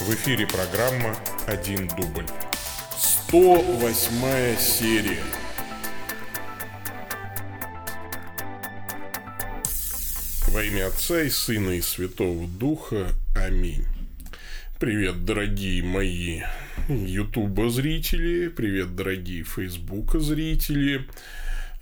В 0.00 0.14
эфире 0.14 0.46
программа 0.46 1.14
«Один 1.46 1.86
дубль». 1.88 2.26
108 2.96 4.58
серия. 4.58 5.22
Во 10.48 10.64
имя 10.64 10.88
Отца 10.88 11.22
и 11.22 11.30
Сына 11.30 11.70
и 11.70 11.80
Святого 11.80 12.48
Духа. 12.48 13.12
Аминь. 13.36 13.84
Привет, 14.80 15.24
дорогие 15.24 15.82
мои 15.84 16.42
Ютуба 16.88 17.70
зрители, 17.70 18.48
привет, 18.48 18.96
дорогие 18.96 19.44
Фейсбука 19.44 20.18
зрители, 20.18 21.06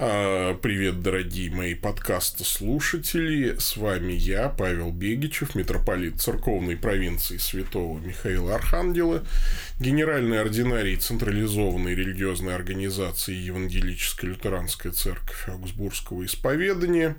привет, 0.01 1.03
дорогие 1.03 1.51
мои 1.51 1.75
подкаста 1.75 2.43
слушатели. 2.43 3.57
С 3.59 3.77
вами 3.77 4.15
я, 4.15 4.49
Павел 4.49 4.93
Бегичев, 4.93 5.55
митрополит 5.55 6.23
церковной 6.23 6.79
провинции 6.79 7.37
Святого 7.37 7.99
Михаила 7.99 8.55
Архангела, 8.55 9.23
генеральный 9.79 10.41
ординарий 10.41 10.97
централизованной 10.97 11.95
религиозной 11.95 12.55
организации 12.55 13.35
Евангелическая 13.35 14.29
лютеранская 14.29 14.93
церковь 14.93 15.47
Аугсбургского 15.49 16.25
исповедания. 16.25 17.17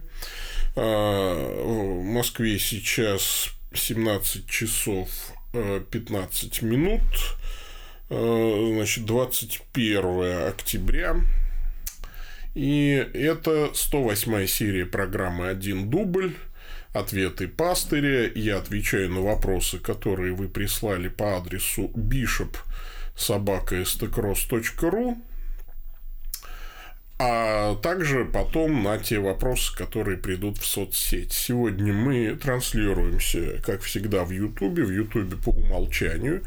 А, 0.75 1.63
в 1.63 2.03
Москве 2.03 2.57
сейчас 2.57 3.49
17 3.75 4.47
часов 4.47 5.07
15 5.53 6.63
минут, 6.63 7.03
а, 8.09 8.73
значит, 8.73 9.05
21 9.05 10.47
октября 10.47 11.17
и 12.53 13.07
это 13.13 13.71
108 13.73 14.47
серия 14.47 14.85
программы 14.85 15.49
«Один 15.49 15.89
дубль». 15.89 16.35
Ответы 16.93 17.47
пастыря. 17.47 18.29
Я 18.35 18.57
отвечаю 18.57 19.09
на 19.09 19.21
вопросы, 19.21 19.79
которые 19.79 20.33
вы 20.33 20.49
прислали 20.49 21.07
по 21.07 21.37
адресу 21.37 21.89
bishop 21.95 22.57
собака.стекрос.ру 23.15 25.17
а 27.23 27.75
также 27.75 28.25
потом 28.25 28.81
на 28.81 28.97
те 28.97 29.19
вопросы, 29.19 29.77
которые 29.77 30.17
придут 30.17 30.57
в 30.57 30.65
соцсеть. 30.65 31.31
Сегодня 31.31 31.93
мы 31.93 32.35
транслируемся, 32.35 33.61
как 33.63 33.81
всегда, 33.81 34.23
в 34.23 34.31
Ютубе, 34.31 34.83
в 34.83 34.89
Ютубе 34.89 35.37
по 35.37 35.49
умолчанию. 35.49 36.41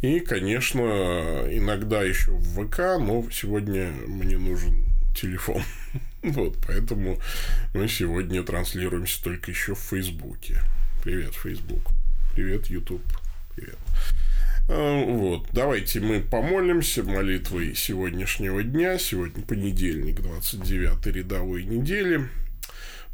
И, 0.00 0.20
конечно, 0.20 1.46
иногда 1.50 2.02
еще 2.02 2.30
в 2.30 2.66
ВК, 2.66 2.98
но 2.98 3.22
сегодня 3.30 3.92
мне 4.06 4.38
нужен 4.38 4.93
телефон. 5.14 5.62
Вот, 6.22 6.56
поэтому 6.66 7.20
мы 7.74 7.86
сегодня 7.86 8.42
транслируемся 8.42 9.22
только 9.22 9.50
еще 9.50 9.74
в 9.74 9.78
Фейсбуке. 9.78 10.58
Привет, 11.02 11.34
Фейсбук. 11.34 11.90
Привет, 12.34 12.68
Ютуб. 12.68 13.02
Привет. 13.54 13.76
А, 14.70 15.04
вот, 15.04 15.46
давайте 15.52 16.00
мы 16.00 16.20
помолимся 16.20 17.02
молитвой 17.02 17.74
сегодняшнего 17.74 18.62
дня. 18.62 18.98
Сегодня 18.98 19.44
понедельник, 19.44 20.22
29 20.22 21.06
рядовой 21.08 21.64
недели. 21.64 22.26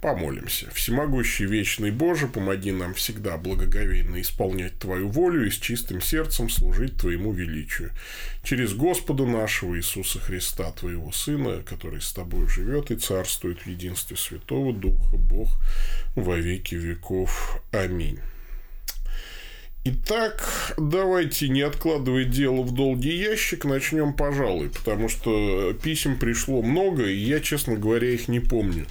Помолимся. 0.01 0.71
Всемогущий 0.73 1.45
вечный 1.45 1.91
Боже, 1.91 2.27
помоги 2.27 2.73
нам 2.73 2.95
всегда 2.95 3.37
благоговейно 3.37 4.23
исполнять 4.23 4.79
Твою 4.79 5.09
волю 5.09 5.47
и 5.47 5.51
с 5.51 5.59
чистым 5.59 6.01
сердцем 6.01 6.49
служить 6.49 6.97
Твоему 6.97 7.33
величию. 7.33 7.91
Через 8.43 8.73
Господа 8.73 9.27
нашего 9.27 9.77
Иисуса 9.77 10.19
Христа, 10.19 10.73
Твоего 10.73 11.13
Сына, 11.13 11.63
который 11.63 12.01
с 12.01 12.13
Тобой 12.15 12.49
живет 12.49 12.91
и 12.91 12.97
царствует 12.97 13.61
в 13.61 13.67
единстве 13.67 14.17
Святого 14.17 14.73
Духа, 14.73 15.17
Бог 15.17 15.59
во 16.17 16.37
веки 16.39 16.77
веков. 16.77 17.61
Аминь. 17.71 18.21
Итак, 19.83 20.75
давайте 20.77 21.49
не 21.49 21.63
откладывать 21.63 22.29
дело 22.29 22.61
в 22.61 22.75
долгий 22.75 23.17
ящик, 23.17 23.65
начнем, 23.65 24.13
пожалуй, 24.13 24.69
потому 24.69 25.09
что 25.09 25.73
писем 25.73 26.19
пришло 26.19 26.61
много, 26.61 27.07
и 27.07 27.17
я, 27.17 27.41
честно 27.41 27.77
говоря, 27.77 28.11
их 28.11 28.29
не 28.29 28.41
помню. 28.41 28.87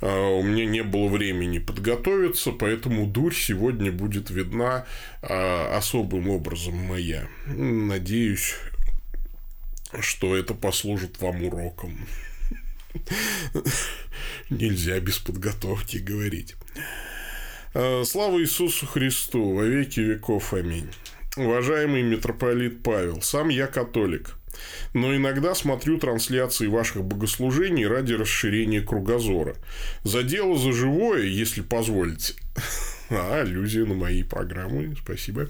А, 0.00 0.30
у 0.30 0.42
меня 0.42 0.64
не 0.64 0.82
было 0.82 1.08
времени 1.08 1.58
подготовиться, 1.58 2.50
поэтому 2.52 3.06
дурь 3.06 3.34
сегодня 3.34 3.92
будет 3.92 4.30
видна 4.30 4.86
а, 5.20 5.76
особым 5.76 6.30
образом 6.30 6.76
моя. 6.76 7.28
Надеюсь, 7.46 8.54
что 10.00 10.34
это 10.34 10.54
послужит 10.54 11.20
вам 11.20 11.44
уроком. 11.44 12.08
Нельзя 14.48 14.98
без 14.98 15.18
подготовки 15.18 15.98
говорить. 15.98 16.54
Э, 17.74 18.04
слава 18.04 18.38
Иисусу 18.40 18.86
Христу, 18.86 19.54
во 19.54 19.64
веки 19.64 20.00
веков. 20.00 20.52
Аминь. 20.52 20.88
Уважаемый 21.36 22.02
митрополит 22.02 22.82
Павел, 22.82 23.22
сам 23.22 23.48
я 23.48 23.66
католик, 23.66 24.34
но 24.92 25.16
иногда 25.16 25.54
смотрю 25.54 25.98
трансляции 25.98 26.66
ваших 26.66 27.02
богослужений 27.02 27.86
ради 27.86 28.12
расширения 28.12 28.82
кругозора. 28.82 29.56
За 30.04 30.22
дело 30.22 30.58
за 30.58 30.72
живое, 30.72 31.22
если 31.22 31.62
позволите. 31.62 32.34
А, 33.14 33.42
аллюзия 33.42 33.84
на 33.84 33.92
мои 33.92 34.22
программы, 34.22 34.96
спасибо. 34.98 35.46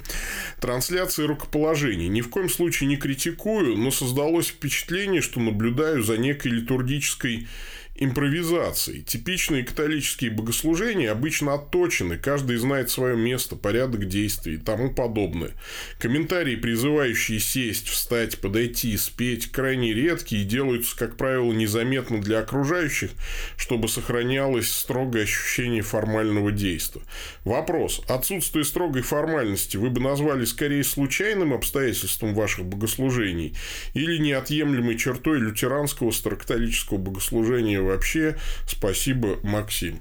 Трансляции 0.60 1.22
рукоположений. 1.22 2.08
Ни 2.08 2.20
в 2.20 2.28
коем 2.28 2.48
случае 2.48 2.88
не 2.88 2.96
критикую, 2.96 3.76
но 3.76 3.92
создалось 3.92 4.48
впечатление, 4.48 5.20
что 5.20 5.38
наблюдаю 5.38 6.02
за 6.02 6.18
некой 6.18 6.50
литургической 6.50 7.46
импровизацией. 7.94 9.02
Типичные 9.02 9.64
католические 9.64 10.30
богослужения 10.30 11.12
обычно 11.12 11.54
отточены, 11.54 12.16
каждый 12.16 12.56
знает 12.56 12.90
свое 12.90 13.16
место, 13.16 13.54
порядок 13.54 14.08
действий 14.08 14.54
и 14.54 14.58
тому 14.58 14.92
подобное. 14.94 15.52
Комментарии, 15.98 16.56
призывающие 16.56 17.38
сесть, 17.38 17.88
встать, 17.88 18.38
подойти, 18.38 18.96
спеть, 18.96 19.52
крайне 19.52 19.92
редкие 19.92 20.42
и 20.42 20.46
делаются, 20.46 20.96
как 20.96 21.16
правило, 21.16 21.52
незаметно 21.52 22.20
для 22.20 22.38
окружающих, 22.40 23.10
чтобы 23.56 23.88
сохранялось 23.88 24.72
строгое 24.72 25.24
ощущение 25.24 25.82
формального 25.82 26.50
действия. 26.50 27.02
Вопрос. 27.44 28.00
Отсутствие 28.08 28.64
строгой 28.64 29.02
формальности 29.02 29.76
вы 29.76 29.90
бы 29.90 30.00
назвали 30.00 30.46
скорее 30.46 30.82
случайным 30.84 31.52
обстоятельством 31.52 32.34
ваших 32.34 32.64
богослужений 32.64 33.54
или 33.92 34.16
неотъемлемой 34.16 34.96
чертой 34.96 35.38
лютеранского 35.38 36.10
старокатолического 36.10 36.98
богослужения 36.98 37.81
вообще 37.82 38.36
спасибо, 38.66 39.38
Максим. 39.42 40.00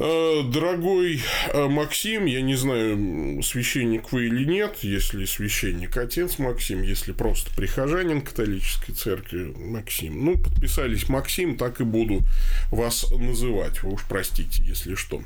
Э, 0.00 0.42
дорогой 0.42 1.22
э, 1.52 1.68
Максим, 1.68 2.24
я 2.24 2.42
не 2.42 2.56
знаю, 2.56 3.40
священник 3.44 4.10
вы 4.10 4.26
или 4.26 4.44
нет, 4.44 4.78
если 4.82 5.24
священник 5.24 5.96
отец 5.96 6.40
Максим, 6.40 6.82
если 6.82 7.12
просто 7.12 7.54
прихожанин 7.54 8.20
католической 8.20 8.92
церкви 8.92 9.54
Максим. 9.56 10.24
Ну, 10.24 10.36
подписались 10.36 11.08
Максим, 11.08 11.56
так 11.56 11.80
и 11.80 11.84
буду 11.84 12.22
вас 12.72 13.08
называть. 13.12 13.84
Вы 13.84 13.92
уж 13.92 14.02
простите, 14.08 14.64
если 14.64 14.96
что 14.96 15.22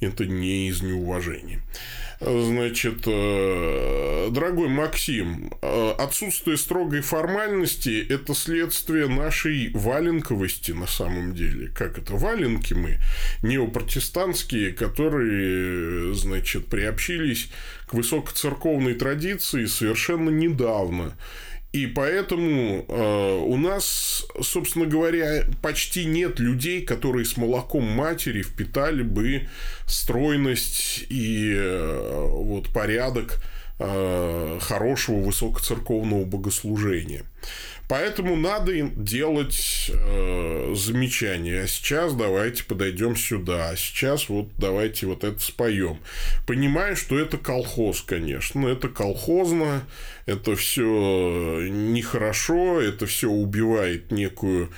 это 0.00 0.26
не 0.26 0.68
из 0.68 0.82
неуважения. 0.82 1.60
Значит, 2.18 3.02
э, 3.06 4.28
дорогой 4.30 4.68
Максим, 4.68 5.52
э, 5.60 5.90
отсутствие 5.98 6.56
строгой 6.56 7.02
формальности– 7.02 8.06
это 8.08 8.34
следствие 8.34 9.06
нашей 9.06 9.70
валенковости 9.74 10.72
на 10.72 10.86
самом 10.86 11.34
деле. 11.34 11.68
Как 11.74 11.98
это? 11.98 12.14
Валенки 12.14 12.72
мы 12.72 12.98
неопротестантские, 13.42 14.72
которые, 14.72 16.14
значит, 16.14 16.66
приобщились 16.68 17.50
к 17.86 17.92
высокоцерковной 17.92 18.94
традиции 18.94 19.66
совершенно 19.66 20.30
недавно. 20.30 21.18
И 21.76 21.86
поэтому 21.86 22.86
э, 22.88 23.38
у 23.44 23.58
нас, 23.58 24.26
собственно 24.40 24.86
говоря, 24.86 25.44
почти 25.60 26.06
нет 26.06 26.40
людей, 26.40 26.80
которые 26.80 27.26
с 27.26 27.36
молоком 27.36 27.84
матери 27.84 28.40
впитали 28.40 29.02
бы 29.02 29.46
стройность 29.86 31.04
и 31.10 31.52
э, 31.54 32.28
вот 32.30 32.72
порядок 32.72 33.42
хорошего 33.78 35.20
высокоцерковного 35.20 36.24
богослужения. 36.24 37.24
Поэтому 37.88 38.34
надо 38.34 38.72
делать 38.96 39.90
э, 39.94 40.74
замечания. 40.74 41.62
А 41.62 41.66
сейчас 41.68 42.14
давайте 42.14 42.64
подойдем 42.64 43.14
сюда. 43.14 43.70
А 43.70 43.76
сейчас 43.76 44.28
вот 44.28 44.48
давайте 44.58 45.06
вот 45.06 45.22
это 45.22 45.38
споем. 45.38 45.98
Понимаю, 46.46 46.96
что 46.96 47.16
это 47.16 47.38
колхоз, 47.38 48.02
конечно. 48.02 48.66
Это 48.66 48.88
колхозно. 48.88 49.84
Это 50.26 50.56
все 50.56 51.68
нехорошо. 51.70 52.80
Это 52.80 53.06
все 53.06 53.30
убивает 53.30 54.10
некую 54.10 54.64
э, 54.66 54.70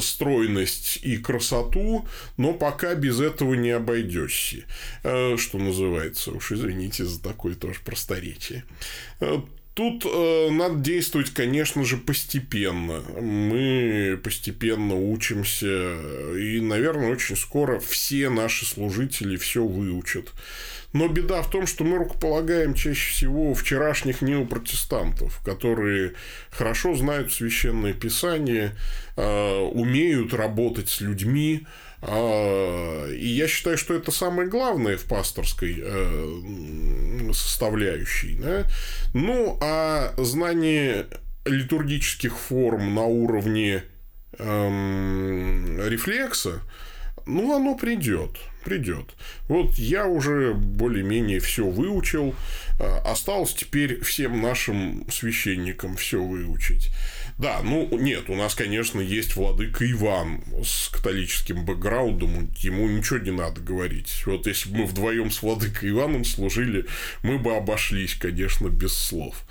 стройность 0.00 0.98
и 1.02 1.16
красоту, 1.16 2.06
но 2.36 2.54
пока 2.54 2.94
без 2.94 3.20
этого 3.20 3.54
не 3.54 3.70
обойдешься. 3.70 4.64
Э, 5.02 5.36
что 5.36 5.58
называется, 5.58 6.32
уж 6.32 6.52
извините 6.52 7.04
за 7.04 7.22
такое 7.22 7.54
тоже 7.54 7.80
просторечие. 7.84 8.64
Э, 9.20 9.40
Тут 9.78 10.04
э, 10.04 10.48
надо 10.50 10.80
действовать, 10.80 11.30
конечно 11.30 11.84
же, 11.84 11.98
постепенно. 11.98 13.00
Мы 13.20 14.18
постепенно 14.24 14.96
учимся, 14.96 15.94
и, 16.36 16.60
наверное, 16.60 17.12
очень 17.12 17.36
скоро 17.36 17.78
все 17.78 18.28
наши 18.28 18.66
служители 18.66 19.36
все 19.36 19.64
выучат. 19.64 20.32
Но 20.98 21.06
беда 21.06 21.42
в 21.42 21.48
том, 21.48 21.68
что 21.68 21.84
мы 21.84 21.96
рукополагаем 21.98 22.74
чаще 22.74 23.12
всего 23.12 23.54
вчерашних 23.54 24.20
неопротестантов, 24.20 25.40
которые 25.44 26.14
хорошо 26.50 26.96
знают 26.96 27.32
священное 27.32 27.92
писание, 27.92 28.72
э, 29.16 29.58
умеют 29.72 30.34
работать 30.34 30.88
с 30.88 31.00
людьми, 31.00 31.68
а, 32.02 33.08
и 33.12 33.26
я 33.28 33.46
считаю, 33.46 33.78
что 33.78 33.94
это 33.94 34.10
самое 34.10 34.48
главное 34.48 34.96
в 34.96 35.04
пасторской 35.04 35.76
э, 35.80 37.30
составляющей. 37.32 38.34
Да? 38.34 38.64
Ну, 39.14 39.56
а 39.60 40.14
знание 40.16 41.06
литургических 41.44 42.36
форм 42.36 42.96
на 42.96 43.04
уровне 43.04 43.84
эм, 44.36 45.80
рефлекса, 45.88 46.60
ну, 47.28 47.54
оно 47.54 47.76
придет 47.76 48.38
придет. 48.68 49.14
Вот 49.48 49.74
я 49.76 50.06
уже 50.06 50.52
более-менее 50.52 51.40
все 51.40 51.64
выучил. 51.64 52.34
А, 52.78 52.98
осталось 53.10 53.54
теперь 53.54 54.02
всем 54.02 54.42
нашим 54.42 55.06
священникам 55.10 55.96
все 55.96 56.22
выучить. 56.22 56.90
Да, 57.38 57.60
ну 57.62 57.88
нет, 57.98 58.28
у 58.28 58.34
нас, 58.34 58.54
конечно, 58.54 59.00
есть 59.00 59.36
владыка 59.36 59.90
Иван 59.90 60.42
с 60.62 60.88
католическим 60.88 61.64
бэкграундом, 61.64 62.52
ему 62.58 62.88
ничего 62.88 63.18
не 63.20 63.30
надо 63.30 63.60
говорить. 63.60 64.22
Вот 64.26 64.46
если 64.46 64.70
бы 64.70 64.78
мы 64.78 64.86
вдвоем 64.86 65.30
с 65.30 65.40
владыкой 65.42 65.90
Иваном 65.90 66.24
служили, 66.24 66.86
мы 67.22 67.38
бы 67.38 67.56
обошлись, 67.56 68.14
конечно, 68.14 68.68
без 68.68 68.92
слов. 68.92 69.44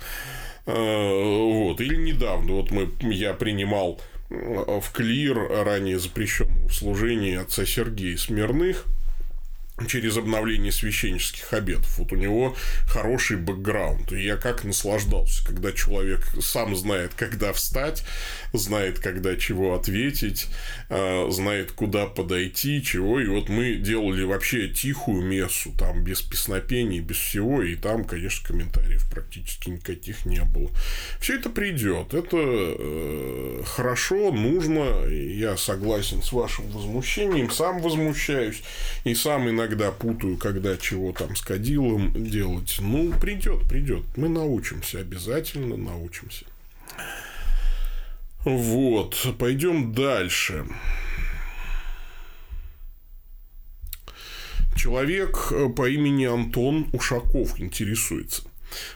А, 0.66 0.72
вот. 0.72 1.80
Или 1.80 1.96
недавно, 1.96 2.52
вот 2.52 2.70
мы, 2.70 2.90
я 3.00 3.32
принимал 3.32 4.00
в 4.30 4.92
клир 4.92 5.38
ранее 5.64 5.98
запрещенного 5.98 6.68
в 6.68 6.74
служении 6.74 7.36
отца 7.36 7.64
Сергея 7.64 8.16
Смирных– 8.16 8.84
через 9.86 10.16
обновление 10.16 10.72
священнических 10.72 11.52
обетов. 11.52 11.98
Вот 11.98 12.12
у 12.12 12.16
него 12.16 12.56
хороший 12.86 13.36
бэкграунд. 13.36 14.12
И 14.12 14.22
я 14.22 14.36
как 14.36 14.64
наслаждался, 14.64 15.46
когда 15.46 15.72
человек 15.72 16.26
сам 16.40 16.76
знает, 16.76 17.12
когда 17.14 17.52
встать, 17.52 18.04
знает, 18.52 18.98
когда 18.98 19.36
чего 19.36 19.74
ответить, 19.74 20.48
а, 20.88 21.28
знает, 21.30 21.72
куда 21.72 22.06
подойти, 22.06 22.82
чего. 22.82 23.20
И 23.20 23.26
вот 23.26 23.48
мы 23.48 23.74
делали 23.74 24.24
вообще 24.24 24.68
тихую 24.68 25.22
мессу, 25.24 25.72
там, 25.78 26.02
без 26.02 26.22
песнопений, 26.22 27.00
без 27.00 27.16
всего. 27.16 27.62
И 27.62 27.76
там, 27.76 28.04
конечно, 28.04 28.48
комментариев 28.48 29.08
практически 29.10 29.70
никаких 29.70 30.24
не 30.24 30.42
было. 30.42 30.70
Все 31.20 31.36
это 31.36 31.50
придет. 31.50 32.14
Это 32.14 32.36
э, 32.36 33.62
хорошо, 33.64 34.32
нужно. 34.32 35.06
Я 35.06 35.56
согласен 35.56 36.22
с 36.22 36.32
вашим 36.32 36.68
возмущением. 36.70 37.50
Сам 37.50 37.80
возмущаюсь. 37.80 38.62
И 39.04 39.14
сам 39.14 39.48
иногда 39.48 39.67
иногда 39.68 39.90
путаю, 39.90 40.38
когда 40.38 40.76
чего 40.78 41.12
там 41.12 41.36
с 41.36 41.42
кадилом 41.42 42.12
делать. 42.14 42.78
Ну, 42.80 43.12
придет, 43.12 43.68
придет. 43.68 44.04
Мы 44.16 44.28
научимся, 44.28 45.00
обязательно 45.00 45.76
научимся. 45.76 46.46
Вот, 48.44 49.34
пойдем 49.38 49.92
дальше. 49.92 50.64
Человек 54.74 55.52
по 55.76 55.88
имени 55.88 56.24
Антон 56.24 56.88
Ушаков 56.92 57.60
интересуется. 57.60 58.44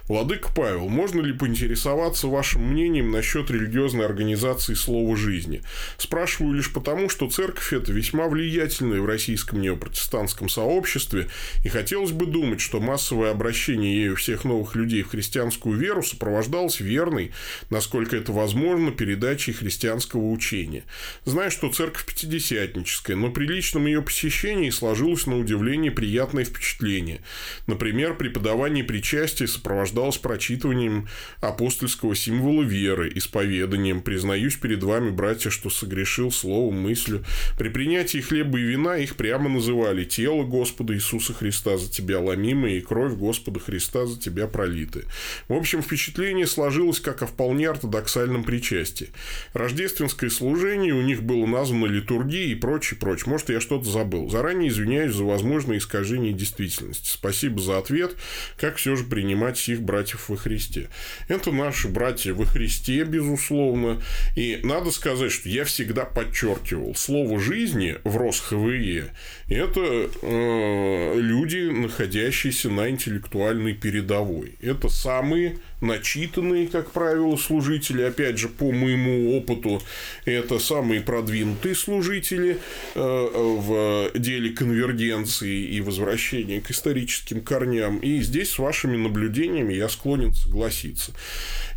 Владыка 0.09 0.51
Павел, 0.55 0.89
можно 0.89 1.21
ли 1.21 1.33
поинтересоваться 1.33 2.27
вашим 2.27 2.71
мнением 2.71 3.11
насчет 3.11 3.51
религиозной 3.51 4.05
организации 4.05 4.75
слова 4.75 5.17
жизни? 5.17 5.63
Спрашиваю 5.97 6.55
лишь 6.55 6.73
потому, 6.73 7.09
что 7.09 7.31
церковь 7.31 7.73
это 7.73 7.93
весьма 7.93 8.29
влиятельная 8.29 9.01
в 9.01 9.07
российском 9.07 9.61
неопротестантском 9.61 10.49
сообществе, 10.49 11.29
и 11.65 11.69
хотелось 11.69 12.13
бы 12.13 12.27
думать, 12.27 12.61
что 12.61 12.81
массовое 12.81 13.31
обращение 13.31 13.97
ею 13.97 14.17
всех 14.17 14.45
новых 14.45 14.75
людей 14.75 15.03
в 15.03 15.09
христианскую 15.09 15.77
веру 15.79 16.03
сопровождалось 16.03 16.81
верной, 16.81 17.33
насколько 17.71 18.17
это 18.17 18.33
возможно, 18.33 18.91
передачей 18.91 19.53
христианского 19.53 20.31
учения. 20.31 20.85
Знаю, 21.25 21.51
что 21.51 21.71
церковь 21.71 22.07
пятидесятническая, 22.07 23.17
но 23.17 23.31
при 23.31 23.47
личном 23.47 23.87
ее 23.87 24.03
посещении 24.03 24.71
сложилось 24.71 25.27
на 25.27 25.39
удивление 25.39 25.91
приятное 25.91 26.45
впечатление. 26.45 27.21
Например, 27.67 28.15
преподавание 28.15 28.85
причастия 28.85 29.47
сопровождалось 29.63 30.19
прочитыванием 30.19 31.07
апостольского 31.41 32.17
символа 32.17 32.65
веры, 32.65 33.13
исповеданием 33.15 34.03
«Признаюсь 34.03 34.57
перед 34.57 34.83
вами, 34.83 35.11
братья, 35.11 35.51
что 35.51 35.71
согрешил 35.71 36.33
словом, 36.33 36.81
мыслью». 36.81 37.25
При 37.57 37.69
принятии 37.69 38.19
хлеба 38.19 38.59
и 38.59 38.63
вина 38.63 38.97
их 38.97 39.15
прямо 39.15 39.49
называли 39.49 40.05
«тело 40.05 40.43
Господа 40.43 40.95
Иисуса 40.95 41.33
Христа 41.33 41.79
за 41.79 41.89
тебя 41.91 42.19
ломимое 42.19 42.73
и 42.73 42.81
кровь 42.81 43.13
Господа 43.13 43.61
Христа 43.61 44.07
за 44.07 44.19
тебя 44.19 44.49
пролитая». 44.49 45.05
В 45.47 45.55
общем, 45.55 45.81
впечатление 45.81 46.49
сложилось 46.49 46.99
как 46.99 47.23
о 47.23 47.27
вполне 47.27 47.71
ортодоксальном 47.71 48.43
причастии. 48.43 49.11
Рождественское 49.53 50.31
служение 50.31 50.93
у 50.93 51.03
них 51.03 51.23
было 51.23 51.47
названо 51.47 51.87
литургией 51.87 52.53
и 52.53 52.57
прочее, 52.57 52.99
прочее. 52.99 53.31
Может, 53.31 53.51
я 53.51 53.61
что-то 53.61 53.89
забыл. 53.89 54.29
Заранее 54.29 54.71
извиняюсь 54.71 55.15
за 55.15 55.23
возможное 55.23 55.79
искажение 55.79 56.33
действительности. 56.33 57.09
Спасибо 57.09 57.61
за 57.61 57.79
ответ. 57.79 58.17
Как 58.57 58.77
все 58.77 58.97
же 58.97 59.05
принимать 59.05 59.52
принимать 59.53 59.59
всех 59.59 59.83
братьев 59.83 60.29
во 60.29 60.37
Христе. 60.37 60.89
Это 61.29 61.53
наши 61.53 61.89
братья 61.89 62.35
во 62.35 62.45
Христе, 62.45 63.05
безусловно. 63.05 64.03
И 64.37 64.61
надо 64.63 64.91
сказать, 64.91 65.33
что 65.33 65.49
я 65.49 65.65
всегда 65.65 66.05
подчеркивал, 66.05 66.95
слово 66.95 67.41
жизни 67.41 67.97
в 68.05 68.17
РосХВЕ– 68.17 69.13
это 69.49 70.09
э, 70.23 71.15
люди, 71.21 71.71
находящиеся 71.71 72.71
на 72.71 72.89
интеллектуальной 72.89 73.75
передовой. 73.75 74.57
Это 74.63 74.89
самые 74.89 75.59
начитанные, 75.83 76.69
как 76.69 76.93
правило, 76.93 77.37
служители, 77.37 78.03
опять 78.03 78.39
же, 78.39 78.49
по 78.49 78.73
моему 78.73 79.37
опыту, 79.37 79.83
это 80.25 80.59
самые 80.59 81.01
продвинутые 81.01 81.75
служители 81.75 82.59
э, 82.95 83.01
в 83.01 84.11
деле 84.19 84.51
конвергенции 84.51 85.65
и 85.65 85.81
возвращения 85.81 86.61
к 86.61 86.71
историческим 86.71 87.41
корням. 87.43 87.99
И 87.99 88.21
здесь 88.21 88.51
с 88.51 88.59
вашими 88.59 88.97
наблюдениями 88.97 89.75
я 89.75 89.89
склонен 89.89 90.33
согласиться. 90.33 91.13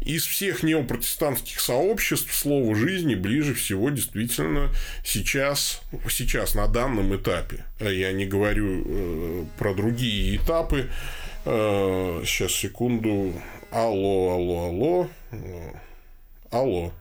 Из 0.02 0.24
всех 0.24 0.62
неопротестантских 0.62 1.60
сообществ 1.60 2.32
слово 2.34 2.76
жизни 2.76 3.16
ближе 3.16 3.56
всего 3.56 3.90
действительно 3.90 4.70
сейчас, 5.04 5.82
сейчас 6.10 6.54
на 6.54 6.68
данном 6.68 7.16
этапе. 7.16 7.66
Я 7.80 8.12
не 8.12 8.28
говорю 8.28 8.84
э, 8.86 9.46
про 9.58 9.74
другие 9.74 10.38
этапы. 10.38 10.90
Э, 11.46 12.22
сейчас, 12.26 12.52
секунду. 12.52 13.34
Алло, 13.76 14.32
алло, 14.32 14.68
алло. 14.68 15.10
Алло. 16.50 16.94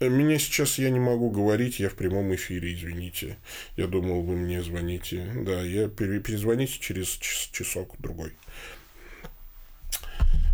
Меня 0.00 0.38
сейчас 0.38 0.78
я 0.78 0.88
не 0.88 0.98
могу 0.98 1.28
говорить, 1.28 1.78
я 1.78 1.90
в 1.90 1.94
прямом 1.94 2.34
эфире, 2.34 2.72
извините. 2.72 3.36
Я 3.76 3.86
думал, 3.86 4.22
вы 4.22 4.36
мне 4.36 4.62
звоните. 4.62 5.30
Да, 5.34 5.60
я 5.60 5.88
перезвоните 5.88 6.78
через 6.80 7.18
часок 7.18 7.94
другой. 7.98 8.32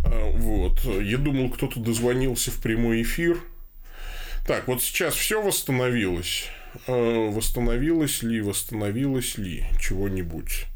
А, 0.04 0.32
вот. 0.32 0.82
Я 0.82 1.18
думал, 1.18 1.50
кто-то 1.50 1.78
дозвонился 1.78 2.50
в 2.50 2.60
прямой 2.60 3.02
эфир. 3.02 3.38
Так, 4.48 4.66
вот 4.66 4.82
сейчас 4.82 5.14
все 5.14 5.40
восстановилось. 5.40 6.48
Э, 6.86 7.30
восстановилось 7.30 8.22
ли, 8.22 8.40
восстановилось 8.40 9.38
ли 9.38 9.64
чего-нибудь. 9.80 10.66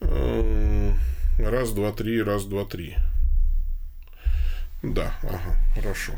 Э, 0.00 0.92
раз, 1.38 1.72
два, 1.72 1.92
три, 1.92 2.22
раз, 2.22 2.44
два, 2.44 2.64
три. 2.64 2.96
Да, 4.82 5.14
ага, 5.22 5.56
хорошо. 5.74 6.12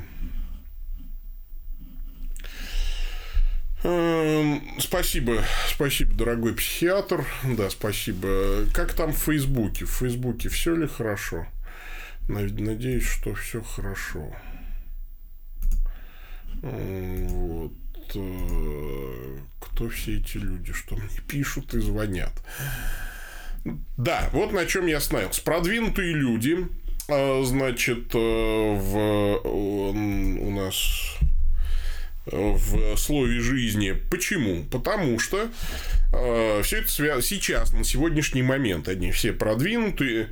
Э, 3.83 4.59
спасибо, 4.79 5.43
спасибо, 5.69 6.15
дорогой 6.15 6.55
психиатр. 6.55 7.25
Да, 7.57 7.71
спасибо. 7.71 8.67
Как 8.75 8.93
там 8.93 9.13
в 9.13 9.19
Фейсбуке? 9.19 9.87
В 9.87 9.91
Фейсбуке 9.91 10.51
все 10.51 10.77
ли 10.77 10.87
хорошо? 10.87 11.47
Надеюсь, 12.29 13.07
что 13.07 13.35
все 13.35 13.63
хорошо. 13.63 14.31
Вот. 16.63 17.73
Э, 18.15 19.39
кто 19.61 19.89
все 19.89 20.19
эти 20.19 20.37
люди, 20.37 20.73
что 20.73 20.97
мне 20.97 21.09
пишут 21.29 21.75
и 21.75 21.81
звонят. 21.81 22.33
Да, 23.97 24.29
вот 24.33 24.53
на 24.53 24.67
чем 24.67 24.87
я 24.87 24.99
остановился. 24.99 25.43
Продвинутые 25.43 26.15
люди, 26.15 26.67
э, 27.09 27.43
значит, 27.45 28.15
э, 28.15 28.19
в, 28.19 29.41
у 29.45 30.51
нас 30.51 31.19
в 32.27 32.97
слове 32.97 33.41
жизни. 33.41 33.97
Почему? 34.11 34.65
Потому 34.65 35.19
что 35.19 35.49
э, 36.13 36.63
все 36.63 36.79
это 36.79 36.91
связано 36.91 37.23
сейчас, 37.23 37.73
на 37.73 37.85
сегодняшний 37.85 38.43
момент, 38.43 38.89
они 38.89 39.11
все 39.11 39.33
продвинутые, 39.33 40.29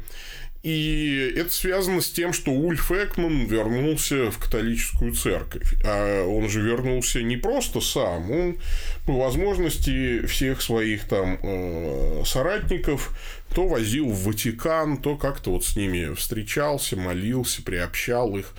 и 0.63 1.33
это 1.37 1.53
связано 1.53 2.01
с 2.01 2.11
тем, 2.11 2.33
что 2.33 2.51
Ульф 2.51 2.91
Экман 2.91 3.47
вернулся 3.47 4.31
в 4.31 4.39
католическую 4.39 5.13
церковь. 5.15 5.75
А 5.85 6.27
он 6.27 6.49
же 6.49 6.61
вернулся 6.61 7.23
не 7.23 7.37
просто 7.37 7.81
сам, 7.81 8.31
он 8.31 8.59
по 9.07 9.13
возможности 9.13 10.27
всех 10.27 10.61
своих 10.61 11.07
там 11.07 11.39
э, 11.43 12.23
соратников 12.27 13.15
то 13.55 13.67
возил 13.67 14.11
в 14.11 14.25
Ватикан, 14.25 14.99
то 14.99 15.17
как-то 15.17 15.53
вот 15.53 15.65
с 15.65 15.75
ними 15.75 16.15
встречался, 16.15 16.97
молился, 16.97 17.63
приобщал 17.63 18.37
их 18.37 18.53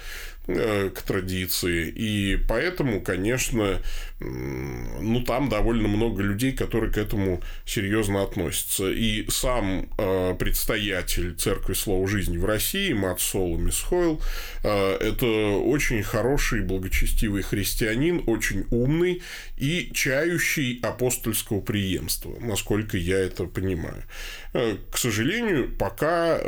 к 0.55 1.01
традиции. 1.01 1.87
И 1.87 2.37
поэтому, 2.47 3.01
конечно, 3.01 3.79
ну, 4.19 5.23
там 5.23 5.47
довольно 5.47 5.87
много 5.87 6.21
людей, 6.21 6.51
которые 6.51 6.91
к 6.91 6.97
этому 6.97 7.41
серьезно 7.65 8.23
относятся. 8.23 8.91
И 8.91 9.25
сам 9.29 9.87
э, 9.97 10.35
предстоятель 10.37 11.35
Церкви 11.35 11.73
Слова 11.73 12.05
Жизни 12.07 12.37
в 12.37 12.45
России, 12.45 12.91
Мат 12.91 13.21
Соло 13.21 13.57
Мисхойл, 13.57 14.21
э, 14.63 14.97
это 14.97 15.25
очень 15.25 16.03
хороший, 16.03 16.61
благочестивый 16.61 17.43
христианин, 17.43 18.23
очень 18.27 18.65
умный 18.71 19.21
и 19.57 19.89
чающий 19.93 20.79
апостольского 20.81 21.61
преемства, 21.61 22.35
насколько 22.41 22.97
я 22.97 23.19
это 23.19 23.45
понимаю. 23.45 24.03
К 24.51 24.97
сожалению, 24.97 25.75
пока 25.77 26.39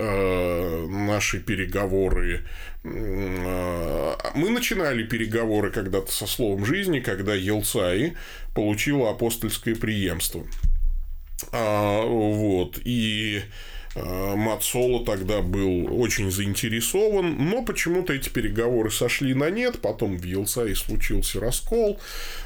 наши 0.87 1.39
переговоры 1.39 2.45
мы 2.83 4.49
начинали 4.49 5.03
переговоры 5.03 5.69
когда-то 5.71 6.11
со 6.11 6.25
словом 6.25 6.65
жизни, 6.65 6.99
когда 6.99 7.35
Елцай 7.35 8.15
получила 8.55 9.11
апостольское 9.11 9.75
преемство. 9.75 10.43
А, 11.51 12.03
вот. 12.05 12.79
И 12.83 13.43
Э, 13.95 14.35
Мацоло 14.35 15.05
тогда 15.05 15.41
был 15.41 16.01
очень 16.01 16.31
заинтересован, 16.31 17.49
но 17.49 17.63
почему-то 17.63 18.13
эти 18.13 18.29
переговоры 18.29 18.89
сошли 18.89 19.33
на 19.33 19.49
нет, 19.49 19.79
потом 19.81 20.17
в 20.17 20.23
Елсае 20.23 20.75
случился 20.75 21.39
раскол. 21.39 21.99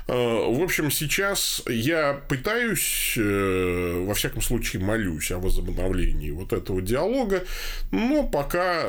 Э, 0.08 0.14
в 0.14 0.62
общем, 0.64 0.90
сейчас 0.90 1.62
я 1.68 2.14
пытаюсь, 2.14 3.16
э, 3.18 4.04
во 4.08 4.14
всяком 4.14 4.42
случае, 4.42 4.82
молюсь 4.84 5.32
о 5.32 5.40
возобновлении 5.40 6.32
вот 6.32 6.54
этого 6.54 6.82
диалога, 6.82 7.44
но 7.92 8.24
пока 8.24 8.86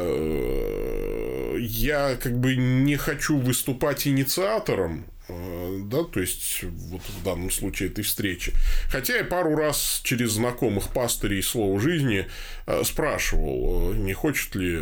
я 1.58 2.16
как 2.16 2.38
бы 2.38 2.56
не 2.56 2.96
хочу 2.96 3.38
выступать 3.38 4.06
инициатором 4.06 5.04
да, 5.28 6.04
то 6.04 6.20
есть 6.20 6.62
вот 6.62 7.02
в 7.02 7.24
данном 7.24 7.50
случае 7.50 7.88
этой 7.88 8.04
встречи. 8.04 8.52
Хотя 8.88 9.16
я 9.16 9.24
пару 9.24 9.56
раз 9.56 10.00
через 10.04 10.32
знакомых 10.32 10.92
пастырей 10.92 11.42
слова 11.42 11.80
жизни 11.80 12.26
э, 12.66 12.82
спрашивал, 12.84 13.92
э, 13.92 13.96
не 13.96 14.12
хочет 14.12 14.54
ли 14.54 14.76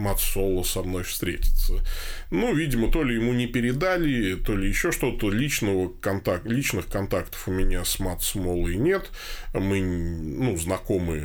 Мацоло 0.00 0.62
со 0.62 0.82
мной 0.82 1.04
встретиться. 1.04 1.74
Ну, 2.30 2.54
видимо, 2.54 2.90
то 2.90 3.02
ли 3.02 3.14
ему 3.16 3.32
не 3.32 3.46
передали, 3.46 4.34
то 4.34 4.56
ли 4.56 4.68
еще 4.68 4.92
что-то 4.92 5.30
личного 5.30 5.88
контакт, 6.00 6.46
личных 6.46 6.86
контактов 6.88 7.48
у 7.48 7.52
меня 7.52 7.84
с 7.84 7.98
Мацмолой 7.98 8.76
нет. 8.76 9.10
Мы, 9.52 9.80
ну, 9.80 10.56
знакомы 10.56 11.20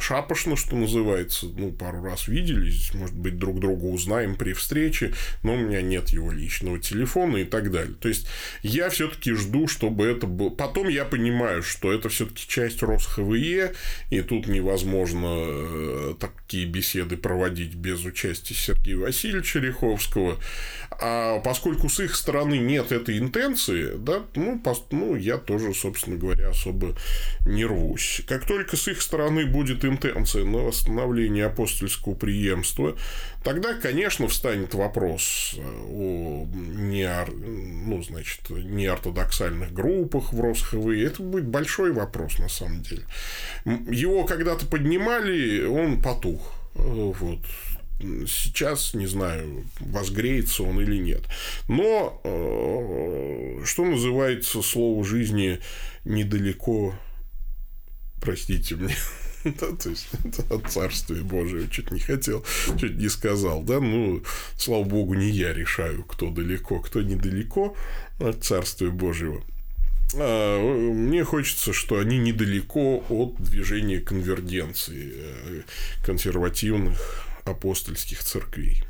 шапошно, 0.00 0.56
что 0.56 0.76
называется, 0.76 1.46
ну, 1.46 1.72
пару 1.72 2.02
раз 2.02 2.28
виделись, 2.28 2.92
может 2.94 3.16
быть, 3.16 3.38
друг 3.38 3.60
друга 3.60 3.84
узнаем 3.84 4.36
при 4.36 4.52
встрече, 4.52 5.12
но 5.42 5.54
у 5.54 5.56
меня 5.56 5.82
нет 5.82 6.10
его 6.10 6.30
личного 6.30 6.78
телефона 6.78 7.38
и 7.38 7.44
так 7.44 7.70
далее. 7.70 7.94
То 8.00 8.08
есть 8.08 8.26
я 8.62 8.90
все-таки 8.90 9.32
жду, 9.32 9.68
чтобы 9.68 10.06
это 10.06 10.26
было. 10.26 10.50
Потом 10.50 10.88
я 10.88 11.04
понимаю, 11.04 11.62
что 11.62 11.92
это 11.92 12.08
все-таки 12.08 12.46
часть 12.46 12.82
РосХВЕ, 12.82 13.74
и 14.10 14.20
тут 14.22 14.46
невозможно 14.46 15.26
э, 15.26 16.14
такие 16.18 16.66
беседы 16.66 17.16
проводить 17.16 17.74
без 17.74 18.04
участия 18.04 18.54
Сергея 18.54 18.96
Васильевича 18.98 19.58
Риховского. 19.58 20.38
А 20.90 21.38
поскольку 21.40 21.88
с 21.88 22.00
их 22.00 22.14
стороны 22.14 22.58
нет 22.58 22.92
этой 22.92 23.18
интенции, 23.18 23.92
да, 23.96 24.22
ну, 24.34 24.60
ну, 24.90 25.16
я 25.16 25.38
тоже, 25.38 25.72
собственно 25.74 26.16
говоря, 26.16 26.50
особо 26.50 26.96
не 27.46 27.64
рвусь. 27.64 28.22
Как 28.26 28.46
только 28.46 28.76
с 28.76 28.88
их 28.88 29.00
стороны 29.00 29.46
будет 29.46 29.84
интенция 29.90 30.44
на 30.44 30.58
восстановление 30.58 31.46
апостольского 31.46 32.14
преемства, 32.14 32.96
тогда, 33.44 33.74
конечно, 33.74 34.28
встанет 34.28 34.74
вопрос 34.74 35.56
о 35.58 36.46
не, 36.46 37.08
ну, 37.28 38.02
значит, 38.02 38.48
неортодоксальных 38.50 39.72
группах 39.72 40.32
в 40.32 40.40
РосХВ. 40.40 40.86
Это 40.86 41.22
будет 41.22 41.46
большой 41.46 41.92
вопрос, 41.92 42.38
на 42.38 42.48
самом 42.48 42.82
деле. 42.82 43.02
Его 43.64 44.24
когда-то 44.24 44.66
поднимали, 44.66 45.64
он 45.64 46.00
потух. 46.00 46.54
Вот 46.74 47.40
сейчас, 48.26 48.94
не 48.94 49.06
знаю, 49.06 49.64
возгреется 49.80 50.62
он 50.62 50.80
или 50.80 50.96
нет. 50.96 51.22
Но, 51.68 52.20
э, 52.24 53.62
что 53.64 53.84
называется, 53.84 54.62
слово 54.62 55.04
жизни 55.04 55.60
недалеко, 56.04 56.94
простите 58.20 58.76
мне, 58.76 58.94
да, 59.44 59.76
то 59.76 59.90
есть, 59.90 60.08
это 60.24 60.54
от 60.54 60.70
Царствия 60.70 61.22
Божия 61.22 61.66
чуть 61.68 61.90
не 61.90 62.00
хотел, 62.00 62.44
чуть 62.78 62.96
не 62.96 63.08
сказал, 63.08 63.62
да, 63.62 63.80
ну, 63.80 64.22
слава 64.56 64.84
Богу, 64.84 65.14
не 65.14 65.30
я 65.30 65.52
решаю, 65.52 66.04
кто 66.04 66.30
далеко, 66.30 66.80
кто 66.80 67.02
недалеко 67.02 67.76
от 68.18 68.44
Царствия 68.44 68.90
Божьего. 68.90 69.42
А, 70.14 70.92
мне 70.92 71.24
хочется, 71.24 71.72
что 71.72 71.98
они 71.98 72.18
недалеко 72.18 73.04
от 73.08 73.40
движения 73.40 74.00
конвергенции 74.00 75.12
э, 75.14 75.62
консервативных 76.04 77.26
апостольских 77.44 78.22
церквей. 78.22 78.84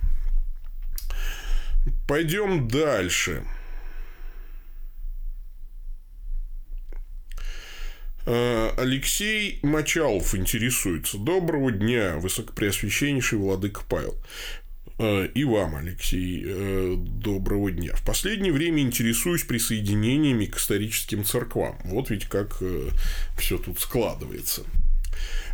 Пойдем 2.07 2.69
дальше. 2.69 3.45
Алексей 8.77 9.59
Мочалов 9.63 10.35
интересуется. 10.35 11.19
Доброго 11.19 11.73
дня, 11.73 12.17
высокопреосвященнейший 12.19 13.39
владыка 13.39 13.83
Павел. 13.89 14.17
А, 14.99 15.25
и 15.25 15.45
вам, 15.45 15.77
Алексей, 15.77 16.45
э, 16.47 16.95
доброго 16.97 17.71
дня. 17.71 17.95
В 17.95 18.05
последнее 18.05 18.53
время 18.53 18.83
интересуюсь 18.83 19.45
присоединениями 19.45 20.45
к 20.45 20.59
историческим 20.59 21.25
церквам. 21.25 21.79
Вот 21.85 22.11
ведь 22.11 22.27
как 22.27 22.59
э, 22.61 22.91
все 23.39 23.57
тут 23.57 23.81
складывается. 23.81 24.63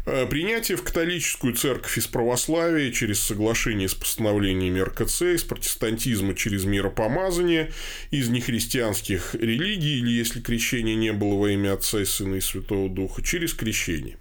Э, 0.07 0.25
принятие 0.25 0.77
в 0.77 0.85
католическую 0.85 1.55
церковь 1.55 1.99
из 1.99 2.07
православия 2.07 2.93
через 2.93 3.19
соглашение 3.19 3.89
с 3.89 3.95
постановлениями 3.95 4.79
РКЦ, 4.79 5.23
из 5.23 5.43
протестантизма 5.43 6.37
через 6.37 6.65
миропомазание, 6.65 7.73
из 8.13 8.29
нехристианских 8.29 9.35
религий, 9.35 9.99
или 9.99 10.11
если 10.11 10.41
крещение 10.41 10.95
не 10.95 11.13
было 11.13 11.35
во 11.35 11.51
имя 11.51 11.73
Отца 11.73 12.01
и 12.01 12.05
Сына 12.05 12.37
и 12.37 12.41
Святого 12.41 12.89
Духа, 12.89 13.21
через 13.23 13.53
крещение. 13.53 14.17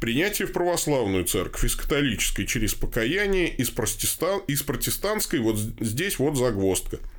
Принятие 0.00 0.48
в 0.48 0.52
православную 0.52 1.26
церковь 1.26 1.64
из 1.64 1.76
католической 1.76 2.46
через 2.46 2.72
покаяние, 2.72 3.48
из, 3.54 3.68
протестан... 3.68 4.40
из 4.46 4.62
протестантской, 4.62 5.40
вот 5.40 5.58
здесь 5.80 6.18
вот 6.18 6.38
загвоздка– 6.38 6.98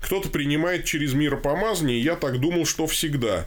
кто-то 0.00 0.28
принимает 0.28 0.84
через 0.84 1.12
миропомазание, 1.14 2.00
я 2.00 2.16
так 2.16 2.40
думал, 2.40 2.66
что 2.66 2.86
всегда. 2.86 3.46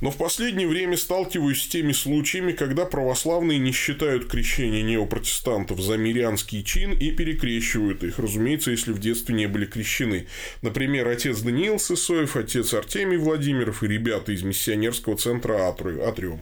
Но 0.00 0.10
в 0.10 0.16
последнее 0.16 0.66
время 0.66 0.96
сталкиваюсь 0.96 1.62
с 1.62 1.66
теми 1.66 1.92
случаями, 1.92 2.52
когда 2.52 2.86
православные 2.86 3.58
не 3.58 3.72
считают 3.72 4.26
крещение 4.26 4.82
неопротестантов 4.82 5.80
за 5.80 5.96
мирянский 5.96 6.64
чин 6.64 6.92
и 6.92 7.10
перекрещивают 7.10 8.02
их, 8.02 8.18
разумеется, 8.18 8.70
если 8.70 8.92
в 8.92 8.98
детстве 8.98 9.34
не 9.34 9.46
были 9.46 9.66
крещены. 9.66 10.26
Например, 10.62 11.08
отец 11.08 11.40
Даниил 11.40 11.78
Сысоев, 11.78 12.36
отец 12.36 12.72
Артемий 12.72 13.18
Владимиров 13.18 13.82
и 13.82 13.88
ребята 13.88 14.32
из 14.32 14.42
миссионерского 14.42 15.16
центра 15.16 15.68
Атриум. 15.68 16.40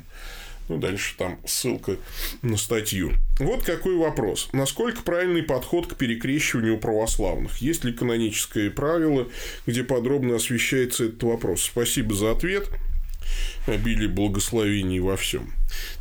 Ну, 0.69 0.77
дальше 0.77 1.15
там 1.17 1.41
ссылка 1.47 1.97
на 2.43 2.59
статью. 2.59 3.13
Вот 3.39 3.65
какой 3.65 3.97
вопрос. 3.97 4.51
Насколько 4.53 5.03
правильный 5.03 5.43
подход 5.43 5.87
к 5.87 5.97
перекрещиванию 5.97 6.79
православных? 6.79 7.59
Есть 7.59 7.85
ли 7.85 7.93
каноническое 7.93 8.71
правило, 8.71 9.29
где 9.67 9.83
подробно 9.83 10.37
освещается 10.37 11.05
этот 11.05 11.23
вопрос? 11.23 11.63
Спасибо 11.63 12.15
за 12.15 12.33
ответ. 12.33 12.69
Обилие 13.67 14.09
благословений 14.09 15.01
во 15.01 15.17
всем. 15.17 15.53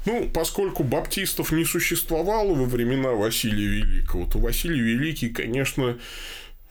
Ну, 0.05 0.29
поскольку 0.33 0.83
баптистов 0.83 1.51
не 1.51 1.65
существовало 1.65 2.53
во 2.53 2.65
времена 2.65 3.11
Василия 3.11 3.67
Великого, 3.67 4.25
то 4.25 4.39
Василий 4.39 4.79
Великий, 4.79 5.29
конечно, 5.29 5.97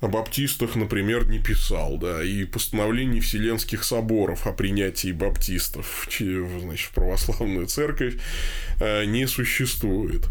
о 0.01 0.09
баптистах, 0.09 0.77
например, 0.77 1.27
не 1.27 1.39
писал, 1.39 1.97
да, 1.99 2.23
и 2.23 2.45
постановлений 2.45 3.21
Вселенских 3.21 3.83
соборов 3.83 4.47
о 4.47 4.53
принятии 4.53 5.13
баптистов 5.13 6.09
значит, 6.11 6.91
в 6.91 6.95
православную 6.95 7.67
церковь 7.67 8.17
э, 8.81 9.05
не 9.07 9.27
существует. 9.27 10.27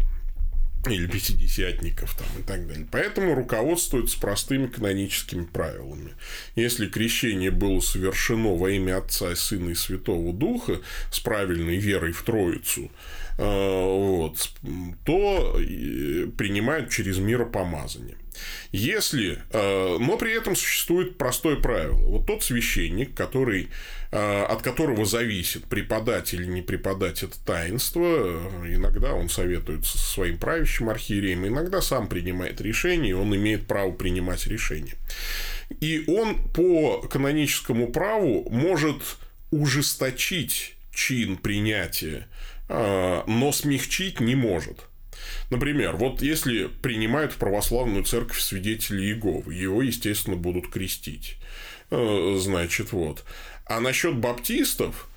Или 0.94 1.06
пятидесятников 1.06 2.16
там 2.16 2.26
и 2.38 2.42
так 2.42 2.66
далее. 2.66 2.86
Поэтому 2.90 3.34
руководствуются 3.34 4.18
простыми 4.20 4.66
каноническими 4.66 5.44
правилами. 5.44 6.12
Если 6.54 6.86
крещение 6.86 7.50
было 7.50 7.80
совершено 7.80 8.54
во 8.54 8.70
имя 8.70 8.98
Отца, 8.98 9.34
Сына 9.34 9.70
и 9.70 9.74
Святого 9.74 10.32
Духа 10.32 10.80
с 11.10 11.20
правильной 11.20 11.76
верой 11.76 12.12
в 12.12 12.22
Троицу, 12.22 12.90
вот, 13.38 14.50
то 15.04 15.52
принимают 16.36 16.90
через 16.90 17.18
миропомазание. 17.18 18.16
Если, 18.72 19.38
э, 19.50 19.96
но 19.98 20.16
при 20.16 20.36
этом 20.36 20.56
существует 20.56 21.18
простое 21.18 21.56
правило. 21.56 21.96
Вот 21.96 22.26
тот 22.26 22.42
священник, 22.42 23.14
который, 23.14 23.68
э, 24.12 24.42
от 24.42 24.62
которого 24.62 25.04
зависит 25.04 25.64
преподать 25.64 26.34
или 26.34 26.46
не 26.46 26.62
преподать 26.62 27.22
это 27.22 27.42
таинство, 27.44 28.04
э, 28.04 28.74
иногда 28.74 29.14
он 29.14 29.28
советуется 29.28 29.98
со 29.98 30.12
своим 30.12 30.38
правящим 30.38 30.88
архиереем, 30.88 31.46
иногда 31.46 31.80
сам 31.80 32.08
принимает 32.08 32.60
решение, 32.60 33.16
он 33.16 33.34
имеет 33.34 33.66
право 33.66 33.92
принимать 33.92 34.46
решение. 34.46 34.94
И 35.80 36.04
он 36.06 36.48
по 36.52 37.02
каноническому 37.02 37.90
праву 37.90 38.48
может 38.50 39.02
ужесточить 39.50 40.76
чин 40.92 41.36
принятия, 41.36 42.28
но 42.68 43.52
смягчить 43.52 44.20
не 44.20 44.34
может. 44.34 44.86
Например, 45.50 45.96
вот 45.96 46.22
если 46.22 46.66
принимают 46.66 47.32
в 47.32 47.36
православную 47.36 48.04
церковь 48.04 48.40
свидетелей 48.40 49.06
Иеговы, 49.06 49.54
его, 49.54 49.82
естественно, 49.82 50.36
будут 50.36 50.68
крестить. 50.68 51.36
Э, 51.90 52.36
значит, 52.38 52.92
вот. 52.92 53.24
А 53.64 53.80
насчет 53.80 54.16
баптистов, 54.16 55.08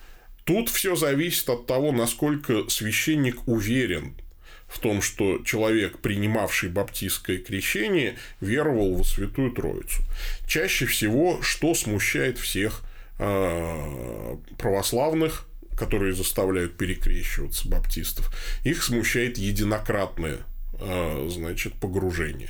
тут 0.43 0.69
все 0.69 0.95
зависит 0.95 1.49
от 1.49 1.65
того, 1.65 1.91
насколько 1.91 2.69
священник 2.69 3.47
уверен 3.47 4.15
в 4.67 4.77
том, 4.79 5.01
что 5.01 5.39
человек, 5.43 5.97
принимавший 5.99 6.69
баптистское 6.69 7.39
крещение, 7.39 8.17
веровал 8.39 8.95
во 8.95 9.03
Святую 9.03 9.51
Троицу. 9.51 10.03
Чаще 10.47 10.85
всего, 10.85 11.41
что 11.41 11.73
смущает 11.73 12.37
всех 12.37 12.83
э, 13.17 14.35
православных 14.59 15.48
которые 15.79 16.13
заставляют 16.13 16.75
перекрещиваться 16.75 17.67
баптистов, 17.69 18.31
их 18.65 18.83
смущает 18.83 19.37
единократное 19.37 20.39
э, 20.77 21.29
значит, 21.31 21.73
погружение. 21.75 22.49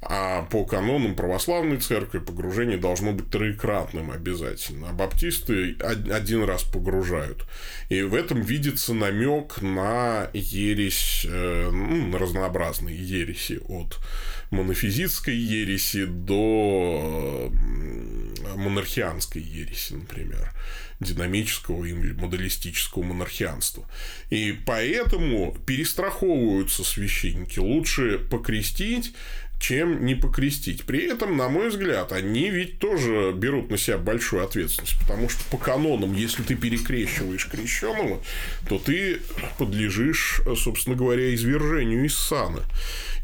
А 0.00 0.42
по 0.42 0.64
канонам 0.64 1.16
православной 1.16 1.78
церкви 1.78 2.20
погружение 2.20 2.78
должно 2.78 3.12
быть 3.12 3.30
троекратным 3.30 4.12
обязательно. 4.12 4.90
А 4.90 4.92
баптисты 4.92 5.76
один 5.80 6.44
раз 6.44 6.62
погружают. 6.62 7.44
И 7.88 8.02
в 8.02 8.14
этом 8.14 8.40
видится 8.40 8.94
намек 8.94 9.60
на 9.60 10.30
ересь, 10.32 11.26
э, 11.28 11.70
ну, 11.72 12.06
на 12.06 12.18
разнообразные 12.18 12.96
ереси 12.96 13.60
от 13.68 13.98
монофизитской 14.50 15.36
ереси 15.36 16.04
до 16.04 17.52
монархианской 18.56 19.42
ереси, 19.42 19.94
например 19.94 20.52
динамического 21.00 21.84
или 21.84 22.12
моделистического 22.12 23.02
монархианства. 23.02 23.88
И 24.30 24.56
поэтому 24.66 25.56
перестраховываются 25.66 26.82
священники. 26.84 27.58
Лучше 27.58 28.18
покрестить, 28.18 29.14
чем 29.58 30.04
не 30.04 30.14
покрестить. 30.14 30.84
При 30.84 31.04
этом, 31.06 31.36
на 31.36 31.48
мой 31.48 31.68
взгляд, 31.68 32.12
они 32.12 32.50
ведь 32.50 32.78
тоже 32.78 33.32
берут 33.32 33.70
на 33.70 33.76
себя 33.76 33.98
большую 33.98 34.44
ответственность, 34.44 34.98
потому 35.00 35.28
что 35.28 35.42
по 35.50 35.58
канонам, 35.58 36.14
если 36.14 36.42
ты 36.42 36.54
перекрещиваешь 36.54 37.48
крещенного, 37.48 38.22
то 38.68 38.78
ты 38.78 39.20
подлежишь, 39.58 40.40
собственно 40.56 40.96
говоря, 40.96 41.34
извержению 41.34 42.04
из 42.04 42.16
сана. 42.16 42.62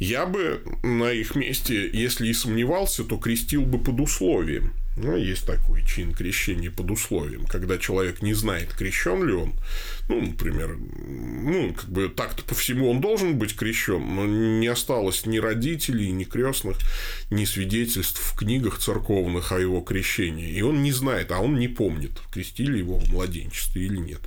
Я 0.01 0.27
бы 0.27 0.63
на 0.83 1.13
их 1.13 1.35
месте, 1.37 1.89
если 1.93 2.29
и 2.29 2.35
сомневался, 2.35 3.05
то 3.05 3.17
крестил 3.17 3.63
бы 3.63 3.79
под 3.79 4.01
условием. 4.01 4.73
Ну, 4.97 5.17
есть 5.17 5.45
такой 5.45 5.85
чин 5.85 6.15
крещения 6.15 6.71
под 6.71 6.93
условием, 6.93 7.47
когда 7.47 7.79
человек 7.79 8.23
не 8.23 8.33
знает, 8.33 8.73
крещен 8.73 9.27
ли 9.27 9.33
он. 9.33 9.55
Ну, 10.09 10.21
например, 10.21 10.77
ну, 10.77 11.75
как 11.75 11.91
бы 11.91 12.09
так-то 12.09 12.45
по 12.45 12.55
всему 12.55 12.89
он 12.89 13.01
должен 13.01 13.37
быть 13.37 13.57
крещен, 13.57 14.15
но 14.15 14.25
не 14.25 14.69
осталось 14.69 15.27
ни 15.27 15.39
родителей, 15.39 16.13
ни 16.13 16.23
крестных, 16.23 16.79
ни 17.31 17.45
свидетельств 17.45 18.21
в 18.21 18.37
книгах 18.37 18.79
церковных 18.79 19.51
о 19.51 19.59
его 19.59 19.81
крещении. 19.81 20.53
И 20.53 20.63
он 20.63 20.83
не 20.85 20.93
знает, 20.93 21.33
а 21.33 21.41
он 21.41 21.59
не 21.59 21.67
помнит, 21.67 22.13
крестили 22.33 22.79
его 22.79 22.99
в 22.99 23.11
младенчестве 23.11 23.87
или 23.87 23.97
нет. 23.97 24.21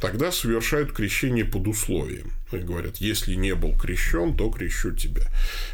Тогда 0.00 0.32
совершают 0.32 0.92
крещение 0.92 1.44
под 1.44 1.68
условием. 1.68 2.32
И 2.52 2.58
говорят, 2.58 2.98
если 2.98 3.34
не 3.34 3.54
был 3.54 3.76
крещен, 3.76 4.36
то 4.36 4.50
крещу 4.50 4.92
тебя. 4.92 5.24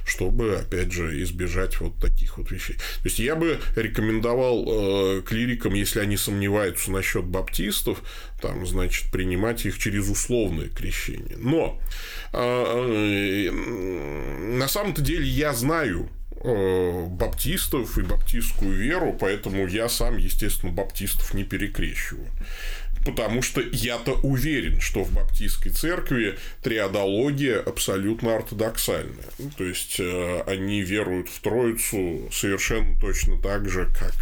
Чтобы, 0.07 0.57
опять 0.57 0.91
же, 0.93 1.23
избежать 1.23 1.79
вот 1.81 1.97
таких 1.99 2.39
вот 2.39 2.51
вещей. 2.51 2.77
То 2.77 3.05
есть, 3.05 3.19
я 3.19 3.37
бы 3.37 3.59
рекомендовал 3.77 4.65
э, 4.67 5.23
клирикам, 5.23 5.75
если 5.75 6.01
они 6.01 6.17
сомневаются 6.17 6.91
насчет 6.91 7.25
баптистов, 7.25 8.03
там, 8.41 8.67
значит, 8.67 9.13
принимать 9.13 9.67
их 9.67 9.79
через 9.79 10.09
условное 10.09 10.69
крещение. 10.69 11.37
Но 11.37 11.79
э, 12.33 13.51
на 13.51 14.69
самом-то 14.69 15.03
деле 15.03 15.27
я 15.27 15.53
знаю 15.53 16.09
э, 16.43 17.07
баптистов 17.09 17.99
и 17.99 18.03
баптистскую 18.03 18.73
веру, 18.73 19.17
поэтому 19.19 19.67
я 19.67 19.89
сам, 19.89 20.17
естественно, 20.17 20.73
баптистов 20.73 21.35
не 21.35 21.45
перекрещиваю. 21.45 22.29
Потому 23.05 23.43
что 23.43 23.61
я-то 23.61 24.13
уверен, 24.23 24.81
что 24.81 25.05
в 25.05 25.13
баптистской 25.13 25.73
церкви 25.73 26.39
триадология 26.63 27.59
абсолютно 27.61 28.37
ортодоксальная. 28.37 29.25
Ну, 29.39 29.51
то 29.57 29.65
есть, 29.65 29.97
э, 29.99 30.43
они 30.47 30.83
веруют 30.83 31.29
в 31.29 31.41
Троицу 31.41 32.29
совершенно 32.33 32.99
точно 33.01 33.41
так 33.41 33.69
же, 33.69 33.89
как 33.99 34.15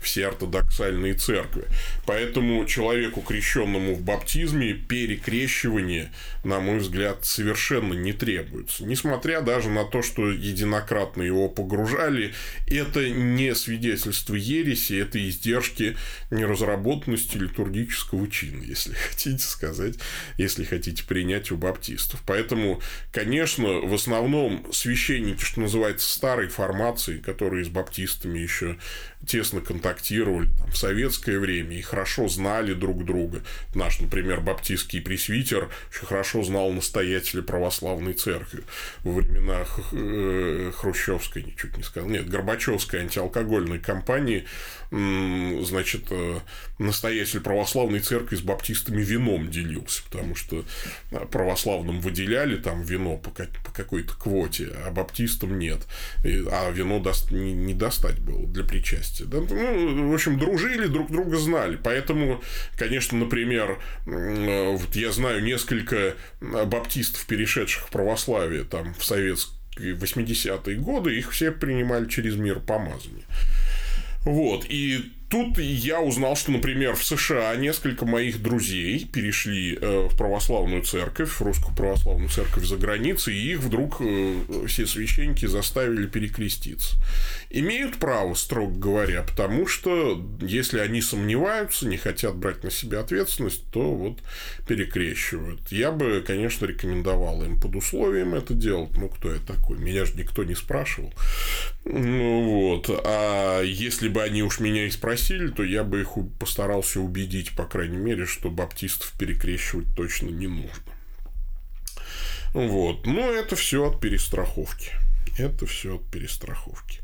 все 0.00 0.28
ортодоксальные 0.28 1.14
церкви. 1.14 1.64
Поэтому 2.06 2.64
человеку, 2.66 3.20
крещенному 3.20 3.94
в 3.94 4.02
баптизме, 4.02 4.74
перекрещивание, 4.74 6.10
на 6.44 6.60
мой 6.60 6.78
взгляд, 6.78 7.24
совершенно 7.24 7.94
не 7.94 8.12
требуется. 8.12 8.84
Несмотря 8.84 9.40
даже 9.40 9.68
на 9.68 9.84
то, 9.84 10.02
что 10.02 10.30
единократно 10.30 11.22
его 11.22 11.48
погружали, 11.48 12.32
это 12.66 13.08
не 13.08 13.54
свидетельство 13.54 14.34
ереси, 14.34 15.00
это 15.00 15.18
издержки 15.28 15.96
неразработанности 16.30 17.36
литургического 17.36 18.15
чина, 18.24 18.62
если 18.62 18.94
хотите 19.10 19.44
сказать, 19.44 19.96
если 20.38 20.64
хотите 20.64 21.04
принять 21.04 21.50
у 21.50 21.56
баптистов. 21.56 22.22
Поэтому, 22.24 22.80
конечно, 23.12 23.80
в 23.80 23.92
основном 23.92 24.66
священники, 24.72 25.42
что 25.42 25.60
называется, 25.60 26.08
старой 26.10 26.48
формации, 26.48 27.18
которые 27.18 27.64
с 27.64 27.68
баптистами 27.68 28.38
еще 28.38 28.78
тесно 29.26 29.60
контактировали 29.60 30.48
там, 30.58 30.70
в 30.70 30.76
советское 30.76 31.38
время 31.38 31.76
и 31.76 31.82
хорошо 31.82 32.28
знали 32.28 32.74
друг 32.74 33.04
друга. 33.04 33.42
Наш, 33.74 34.00
например, 34.00 34.40
баптистский 34.40 35.02
пресвитер 35.02 35.68
очень 35.90 36.06
хорошо 36.06 36.42
знал 36.42 36.70
настоятеля 36.70 37.42
православной 37.42 38.14
церкви 38.14 38.62
во 39.02 39.12
времена 39.12 39.64
э, 39.92 40.72
Хрущевской, 40.74 41.42
ничуть 41.42 41.76
не 41.76 41.82
сказал, 41.82 42.08
нет, 42.08 42.28
Горбачевской 42.28 43.00
антиалкогольной 43.00 43.78
кампании 43.78 44.46
значит, 44.90 46.06
э, 46.10 46.40
настоятель 46.78 47.40
православной 47.40 48.00
церкви 48.00 48.36
с 48.36 48.40
баптистами 48.40 49.02
вином 49.02 49.50
делился, 49.50 50.02
потому 50.04 50.36
что 50.36 50.64
э, 51.10 51.26
православным 51.26 52.00
выделяли 52.00 52.56
там 52.56 52.82
вино 52.82 53.16
по, 53.16 53.30
какой-то 53.30 54.14
квоте, 54.14 54.72
а 54.84 54.90
баптистам 54.90 55.58
нет. 55.58 55.80
А 56.24 56.70
вино 56.70 57.00
даст, 57.00 57.32
не, 57.32 57.52
не 57.52 57.74
достать 57.74 58.20
было 58.20 58.46
для 58.46 58.64
причастия. 58.64 59.24
Да? 59.24 59.38
Ну, 59.40 60.10
в 60.10 60.14
общем, 60.14 60.38
дружили, 60.38 60.86
друг 60.86 61.10
друга 61.10 61.36
знали. 61.36 61.78
Поэтому, 61.82 62.40
конечно, 62.76 63.18
например, 63.18 63.78
э, 64.06 64.76
вот 64.76 64.94
я 64.94 65.10
знаю 65.12 65.42
несколько 65.42 66.14
баптистов, 66.40 67.26
перешедших 67.26 67.88
в 67.88 67.90
православие 67.90 68.64
там, 68.64 68.94
в 68.94 69.04
советские 69.04 69.56
80-е 69.78 70.76
годы, 70.76 71.18
их 71.18 71.32
все 71.32 71.50
принимали 71.50 72.06
через 72.06 72.36
мир 72.36 72.60
помазания. 72.60 73.24
Вот, 74.26 74.66
и 74.68 75.12
Тут 75.28 75.58
я 75.58 76.00
узнал, 76.00 76.36
что, 76.36 76.52
например, 76.52 76.94
в 76.94 77.04
США 77.04 77.56
несколько 77.56 78.06
моих 78.06 78.40
друзей 78.40 79.06
перешли 79.06 79.76
э, 79.80 80.08
в 80.08 80.16
православную 80.16 80.82
церковь, 80.82 81.30
в 81.30 81.40
русскую 81.40 81.74
православную 81.74 82.28
церковь 82.28 82.64
за 82.64 82.76
границей, 82.76 83.34
и 83.34 83.52
их 83.52 83.58
вдруг 83.58 83.96
э, 84.00 84.36
все 84.68 84.86
священники 84.86 85.46
заставили 85.46 86.06
перекреститься. 86.06 86.96
Имеют 87.50 87.96
право, 87.96 88.34
строго 88.34 88.78
говоря, 88.78 89.22
потому 89.22 89.66
что 89.66 90.24
если 90.40 90.78
они 90.78 91.02
сомневаются, 91.02 91.88
не 91.88 91.96
хотят 91.96 92.36
брать 92.36 92.62
на 92.62 92.70
себя 92.70 93.00
ответственность, 93.00 93.64
то 93.72 93.94
вот 93.94 94.18
перекрещивают. 94.68 95.60
Я 95.70 95.90
бы, 95.90 96.22
конечно, 96.24 96.66
рекомендовал 96.66 97.42
им 97.42 97.60
под 97.60 97.74
условием 97.74 98.34
это 98.34 98.54
делать. 98.54 98.96
Ну, 98.96 99.08
кто 99.08 99.32
я 99.32 99.40
такой? 99.40 99.78
Меня 99.78 100.04
же 100.04 100.14
никто 100.14 100.44
не 100.44 100.54
спрашивал. 100.54 101.12
Ну, 101.84 102.42
вот. 102.42 102.90
А 103.04 103.62
если 103.62 104.08
бы 104.08 104.22
они 104.22 104.42
уж 104.42 104.60
меня 104.60 104.86
и 104.86 104.90
спросили, 104.90 105.16
спросили, 105.26 105.48
то 105.48 105.64
я 105.64 105.82
бы 105.82 106.00
их 106.00 106.10
постарался 106.38 107.00
убедить, 107.00 107.54
по 107.56 107.64
крайней 107.64 107.96
мере, 107.96 108.26
что 108.26 108.50
баптистов 108.50 109.12
перекрещивать 109.18 109.86
точно 109.96 110.28
не 110.28 110.46
нужно. 110.46 110.92
Вот. 112.54 113.06
Но 113.06 113.32
это 113.32 113.56
все 113.56 113.88
от 113.88 114.00
перестраховки. 114.00 114.92
Это 115.36 115.66
все 115.66 115.96
от 115.96 116.10
перестраховки. 116.10 117.00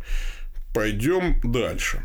Пойдем 0.72 1.40
дальше. 1.42 2.02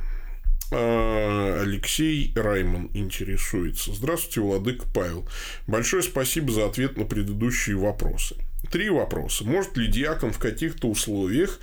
А, 0.71 1.61
Алексей 1.61 2.33
Райман 2.35 2.89
интересуется. 2.93 3.93
Здравствуйте, 3.93 4.41
Владык 4.41 4.85
Павел. 4.93 5.29
Большое 5.67 6.01
спасибо 6.01 6.51
за 6.51 6.65
ответ 6.65 6.97
на 6.97 7.05
предыдущие 7.05 7.77
вопросы. 7.77 8.35
Три 8.71 8.89
вопроса. 8.89 9.45
Может 9.45 9.77
ли 9.77 9.87
диакон 9.87 10.33
в 10.33 10.39
каких-то 10.39 10.89
условиях 10.89 11.59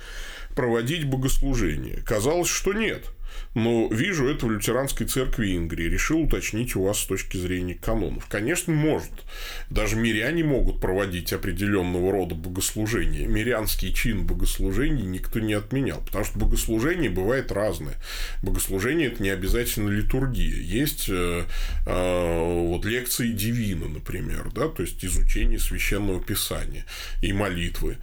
проводить 0.55 1.05
богослужение? 1.05 2.01
Казалось, 2.05 2.49
что 2.49 2.73
нет 2.73 3.11
но 3.55 3.87
вижу 3.87 4.27
это 4.27 4.45
в 4.45 4.51
лютеранской 4.51 5.07
церкви 5.07 5.55
Ингрии. 5.55 5.89
Решил 5.89 6.19
уточнить 6.19 6.75
у 6.75 6.83
вас 6.83 6.99
с 6.99 7.05
точки 7.05 7.37
зрения 7.37 7.75
канонов. 7.75 8.27
Конечно, 8.27 8.73
может. 8.73 9.11
Даже 9.69 9.95
миряне 9.95 10.43
могут 10.43 10.81
проводить 10.81 11.31
определенного 11.31 12.11
рода 12.11 12.35
богослужения. 12.35 13.27
Мирянский 13.27 13.93
чин 13.93 14.27
богослужений 14.27 15.03
никто 15.03 15.39
не 15.39 15.53
отменял, 15.53 16.01
потому 16.01 16.25
что 16.25 16.37
богослужение 16.37 17.09
бывает 17.09 17.51
разное. 17.51 17.95
Богослужение– 18.43 19.07
это 19.11 19.23
не 19.23 19.29
обязательно 19.29 19.89
литургия. 19.89 20.61
Есть 20.61 21.07
э, 21.07 21.45
э, 21.85 22.67
вот 22.67 22.83
лекции 22.85 23.31
Дивина, 23.31 23.87
например, 23.87 24.51
да, 24.53 24.67
то 24.67 24.81
есть 24.83 25.03
изучение 25.05 25.59
священного 25.59 26.21
писания 26.21 26.85
и 27.21 27.31
молитвы. 27.31 27.97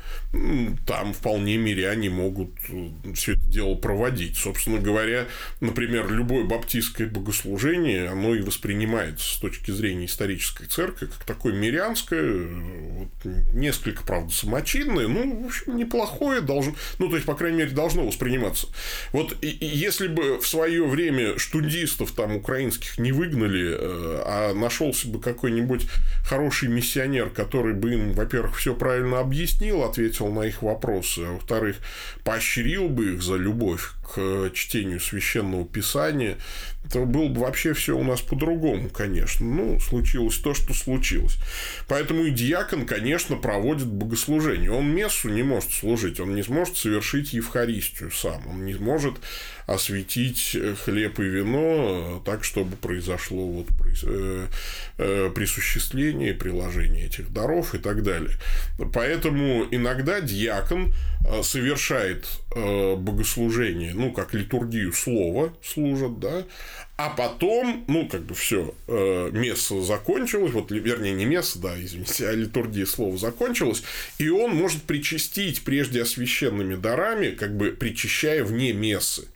Там 0.87 1.12
вполне 1.12 1.59
миряне 1.59 2.09
могут 2.09 2.53
э, 2.71 2.88
все 3.15 3.33
это 3.33 3.45
дело 3.45 3.75
проводить. 3.75 4.38
Собственно 4.38 4.79
говоря, 4.79 5.27
например, 5.61 6.11
любое 6.11 6.44
баптистское 6.44 7.07
богослужение, 7.07 8.09
оно 8.09 8.35
и 8.35 8.40
воспринимается 8.40 9.35
с 9.35 9.38
точки 9.38 9.70
зрения 9.70 10.07
исторической 10.07 10.66
церкви 10.66 11.07
как 11.07 11.24
такое 11.24 11.52
мирянское, 11.52 12.46
вот, 12.46 13.09
несколько, 13.52 14.02
правда, 14.05 14.33
самочинное, 14.33 15.09
ну, 15.09 15.42
в 15.42 15.46
общем, 15.46 15.76
неплохое 15.76 16.40
должно, 16.40 16.74
ну, 16.98 17.09
то 17.09 17.16
есть, 17.16 17.26
по 17.26 17.35
крайней 17.35 17.59
мере, 17.59 17.70
должно 17.70 18.07
восприниматься. 18.07 18.68
Вот 19.12 19.37
и, 19.40 19.48
и 19.48 19.66
если 19.66 20.09
бы 20.09 20.38
в 20.38 20.46
свое 20.46 20.85
время 20.87 21.38
штудистов 21.38 22.12
там 22.12 22.37
украинских 22.37 22.98
не 22.98 23.12
выгнали, 23.12 23.74
э, 23.78 24.22
а 24.24 24.55
нашелся 24.55 25.09
бы 25.09 25.20
какой-нибудь 25.20 25.87
хороший 26.24 26.68
миссионер, 26.68 27.31
который 27.31 27.74
бы 27.74 27.92
им, 27.94 28.12
во-первых, 28.12 28.59
все 28.59 28.74
правильно 28.74 29.20
объяснил, 29.20 29.83
ответил 29.83 30.28
на 30.28 30.42
их 30.42 30.62
вопросы, 30.62 31.20
а 31.20 31.33
во-вторых, 31.33 31.76
поощрил 32.24 32.88
бы 32.88 33.14
их 33.14 33.22
за 33.22 33.37
любовь 33.37 33.90
к 34.14 34.51
чтению 34.53 35.01
священного 35.01 35.64
писания, 35.64 36.37
то 36.90 37.05
было 37.05 37.29
бы 37.29 37.40
вообще 37.40 37.75
все 37.75 37.97
у 37.97 38.03
нас 38.03 38.21
по-другому, 38.21 38.88
конечно. 38.88 39.47
Ну, 39.47 39.81
случилось 39.81 40.37
то, 40.38 40.55
что 40.55 40.75
случилось. 40.75 41.37
Поэтому 41.88 42.25
и 42.25 42.31
диакон, 42.31 42.87
конечно, 42.87 43.37
проводит 43.37 43.87
богослужение. 43.87 44.71
Он 44.71 44.92
мессу 44.92 45.29
не 45.29 45.42
может 45.42 45.73
служить, 45.73 46.21
он 46.21 46.35
не 46.35 46.42
сможет 46.42 46.77
совершить 46.77 47.33
Евхаристию 47.33 48.11
сам, 48.11 48.47
он 48.49 48.64
не 48.64 48.75
может 48.75 49.14
осветить 49.66 50.57
хлеб 50.85 51.18
и 51.21 51.25
вино 51.25 52.23
так, 52.25 52.45
чтобы 52.45 52.77
произошло 52.77 53.47
вот 53.47 53.66
э, 54.05 54.47
э, 54.99 55.31
присуществление, 55.35 56.35
приложение 56.35 57.07
этих 57.07 57.33
даров 57.33 57.75
и 57.75 57.79
так 57.79 58.03
далее. 58.03 58.37
Поэтому 58.92 59.66
иногда 59.71 60.21
диакон 60.21 60.92
э, 61.27 61.42
совершает 61.42 62.27
богослужение, 62.55 63.95
ну, 63.95 64.12
как 64.12 64.35
литургию 64.35 64.92
слова 64.92 65.55
служат, 65.62 66.18
да, 66.21 66.45
а 66.97 67.11
потом, 67.11 67.85
ну, 67.89 68.09
как 68.09 68.23
бы 68.23 68.35
все, 68.35 68.75
э, 68.87 69.31
место 69.33 69.83
закончилось, 69.83 70.53
вот, 70.53 70.71
вернее, 70.71 71.13
не 71.13 71.25
место, 71.25 71.59
да, 71.59 71.83
извините, 71.83 72.29
а 72.29 72.33
литургия 72.33 72.87
слова 72.87 73.17
закончилась, 73.17 73.83
и 74.19 74.29
он 74.29 74.55
может 74.55 74.83
причастить 74.83 75.65
прежде 75.65 76.03
освященными 76.03 76.75
дарами, 76.75 77.31
как 77.31 77.57
бы 77.57 77.71
причащая 77.71 78.45
вне 78.45 78.73
мессы. 78.73 79.29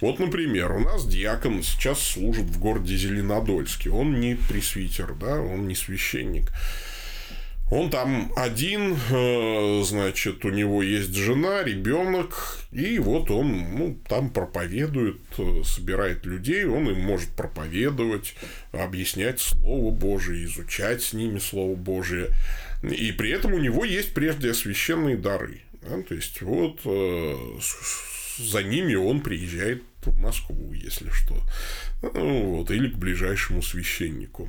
Вот, 0.00 0.18
например, 0.18 0.72
у 0.72 0.80
нас 0.80 1.06
диакон 1.06 1.62
сейчас 1.62 2.00
служит 2.00 2.46
в 2.46 2.58
городе 2.58 2.96
Зеленодольске. 2.96 3.90
Он 3.90 4.18
не 4.20 4.34
пресвитер, 4.34 5.14
да, 5.14 5.40
он 5.40 5.68
не 5.68 5.74
священник. 5.74 6.50
Он 7.70 7.88
там 7.90 8.30
один, 8.36 8.96
э, 9.10 9.82
значит, 9.84 10.44
у 10.44 10.50
него 10.50 10.82
есть 10.82 11.14
жена, 11.14 11.62
ребенок, 11.64 12.58
и 12.70 12.98
вот 12.98 13.30
он 13.30 13.76
ну, 13.76 13.98
там 14.06 14.30
проповедует, 14.30 15.20
э, 15.38 15.62
собирает 15.64 16.26
людей, 16.26 16.66
он 16.66 16.90
им 16.90 17.00
может 17.00 17.30
проповедовать, 17.30 18.34
объяснять 18.72 19.40
Слово 19.40 19.90
Божие, 19.90 20.44
изучать 20.44 21.02
с 21.02 21.14
ними 21.14 21.38
Слово 21.38 21.74
Божие. 21.74 22.28
И 22.82 23.12
при 23.12 23.30
этом 23.30 23.54
у 23.54 23.58
него 23.58 23.84
есть 23.84 24.12
прежде 24.12 24.52
священные 24.52 25.16
дары. 25.16 25.62
Да? 25.82 26.02
То 26.02 26.14
есть, 26.14 26.42
вот 26.42 26.80
э, 26.84 27.36
за 28.38 28.62
ними 28.62 28.94
он 28.94 29.20
приезжает 29.20 29.82
в 30.04 30.18
Москву, 30.18 30.72
если 30.74 31.08
что. 31.08 31.36
Ну, 32.02 32.56
вот, 32.56 32.70
или 32.70 32.88
к 32.88 32.96
ближайшему 32.96 33.62
священнику. 33.62 34.48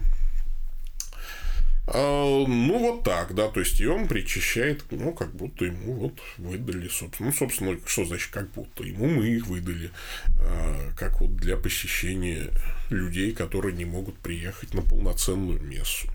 А, 1.87 2.45
ну, 2.47 2.79
вот 2.79 3.03
так, 3.03 3.35
да, 3.35 3.47
то 3.47 3.59
есть, 3.59 3.79
и 3.79 3.85
он 3.85 4.07
причащает, 4.07 4.83
ну, 4.89 5.13
как 5.13 5.35
будто 5.35 5.65
ему 5.65 5.93
вот 5.93 6.19
выдали, 6.37 6.87
собственно, 6.87 7.29
ну, 7.29 7.35
собственно, 7.35 7.77
что 7.85 8.05
значит, 8.05 8.31
как 8.31 8.51
будто, 8.53 8.83
ему 8.83 9.07
мы 9.07 9.27
их 9.27 9.45
выдали, 9.47 9.91
а, 10.39 10.91
как 10.97 11.21
вот 11.21 11.35
для 11.35 11.57
посещения 11.57 12.49
людей, 12.89 13.33
которые 13.33 13.75
не 13.75 13.85
могут 13.85 14.17
приехать 14.17 14.73
на 14.73 14.81
полноценную 14.81 15.61
мессу, 15.61 16.07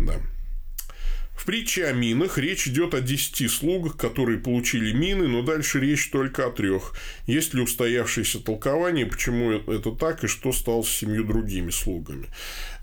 да. 0.00 0.14
В 1.34 1.46
притче 1.46 1.86
о 1.86 1.92
минах 1.92 2.38
речь 2.38 2.68
идет 2.68 2.94
о 2.94 3.00
десяти 3.00 3.48
слугах, 3.48 3.96
которые 3.96 4.38
получили 4.38 4.92
мины, 4.92 5.28
но 5.28 5.42
дальше 5.42 5.80
речь 5.80 6.08
только 6.10 6.46
о 6.46 6.50
трех. 6.50 6.94
Есть 7.26 7.54
ли 7.54 7.60
устоявшееся 7.60 8.40
толкование, 8.40 9.04
почему 9.04 9.50
это 9.52 9.90
так 9.90 10.24
и 10.24 10.28
что 10.28 10.52
стало 10.52 10.82
с 10.82 10.88
семью 10.88 11.24
другими 11.24 11.70
слугами? 11.70 12.28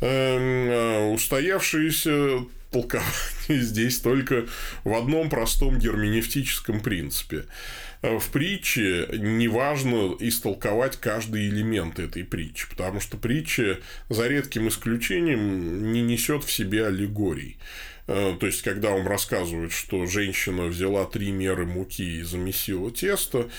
Эм, 0.01 0.69
а 0.69 1.11
устоявшееся 1.11 2.45
толкование 2.71 3.11
здесь 3.47 3.99
только 3.99 4.45
в 4.83 4.93
одном 4.93 5.29
простом 5.29 5.77
герменевтическом 5.77 6.81
принципе. 6.81 7.45
В 8.01 8.31
притче 8.31 9.07
неважно 9.13 10.15
истолковать 10.19 10.97
каждый 10.97 11.47
элемент 11.49 11.99
этой 11.99 12.23
притчи, 12.23 12.67
потому 12.67 12.99
что 12.99 13.17
притча, 13.17 13.79
за 14.09 14.27
редким 14.27 14.69
исключением, 14.69 15.93
не 15.93 16.01
несет 16.01 16.43
в 16.43 16.51
себе 16.51 16.87
аллегорий. 16.87 17.57
Э, 18.13 18.35
то 18.37 18.45
есть, 18.45 18.61
когда 18.61 18.91
он 18.91 19.07
рассказывает, 19.07 19.71
что 19.71 20.05
женщина 20.05 20.65
взяла 20.65 21.05
три 21.05 21.31
меры 21.31 21.65
муки 21.65 22.01
и 22.01 22.23
замесила 22.23 22.91
тесто, 22.91 23.49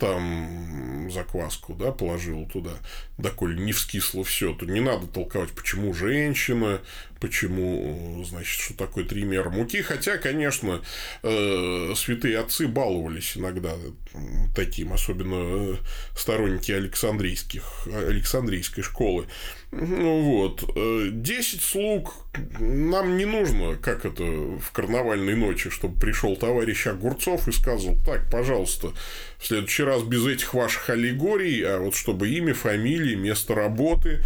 там 0.00 1.08
закваску, 1.12 1.74
да, 1.74 1.92
положила 1.92 2.44
туда, 2.46 2.72
доколе 3.18 3.56
не 3.56 3.72
вскисло 3.72 4.24
все, 4.24 4.52
то 4.52 4.66
не 4.66 4.80
надо 4.80 5.06
толковать, 5.06 5.52
почему 5.52 5.94
женщина, 5.94 6.80
почему, 7.20 8.24
значит, 8.24 8.60
что 8.60 8.74
такое 8.74 9.04
три 9.04 9.24
меры 9.24 9.50
муки. 9.50 9.82
Хотя, 9.82 10.16
конечно, 10.16 10.82
э, 11.22 11.92
святые 11.94 12.38
отцы 12.38 12.66
баловались 12.66 13.36
иногда 13.36 13.74
таким, 14.54 14.92
особенно 14.92 15.78
сторонники 16.16 16.72
Александрийских, 16.72 17.86
Александрийской 17.86 18.82
школы. 18.82 19.26
Ну 19.70 20.22
вот. 20.22 20.64
Десять 21.22 21.62
слуг 21.62 22.14
нам 22.58 23.16
не 23.16 23.24
нужно, 23.24 23.76
как 23.76 24.04
это 24.04 24.24
в 24.24 24.70
карнавальной 24.72 25.34
ночи, 25.34 25.70
чтобы 25.70 25.98
пришел 25.98 26.36
товарищ 26.36 26.86
Огурцов 26.86 27.48
и 27.48 27.52
сказал, 27.52 27.96
так, 28.04 28.28
пожалуйста, 28.30 28.92
в 29.40 29.46
следующий 29.46 29.84
раз 29.84 30.02
без 30.02 30.26
этих 30.26 30.52
ваших 30.52 30.90
аллегорий, 30.90 31.62
а 31.62 31.78
вот 31.78 31.94
чтобы 31.94 32.28
имя, 32.28 32.52
фамилия, 32.52 33.16
место 33.16 33.54
работы, 33.54 34.22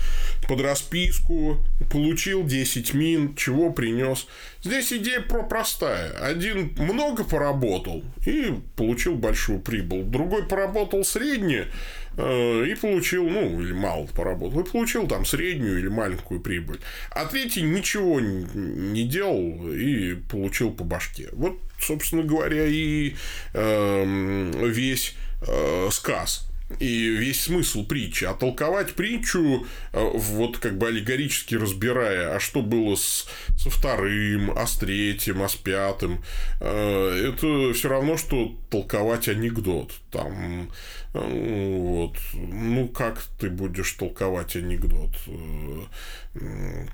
под 0.48 0.60
расписку, 0.60 1.58
получил 1.90 2.44
10 2.44 2.94
мин, 2.94 3.36
чего 3.36 3.70
принес. 3.70 4.26
Здесь 4.62 4.92
идея 4.92 5.20
про 5.20 5.44
простая. 5.44 6.10
Один 6.18 6.74
много 6.76 7.22
поработал 7.22 8.02
и 8.26 8.54
получил 8.76 9.14
большую 9.14 9.60
прибыль. 9.60 10.02
Другой 10.02 10.46
поработал 10.46 11.04
среднее 11.04 11.66
э, 11.66 11.68
и 12.16 12.74
получил, 12.80 13.28
ну, 13.28 13.60
или 13.60 13.72
мало 13.72 14.06
поработал, 14.06 14.60
и 14.60 14.70
получил 14.70 15.06
там 15.06 15.24
среднюю 15.24 15.78
или 15.78 15.88
маленькую 15.88 16.40
прибыль. 16.40 16.80
А 17.10 17.26
третий 17.26 17.62
ничего 17.62 18.20
не 18.20 19.04
делал 19.04 19.72
и 19.72 20.14
получил 20.14 20.70
по 20.70 20.84
башке. 20.84 21.28
Вот 21.32 21.58
собственно 21.78 22.22
говоря, 22.22 22.66
и 22.66 23.14
э, 23.52 24.52
весь 24.66 25.14
э, 25.46 25.88
сказ 25.90 26.48
и 26.78 27.08
весь 27.08 27.42
смысл 27.42 27.86
притчи. 27.86 28.24
А 28.24 28.34
толковать 28.34 28.94
притчу, 28.94 29.66
э, 29.92 30.10
вот 30.14 30.58
как 30.58 30.78
бы 30.78 30.88
аллегорически 30.88 31.54
разбирая, 31.54 32.34
а 32.34 32.40
что 32.40 32.62
было 32.62 32.96
с, 32.96 33.26
со 33.56 33.70
вторым, 33.70 34.50
а 34.56 34.66
с 34.66 34.78
третьим, 34.78 35.42
а 35.42 35.48
с 35.48 35.56
пятым, 35.56 36.24
э, 36.60 37.32
это 37.32 37.72
все 37.74 37.88
равно, 37.88 38.16
что 38.16 38.56
толковать 38.70 39.28
анекдот. 39.28 39.92
Там, 40.10 40.70
э, 41.12 41.78
вот. 41.78 42.16
Ну, 42.34 42.88
как 42.88 43.22
ты 43.38 43.50
будешь 43.50 43.92
толковать 43.92 44.56
анекдот? 44.56 45.10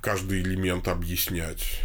Каждый 0.02 0.42
элемент 0.42 0.88
объяснять 0.88 1.80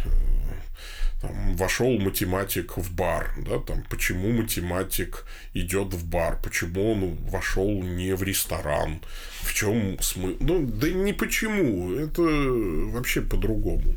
там, 1.20 1.56
вошел 1.56 1.98
математик 1.98 2.76
в 2.76 2.94
бар, 2.94 3.32
да, 3.38 3.58
там, 3.58 3.84
почему 3.88 4.32
математик 4.32 5.24
идет 5.54 5.94
в 5.94 6.06
бар, 6.06 6.38
почему 6.42 6.92
он 6.92 7.16
вошел 7.30 7.82
не 7.82 8.14
в 8.14 8.22
ресторан, 8.22 9.00
в 9.40 9.54
чем 9.54 9.98
смысл, 10.00 10.36
ну, 10.40 10.66
да 10.66 10.90
не 10.90 11.12
почему, 11.12 11.94
это 11.94 12.22
вообще 12.22 13.22
по-другому 13.22 13.96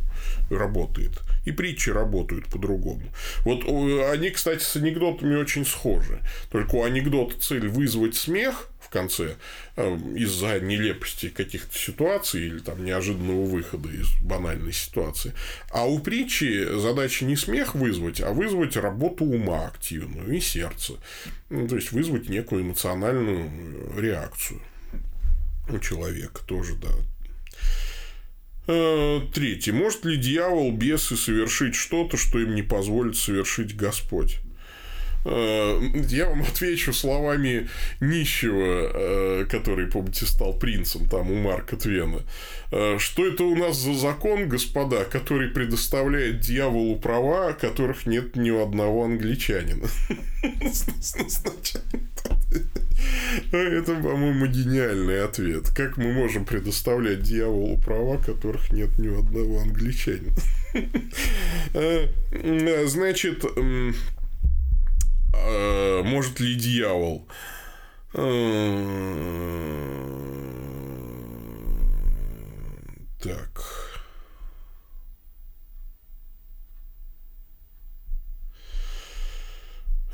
работает. 0.49 1.19
И 1.45 1.51
притчи 1.51 1.89
работают 1.89 2.45
по-другому. 2.45 3.03
Вот 3.43 3.63
они, 4.12 4.29
кстати, 4.29 4.62
с 4.62 4.75
анекдотами 4.75 5.36
очень 5.36 5.65
схожи. 5.65 6.21
Только 6.51 6.75
у 6.75 6.84
анекдота 6.84 7.39
цель 7.39 7.67
вызвать 7.67 8.15
смех, 8.15 8.69
в 8.89 8.91
конце 8.91 9.36
э, 9.75 9.97
из-за 10.15 10.60
нелепости 10.60 11.30
каких-то 11.30 11.78
ситуаций 11.78 12.41
или 12.41 12.60
там 12.60 12.84
неожиданного 12.84 13.45
выхода 13.45 13.88
из 13.89 14.08
банальной 14.21 14.73
ситуации. 14.73 15.34
А 15.69 15.88
у 15.88 15.99
притчи 15.99 16.67
задача 16.80 17.25
не 17.25 17.36
смех 17.36 17.75
вызвать, 17.75 18.19
а 18.19 18.32
вызвать 18.32 18.75
работу 18.78 19.25
ума 19.25 19.67
активную 19.67 20.36
и 20.36 20.39
сердца. 20.39 20.93
Ну, 21.49 21.67
то 21.67 21.75
есть 21.75 21.91
вызвать 21.91 22.30
некую 22.30 22.63
эмоциональную 22.63 23.52
реакцию 23.95 24.60
у 25.69 25.78
человека 25.78 26.41
тоже, 26.47 26.73
да. 26.75 26.89
Э, 28.65 29.21
третий. 29.32 29.71
Может 29.71 30.06
ли 30.06 30.17
дьявол, 30.17 30.71
бесы 30.71 31.15
совершить 31.15 31.75
что-то, 31.75 32.17
что 32.17 32.39
им 32.39 32.56
не 32.56 32.63
позволит 32.63 33.17
совершить 33.17 33.75
Господь? 33.75 34.39
Э, 35.25 35.79
я 36.10 36.29
вам 36.29 36.41
отвечу 36.43 36.93
словами 36.93 37.69
нищего, 37.99 38.91
э, 38.93 39.45
который, 39.49 39.88
помните, 39.88 40.25
стал 40.25 40.53
принцем 40.53 41.08
там 41.08 41.32
у 41.32 41.36
Марка 41.36 41.75
Твена. 41.75 42.19
Э, 42.71 42.97
что 42.99 43.25
это 43.25 43.43
у 43.43 43.55
нас 43.55 43.77
за 43.77 43.93
закон, 43.93 44.47
господа, 44.47 45.05
который 45.05 45.49
предоставляет 45.49 46.39
дьяволу 46.39 46.97
права, 46.97 47.53
которых 47.53 48.05
нет 48.05 48.36
ни 48.36 48.51
у 48.51 48.63
одного 48.63 49.05
англичанина? 49.05 49.88
Это, 53.51 53.95
по-моему, 53.95 54.47
гениальный 54.47 55.23
ответ. 55.23 55.69
Как 55.69 55.97
мы 55.97 56.12
можем 56.12 56.45
предоставлять 56.45 57.23
дьяволу 57.23 57.77
права, 57.77 58.17
которых 58.17 58.71
нет 58.71 58.97
ни 58.99 59.08
у 59.08 59.19
одного 59.19 59.62
англичанина? 59.62 60.36
Значит, 62.88 63.45
может 65.34 66.39
ли 66.39 66.56
дьявол? 66.56 67.28
Э, 68.13 68.26
так. 73.22 73.89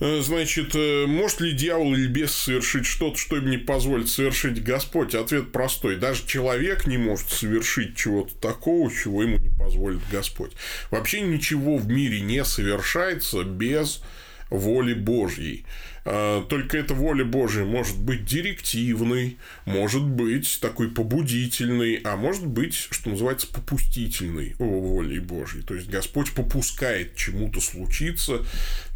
Э, 0.01 0.19
значит, 0.21 0.75
может 1.07 1.39
ли 1.39 1.53
дьявол 1.53 1.93
или 1.93 2.07
бес 2.07 2.31
совершить 2.31 2.85
что-то, 2.85 3.17
что 3.17 3.37
им 3.37 3.49
не 3.49 3.57
позволит 3.57 4.09
совершить 4.09 4.61
Господь? 4.61 5.15
Ответ 5.15 5.53
простой. 5.53 5.95
Даже 5.95 6.25
человек 6.27 6.85
не 6.85 6.97
может 6.97 7.29
совершить 7.29 7.95
чего-то 7.95 8.35
такого, 8.35 8.91
чего 8.91 9.23
ему 9.23 9.37
не 9.37 9.49
позволит 9.57 10.01
Господь. 10.11 10.51
Вообще 10.91 11.21
ничего 11.21 11.77
в 11.77 11.87
мире 11.87 12.19
не 12.19 12.43
совершается 12.43 13.43
без 13.43 14.01
воли 14.49 14.93
Божьей. 14.93 15.65
А, 16.07 16.43
только 16.43 16.77
эта 16.77 16.93
воля 16.93 17.25
Божья 17.25 17.63
может 17.63 17.97
быть 17.97 18.25
директивной, 18.25 19.37
может 19.65 20.03
быть 20.03 20.59
такой 20.61 20.89
побудительной, 20.89 21.95
а 22.03 22.15
может 22.15 22.45
быть, 22.45 22.75
что 22.75 23.09
называется, 23.09 23.47
попустительной 23.47 24.55
волей 24.59 25.19
Божьей. 25.19 25.63
То 25.63 25.73
есть 25.73 25.89
Господь 25.89 26.31
попускает 26.33 27.15
чему-то 27.15 27.59
случиться, 27.59 28.45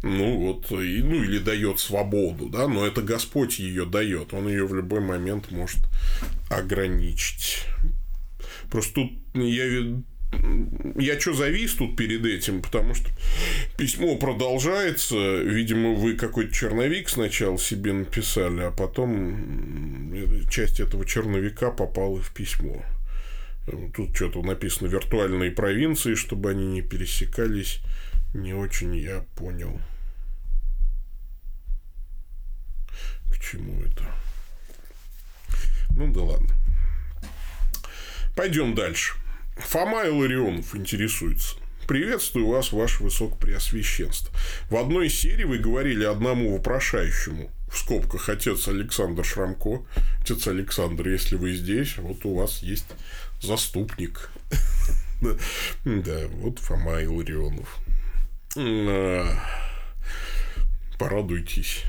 ну 0.02 0.36
вот, 0.36 0.70
и, 0.70 1.02
ну 1.02 1.22
или 1.22 1.38
дает 1.38 1.80
свободу, 1.80 2.48
да, 2.48 2.68
но 2.68 2.86
это 2.86 3.02
Господь 3.02 3.58
ее 3.58 3.86
дает, 3.86 4.32
он 4.32 4.48
ее 4.48 4.66
в 4.66 4.74
любой 4.74 5.00
момент 5.00 5.50
может 5.50 5.80
ограничить. 6.48 7.64
Просто 8.70 8.94
тут 8.94 9.12
я 9.34 9.64
я 10.96 11.18
что 11.20 11.32
завис 11.34 11.74
тут 11.74 11.96
перед 11.96 12.24
этим, 12.24 12.62
потому 12.62 12.94
что 12.94 13.10
письмо 13.76 14.16
продолжается. 14.16 15.40
Видимо, 15.42 15.94
вы 15.94 16.14
какой-то 16.14 16.52
черновик 16.52 17.08
сначала 17.08 17.58
себе 17.58 17.92
написали, 17.92 18.62
а 18.62 18.70
потом 18.70 20.14
часть 20.50 20.80
этого 20.80 21.04
черновика 21.04 21.70
попала 21.70 22.20
в 22.20 22.32
письмо. 22.32 22.84
Тут 23.94 24.14
что-то 24.14 24.42
написано 24.42 24.88
виртуальные 24.88 25.50
провинции, 25.50 26.14
чтобы 26.14 26.50
они 26.50 26.66
не 26.66 26.82
пересекались. 26.82 27.80
Не 28.34 28.54
очень 28.54 28.96
я 28.96 29.24
понял. 29.36 29.80
К 33.30 33.38
чему 33.40 33.82
это? 33.82 34.04
Ну 35.96 36.12
да 36.12 36.22
ладно. 36.22 36.54
Пойдем 38.36 38.74
дальше. 38.74 39.14
Фома 39.60 40.06
Иларионов 40.06 40.74
интересуется. 40.74 41.56
Приветствую 41.86 42.46
вас, 42.46 42.72
ваше 42.72 43.02
высокопреосвященство. 43.02 44.32
В 44.68 44.76
одной 44.76 45.08
из 45.08 45.14
серий 45.18 45.44
вы 45.44 45.58
говорили 45.58 46.04
одному 46.04 46.54
вопрошающему, 46.56 47.50
в 47.70 47.76
скобках 47.76 48.28
отец 48.28 48.68
Александр 48.68 49.24
Шрамко. 49.24 49.84
Отец 50.20 50.46
Александр, 50.46 51.08
если 51.08 51.36
вы 51.36 51.52
здесь, 51.52 51.96
вот 51.98 52.24
у 52.24 52.34
вас 52.34 52.62
есть 52.62 52.86
заступник. 53.40 54.30
Да, 55.84 56.28
вот 56.36 56.58
Фома 56.60 57.02
Иларионов. 57.02 57.76
А, 58.56 59.36
порадуйтесь. 60.98 61.84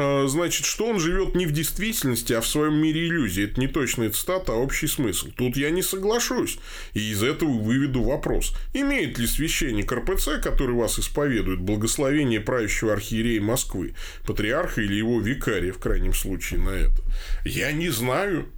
А, 0.00 0.28
значит, 0.28 0.64
что 0.64 0.86
он 0.86 1.00
живет 1.00 1.34
не 1.34 1.44
в 1.44 1.50
действительности, 1.50 2.32
а 2.32 2.40
в 2.40 2.46
своем 2.46 2.74
мире 2.74 3.08
иллюзий. 3.08 3.46
Это 3.46 3.60
не 3.60 3.66
точная 3.66 4.10
цитата, 4.10 4.52
а 4.52 4.56
общий 4.56 4.86
смысл. 4.86 5.28
Тут 5.36 5.56
я 5.56 5.70
не 5.70 5.82
соглашусь. 5.82 6.60
И 6.94 7.10
из 7.10 7.22
этого 7.24 7.50
выведу 7.50 8.04
вопрос. 8.04 8.54
Имеет 8.72 9.18
ли 9.18 9.26
священник 9.26 9.90
РПЦ, 9.90 10.40
который 10.40 10.76
вас 10.76 11.00
исповедует, 11.00 11.60
благословение 11.60 12.40
правящего 12.40 12.92
архиерея 12.92 13.40
Москвы, 13.40 13.94
патриарха 14.24 14.82
или 14.82 14.94
его 14.94 15.20
викария, 15.20 15.72
в 15.72 15.78
крайнем 15.78 16.14
случае, 16.14 16.60
на 16.60 16.70
это? 16.70 17.02
Я 17.44 17.72
не 17.72 17.88
знаю. 17.88 18.52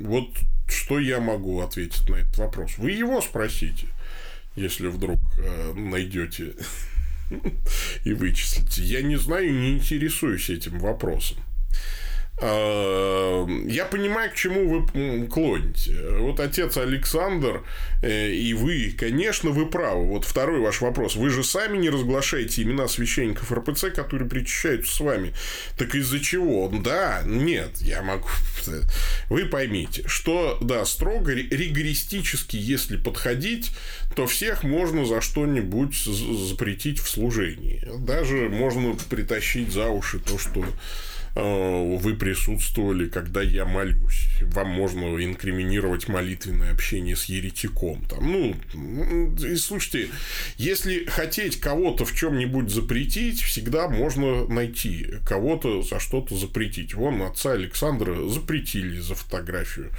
Вот 0.00 0.30
что 0.68 0.98
я 0.98 1.20
могу 1.20 1.60
ответить 1.60 2.08
на 2.08 2.16
этот 2.16 2.38
вопрос? 2.38 2.72
Вы 2.78 2.90
его 2.90 3.20
спросите, 3.20 3.86
если 4.56 4.88
вдруг 4.88 5.20
э, 5.38 5.74
найдете 5.74 6.54
и 8.04 8.12
вычислите. 8.12 8.82
Я 8.82 9.02
не 9.02 9.16
знаю, 9.16 9.52
не 9.52 9.72
интересуюсь 9.72 10.50
этим 10.50 10.78
вопросом. 10.78 11.38
А, 12.40 13.46
я 13.66 13.84
понимаю, 13.84 14.30
к 14.30 14.34
чему 14.34 14.68
вы 14.68 15.26
клоните. 15.28 15.94
Вот 16.18 16.40
отец 16.40 16.76
Александр 16.76 17.62
э, 18.02 18.30
и 18.30 18.54
вы, 18.54 18.94
конечно, 18.98 19.50
вы 19.50 19.66
правы. 19.66 20.06
Вот 20.06 20.24
второй 20.24 20.60
ваш 20.60 20.80
вопрос. 20.80 21.14
Вы 21.14 21.30
же 21.30 21.44
сами 21.44 21.76
не 21.76 21.90
разглашаете 21.90 22.62
имена 22.62 22.88
священников 22.88 23.52
РПЦ, 23.52 23.90
которые 23.94 24.28
причащаются 24.28 24.94
с 24.94 25.00
вами. 25.00 25.34
Так 25.76 25.94
из-за 25.94 26.20
чего? 26.20 26.68
Да, 26.68 27.22
нет, 27.24 27.78
я 27.80 28.02
могу... 28.02 28.28
Вы 29.28 29.46
поймите, 29.46 30.02
что, 30.06 30.58
да, 30.60 30.84
строго 30.84 31.32
ригористически, 31.32 32.56
если 32.56 32.96
подходить, 32.96 33.72
то 34.16 34.26
всех 34.26 34.62
можно 34.62 35.04
за 35.04 35.20
что-нибудь 35.20 35.96
запретить 35.96 36.98
в 36.98 37.08
служении. 37.08 37.82
Даже 37.98 38.48
можно 38.48 38.96
притащить 39.08 39.72
за 39.72 39.88
уши 39.88 40.18
то, 40.18 40.38
что 40.38 40.64
вы 41.34 42.14
присутствовали, 42.14 43.08
когда 43.08 43.42
я 43.42 43.64
молюсь. 43.64 44.28
Вам 44.42 44.68
можно 44.68 45.02
инкриминировать 45.22 46.08
молитвенное 46.08 46.72
общение 46.72 47.16
с 47.16 47.24
еретиком. 47.24 48.04
Там, 48.04 48.32
ну, 48.32 49.34
и 49.36 49.56
слушайте, 49.56 50.10
если 50.56 51.04
хотеть 51.06 51.60
кого-то 51.60 52.04
в 52.04 52.14
чем-нибудь 52.14 52.70
запретить, 52.70 53.40
всегда 53.40 53.88
можно 53.88 54.46
найти 54.46 55.06
кого-то 55.26 55.82
за 55.82 56.00
что-то 56.00 56.36
запретить. 56.36 56.94
Вон 56.94 57.22
отца 57.22 57.52
Александра 57.52 58.28
запретили 58.28 58.98
за 58.98 59.14
фотографию. 59.14 59.90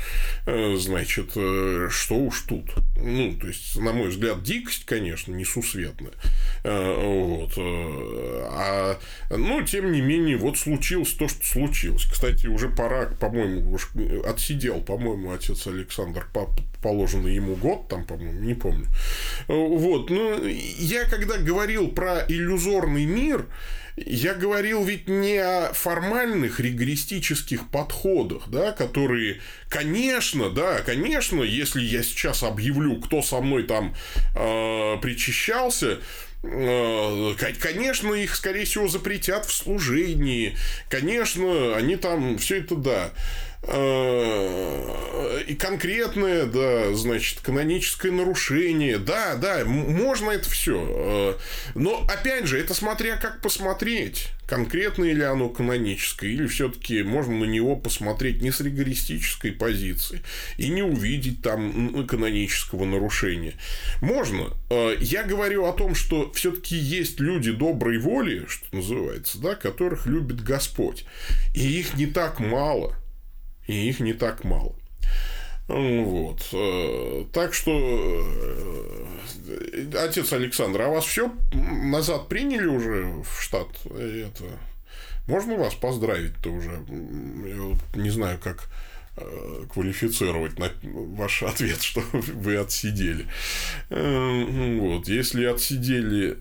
Э, 0.45 0.75
значит, 0.77 1.31
э, 1.35 1.87
что 1.89 2.15
уж 2.15 2.41
тут. 2.41 2.65
Ну, 2.97 3.33
то 3.39 3.47
есть, 3.47 3.75
на 3.77 3.91
мой 3.93 4.09
взгляд, 4.09 4.43
дикость, 4.43 4.85
конечно, 4.85 5.33
несусветная. 5.33 6.13
Вот. 6.63 7.53
А, 7.57 8.99
но, 9.29 9.61
тем 9.63 9.91
не 9.91 10.01
менее, 10.01 10.37
вот 10.37 10.57
случилось 10.57 11.13
то, 11.23 11.29
что 11.29 11.45
случилось. 11.45 12.05
Кстати, 12.11 12.47
уже 12.47 12.67
пора, 12.69 13.05
по-моему, 13.05 13.73
уж 13.73 13.91
отсидел, 14.25 14.81
по-моему, 14.81 15.31
отец 15.31 15.67
Александр 15.67 16.27
по 16.33 16.49
положенный 16.81 17.35
ему 17.35 17.55
год, 17.55 17.87
там, 17.87 18.03
по-моему, 18.03 18.41
не 18.41 18.53
помню. 18.53 18.87
Вот, 19.47 20.09
ну, 20.09 20.45
я 20.45 21.05
когда 21.05 21.37
говорил 21.37 21.87
про 21.87 22.25
иллюзорный 22.27 23.05
мир, 23.05 23.45
я 23.95 24.33
говорил 24.33 24.83
ведь 24.83 25.07
не 25.07 25.37
о 25.37 25.71
формальных 25.71 26.59
регористических 26.59 27.69
подходах, 27.69 28.49
да, 28.49 28.73
которые, 28.73 29.39
конечно, 29.69 30.49
да, 30.49 30.81
конечно, 30.81 31.41
если 31.41 31.81
я 31.81 32.03
сейчас 32.03 32.43
объявлю, 32.43 32.99
кто 32.99 33.21
со 33.21 33.39
мной 33.39 33.63
там 33.63 33.95
э, 34.35 34.97
причащался, 35.01 35.91
э, 35.91 35.99
Конечно, 36.43 38.13
их, 38.13 38.35
скорее 38.35 38.65
всего, 38.65 38.89
запретят 38.89 39.45
в 39.45 39.53
служении. 39.53 40.57
Конечно, 40.89 41.75
они 41.75 41.95
там 41.95 42.37
все 42.37 42.59
это 42.59 42.75
да. 42.75 43.11
Э, 43.65 45.41
и 45.47 45.55
конкретное, 45.55 46.45
да, 46.45 46.93
значит, 46.93 47.39
каноническое 47.41 48.11
нарушение. 48.11 48.97
Да, 48.97 49.35
да, 49.35 49.63
можно 49.65 50.31
это 50.31 50.49
все. 50.49 50.85
Э, 50.87 51.33
но, 51.75 52.05
опять 52.09 52.45
же, 52.47 52.59
это 52.59 52.73
смотря 52.73 53.15
как 53.15 53.41
посмотреть. 53.41 54.29
Конкретное 54.47 55.13
ли 55.13 55.23
оно 55.23 55.47
каноническое, 55.47 56.29
или 56.29 56.45
все-таки 56.47 57.01
можно 57.03 57.33
на 57.33 57.45
него 57.45 57.77
посмотреть 57.77 58.41
не 58.41 58.51
с 58.51 58.59
ригористической 58.59 59.53
позиции 59.53 60.21
и 60.57 60.67
не 60.67 60.83
увидеть 60.83 61.41
там 61.41 62.05
канонического 62.05 62.83
нарушения. 62.83 63.53
Можно. 64.01 64.49
Э, 64.69 64.95
я 64.99 65.23
говорю 65.23 65.65
о 65.65 65.73
том, 65.73 65.95
что 65.95 66.31
все-таки 66.33 66.75
есть 66.75 67.21
люди 67.21 67.51
доброй 67.51 67.97
воли, 67.97 68.45
что 68.47 68.65
называется, 68.75 69.39
да, 69.39 69.55
которых 69.55 70.05
любит 70.05 70.43
Господь. 70.43 71.05
И 71.53 71.79
их 71.79 71.95
не 71.95 72.07
так 72.07 72.41
мало– 72.41 72.97
и 73.67 73.89
их 73.89 73.99
не 73.99 74.13
так 74.13 74.43
мало. 74.43 74.75
Вот. 75.67 76.47
Э, 76.51 77.25
так 77.31 77.53
что, 77.53 77.71
э, 77.71 79.05
отец 79.97 80.33
Александр, 80.33 80.81
а 80.81 80.89
вас 80.89 81.05
все 81.05 81.31
назад 81.53 82.27
приняли 82.27 82.65
уже 82.65 83.23
в 83.23 83.41
штат? 83.41 83.69
Это... 83.85 84.43
Можно 85.25 85.55
вас 85.55 85.73
поздравить-то 85.73 86.51
уже? 86.51 86.69
Я 86.69 88.01
не 88.01 88.09
знаю, 88.09 88.39
как 88.43 88.67
э, 89.15 89.63
квалифицировать 89.73 90.59
на 90.59 90.69
ваш 90.83 91.43
ответ, 91.43 91.81
что 91.81 92.03
вы 92.11 92.57
отсидели. 92.57 93.25
Вот, 93.89 95.07
если 95.07 95.45
отсидели... 95.45 96.37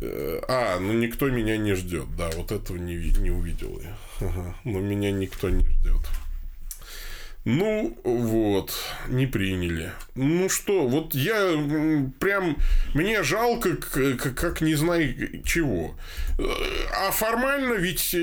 А, 0.49 0.81
ну 0.81 0.95
никто 0.95 1.31
меня 1.31 1.57
не 1.59 1.75
ждет. 1.75 2.09
Да, 2.17 2.29
вот 2.37 2.51
этого 2.51 2.77
не, 2.77 2.97
не 2.97 3.31
увидел 3.31 3.81
я. 3.81 3.97
Но 4.65 4.81
меня 4.81 5.13
никто 5.13 5.49
не 5.49 5.65
ждет. 5.65 6.01
Ну, 7.45 7.99
вот, 8.05 8.73
не 9.09 9.27
приняли. 9.27 9.91
Ну 10.15 10.49
что, 10.49 10.87
вот 10.87 11.13
я 11.13 12.13
прям, 12.21 12.57
мне 12.95 13.25
жалко, 13.25 13.77
как, 13.77 14.35
как 14.37 14.61
не 14.61 14.77
знаю 14.77 15.43
чего. 15.45 15.97
А 16.97 17.11
формально 17.11 17.75
ведь 17.75 18.15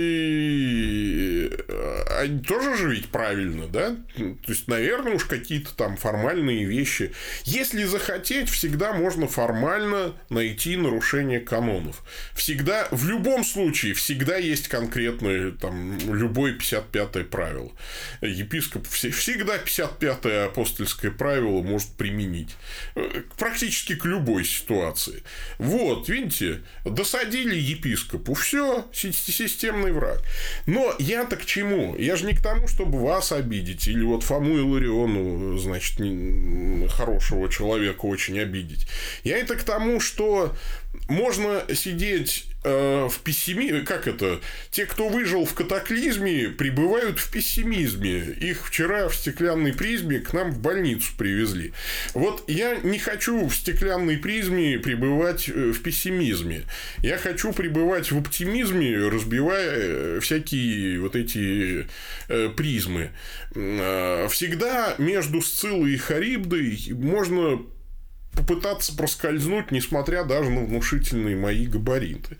э, 2.24 2.40
тоже 2.40 2.78
же 2.78 2.90
ведь 2.92 3.10
правильно, 3.10 3.68
да? 3.68 3.96
То 4.16 4.52
есть, 4.52 4.68
наверное, 4.68 5.14
уж 5.14 5.26
какие-то 5.26 5.76
там 5.76 5.98
формальные 5.98 6.66
вещи. 6.66 7.14
Если 7.44 7.84
захотеть, 7.84 8.50
всегда 8.50 8.94
можно 8.94 9.28
формально 9.28 10.16
найти 10.30 10.76
нарушение 10.78 11.40
канонов. 11.40 12.04
Всегда, 12.34 12.88
в 12.92 13.08
любом 13.08 13.44
случае, 13.44 13.94
всегда 13.94 14.38
есть 14.38 14.68
конкретное, 14.68 15.52
там, 15.52 15.98
любое 16.14 16.54
55-е 16.54 17.26
правило. 17.26 17.72
Епископ 18.22 18.88
все 18.88 19.12
всегда 19.12 19.58
55-е 19.58 20.46
апостольское 20.46 21.12
правило 21.12 21.62
может 21.62 21.90
применить. 21.90 22.56
Э, 22.96 23.22
практически 23.38 23.96
к 23.96 24.06
любой 24.06 24.46
ситуации. 24.46 25.24
Вот, 25.58 26.10
видите, 26.10 26.62
досадили 26.86 27.56
епископу. 27.56 28.34
Все, 28.34 28.86
системный 28.94 29.92
враг. 29.92 30.22
Но 30.66 30.96
я-то 31.00 31.36
к 31.36 31.46
чему? 31.46 31.96
Я 32.10 32.16
же 32.16 32.26
не 32.26 32.34
к 32.34 32.42
тому, 32.42 32.68
чтобы 32.68 32.98
вас 33.04 33.32
обидеть. 33.32 33.88
Или 33.88 34.02
вот 34.02 34.24
Фому 34.24 34.58
Илариону, 34.58 35.60
значит, 35.60 35.98
хорошего 36.90 37.48
человека 37.50 38.06
очень 38.08 38.40
обидеть. 38.40 38.88
Я 39.24 39.38
это 39.38 39.56
к 39.56 39.62
тому, 39.62 40.00
что 40.00 40.56
можно 41.08 41.64
сидеть 41.72 42.48
э, 42.64 43.08
в 43.10 43.20
пессимизме, 43.20 43.82
как 43.82 44.08
это, 44.08 44.40
те, 44.72 44.86
кто 44.86 45.10
выжил 45.10 45.46
в 45.46 45.54
катаклизме, 45.54 46.50
пребывают 46.50 47.20
в 47.20 47.32
пессимизме. 47.32 48.36
Их 48.40 48.68
вчера 48.68 49.08
в 49.10 49.16
стеклянной 49.16 49.74
призме 49.74 50.20
к 50.20 50.34
нам 50.34 50.52
в 50.52 50.60
больницу 50.60 51.12
привезли. 51.18 51.74
Вот 52.14 52.44
я 52.48 52.76
не 52.76 53.00
хочу 53.00 53.48
в 53.48 53.56
стеклянной 53.56 54.18
призме 54.18 54.80
пребывать 54.80 55.50
э, 55.50 55.72
в 55.72 55.82
пессимизме. 55.82 56.64
Я 57.00 57.18
хочу 57.18 57.54
пребывать 57.54 58.12
в 58.12 58.18
оптимизме, 58.18 58.98
разбивая 59.08 59.70
э, 59.72 60.20
всякие 60.22 61.00
вот 61.00 61.16
эти 61.16 61.88
э, 62.28 62.50
призмы. 62.50 63.12
Э, 63.56 64.28
всегда 64.30 64.96
между 64.98 65.42
Сциллой 65.42 65.94
и 65.94 65.98
Харибдой 65.98 66.78
можно 66.92 67.60
попытаться 68.34 68.96
проскользнуть, 68.96 69.72
несмотря 69.72 70.24
даже 70.24 70.50
на 70.50 70.64
внушительные 70.66 71.36
мои 71.36 71.66
габариты. 71.66 72.38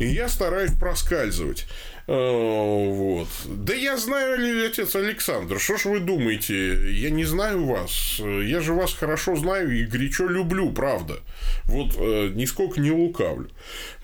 И 0.00 0.06
я 0.06 0.28
стараюсь 0.28 0.72
проскальзывать. 0.72 1.66
Э, 2.06 2.12
вот. 2.12 3.28
Да 3.46 3.74
я 3.74 3.96
знаю, 3.96 4.66
отец 4.66 4.94
Александр, 4.96 5.60
что 5.60 5.76
ж 5.76 5.84
вы 5.86 6.00
думаете? 6.00 6.92
Я 6.92 7.10
не 7.10 7.24
знаю 7.24 7.66
вас. 7.66 8.18
Я 8.18 8.60
же 8.60 8.72
вас 8.72 8.92
хорошо 8.92 9.36
знаю 9.36 9.70
и 9.76 9.84
горячо 9.84 10.28
люблю, 10.28 10.72
правда. 10.72 11.20
Вот 11.64 11.94
э, 11.96 12.30
нисколько 12.34 12.80
не 12.80 12.90
лукавлю. 12.90 13.50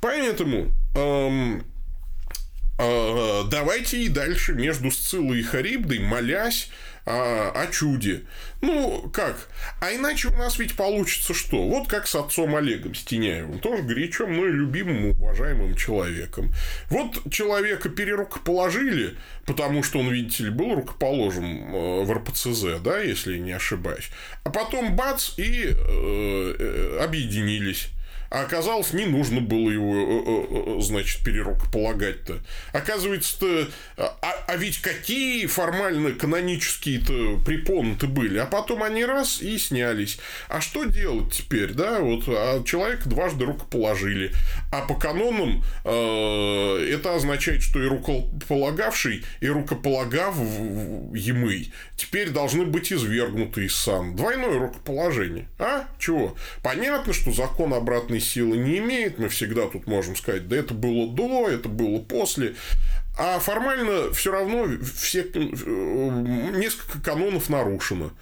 Поэтому 0.01 0.68
эм, 0.94 1.64
э, 2.79 3.42
давайте 3.51 4.03
и 4.05 4.09
дальше 4.09 4.55
между 4.55 4.90
Сциллой 4.90 5.40
и 5.40 5.42
Харибдой, 5.42 5.98
молясь, 5.98 6.70
о, 7.09 7.53
о 7.55 7.66
чуде. 7.68 8.23
Ну, 8.61 9.09
как? 9.12 9.49
А 9.81 9.92
иначе 9.92 10.29
у 10.29 10.37
нас 10.37 10.59
ведь 10.59 10.77
получится 10.77 11.33
что? 11.33 11.66
Вот 11.68 11.88
как 11.88 12.07
с 12.07 12.14
отцом 12.14 12.55
Олегом 12.55 12.94
Стеняевым, 12.94 13.61
тоже 13.61 13.83
горячо 13.83 14.27
мной 14.27 14.51
любимым, 14.51 15.11
уважаемым 15.11 15.75
человеком. 15.75 16.53
Вот 16.90 17.31
человека 17.31 17.88
перерукоположили, 17.88 19.16
потому 19.47 19.83
что 19.83 20.01
он, 20.01 20.11
видите 20.11 20.44
ли, 20.44 20.51
был 20.51 20.75
рукоположен 20.75 21.44
э, 21.44 22.05
в 22.05 22.12
РПЦЗ, 22.12 22.81
да, 22.83 23.01
если 23.01 23.38
не 23.38 23.53
ошибаюсь. 23.53 24.11
А 24.44 24.51
потом 24.51 24.97
бац, 24.97 25.38
и 25.38 25.66
э, 25.66 25.75
э, 26.59 26.99
объединились. 27.03 27.88
А 28.31 28.43
оказалось, 28.43 28.93
не 28.93 29.07
нужно 29.07 29.41
было 29.41 29.71
его, 29.71 29.95
э, 29.95 30.77
э, 30.77 30.79
э, 30.79 30.83
значит, 30.83 31.25
перерукополагать-то. 31.25 32.41
Оказывается-то, 32.73 33.69
а, 33.97 34.45
а 34.47 34.57
ведь 34.57 34.81
какие 34.83 35.47
формально 35.47 36.12
канонические-то 36.12 37.38
препоны-то 37.45 38.07
были. 38.07 38.38
А 38.38 38.47
потом 38.47 38.83
они 38.83 39.05
раз 39.05 39.41
и 39.41 39.57
снялись. 39.59 40.19
А 40.49 40.61
что 40.61 40.85
делать 40.85 41.33
теперь, 41.33 41.73
да? 41.73 42.01
Вот 42.01 42.25
а 42.29 42.62
человека 42.64 43.09
дважды 43.09 43.47
рукоположили. 43.47 44.33
А 44.73 44.83
по 44.83 44.95
канонам 44.95 45.64
э, 45.85 46.88
это 46.93 47.14
означает, 47.14 47.62
что 47.62 47.83
и 47.83 47.87
рукополагавший, 47.87 49.25
и 49.41 49.49
рукополагав 49.49 50.37
емый 51.14 51.73
теперь 51.97 52.31
должны 52.31 52.64
быть 52.64 52.93
извергнуты 52.93 53.67
из 53.67 53.75
сан. 53.75 54.17
Двойное 54.17 54.59
рукоположение. 54.59 55.49
А? 55.59 55.87
Чего? 55.99 56.37
Понятно, 56.62 57.12
что 57.12 57.33
закон 57.33 57.75
обратной 57.75 58.17
силы 58.20 58.57
не 58.57 58.78
имеет. 58.78 59.18
Мы 59.18 59.28
всегда 59.28 59.66
тут 59.66 59.87
можем 59.87 60.16
сказать, 60.16 60.48
да 60.48 60.57
это 60.57 60.74
было 60.74 61.12
до, 61.12 61.48
это 61.48 61.68
было 61.68 61.98
после. 62.00 62.54
А 63.18 63.38
формально 63.38 64.12
все 64.12 64.31
равно 64.33 64.66
все, 64.96 65.24
несколько 65.24 67.00
канонов 67.00 67.48
нарушено. 67.48 68.12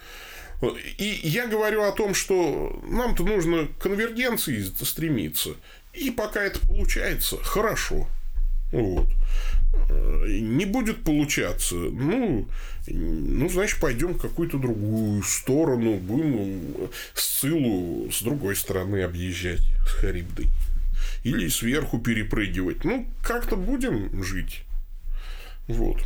И 0.98 1.20
я 1.22 1.46
говорю 1.46 1.82
о 1.82 1.92
том, 1.92 2.14
что 2.14 2.80
нам-то 2.88 3.24
нужно 3.24 3.66
к 3.66 3.78
конвергенции 3.78 4.62
стремиться. 4.62 5.50
И 5.92 6.10
пока 6.10 6.42
это 6.42 6.60
получается, 6.60 7.36
хорошо. 7.42 8.08
Вот. 8.72 9.08
Не 10.26 10.64
будет 10.64 11.04
получаться. 11.04 11.74
Ну, 11.74 12.48
ну, 12.88 13.48
значит, 13.48 13.80
пойдем 13.80 14.14
в 14.14 14.18
какую-то 14.18 14.58
другую 14.58 15.22
сторону, 15.22 15.96
будем 15.96 16.90
Сцилу 17.14 18.10
с 18.10 18.22
другой 18.22 18.56
стороны 18.56 19.02
объезжать 19.02 19.60
с 19.86 19.90
Харибдой. 19.92 20.48
Или 21.24 21.48
сверху 21.48 21.98
перепрыгивать. 21.98 22.84
Ну, 22.84 23.06
как-то 23.22 23.56
будем 23.56 24.22
жить. 24.22 24.62
Вот. 25.68 25.98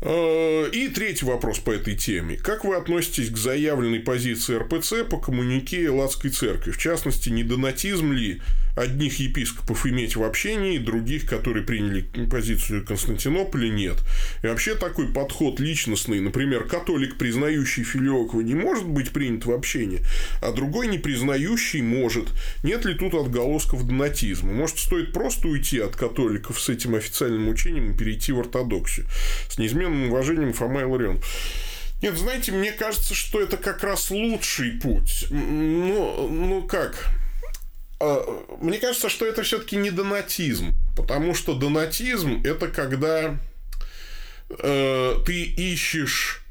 Э, 0.00 0.70
и 0.72 0.88
третий 0.88 1.26
вопрос 1.26 1.58
по 1.58 1.72
этой 1.72 1.96
теме. 1.96 2.36
Как 2.36 2.64
вы 2.64 2.76
относитесь 2.76 3.30
к 3.30 3.36
заявленной 3.36 4.00
позиции 4.00 4.56
РПЦ 4.56 5.08
по 5.08 5.18
коммунике 5.18 5.90
Латской 5.90 6.30
церкви? 6.30 6.70
В 6.70 6.78
частности, 6.78 7.30
не 7.30 7.42
донатизм 7.42 8.12
ли 8.12 8.40
одних 8.78 9.18
епископов 9.18 9.86
иметь 9.86 10.16
в 10.16 10.22
общении, 10.22 10.78
других, 10.78 11.26
которые 11.26 11.64
приняли 11.64 12.06
позицию 12.30 12.84
Константинополя, 12.84 13.68
нет. 13.68 13.96
И 14.42 14.46
вообще 14.46 14.74
такой 14.74 15.12
подход 15.12 15.60
личностный, 15.60 16.20
например, 16.20 16.64
католик, 16.64 17.18
признающий 17.18 17.82
Филиокова, 17.82 18.40
не 18.40 18.54
может 18.54 18.86
быть 18.86 19.10
принят 19.10 19.44
в 19.46 19.52
общении, 19.52 20.00
а 20.40 20.52
другой, 20.52 20.86
не 20.86 20.98
признающий, 20.98 21.82
может. 21.82 22.28
Нет 22.62 22.84
ли 22.84 22.94
тут 22.94 23.14
отголосков 23.14 23.86
донатизма? 23.86 24.52
Может, 24.52 24.78
стоит 24.78 25.12
просто 25.12 25.48
уйти 25.48 25.80
от 25.80 25.96
католиков 25.96 26.60
с 26.60 26.68
этим 26.68 26.94
официальным 26.94 27.48
учением 27.48 27.92
и 27.92 27.96
перейти 27.96 28.32
в 28.32 28.40
ортодоксию? 28.40 29.06
С 29.48 29.58
неизменным 29.58 29.87
уважением 29.88 30.52
Фома 30.52 30.82
Иларион. 30.82 31.20
Нет, 32.00 32.16
знаете, 32.16 32.52
мне 32.52 32.70
кажется, 32.72 33.14
что 33.14 33.40
это 33.40 33.56
как 33.56 33.82
раз 33.82 34.10
лучший 34.10 34.72
путь. 34.72 35.26
Ну, 35.30 36.28
ну 36.28 36.62
как? 36.62 37.10
А, 38.00 38.24
мне 38.60 38.78
кажется, 38.78 39.08
что 39.08 39.26
это 39.26 39.42
все-таки 39.42 39.76
не 39.76 39.90
донатизм, 39.90 40.74
потому 40.96 41.34
что 41.34 41.54
донатизм 41.54 42.40
это 42.44 42.68
когда 42.68 43.36
э, 44.50 45.14
ты 45.26 45.42
ищешь 45.42 46.44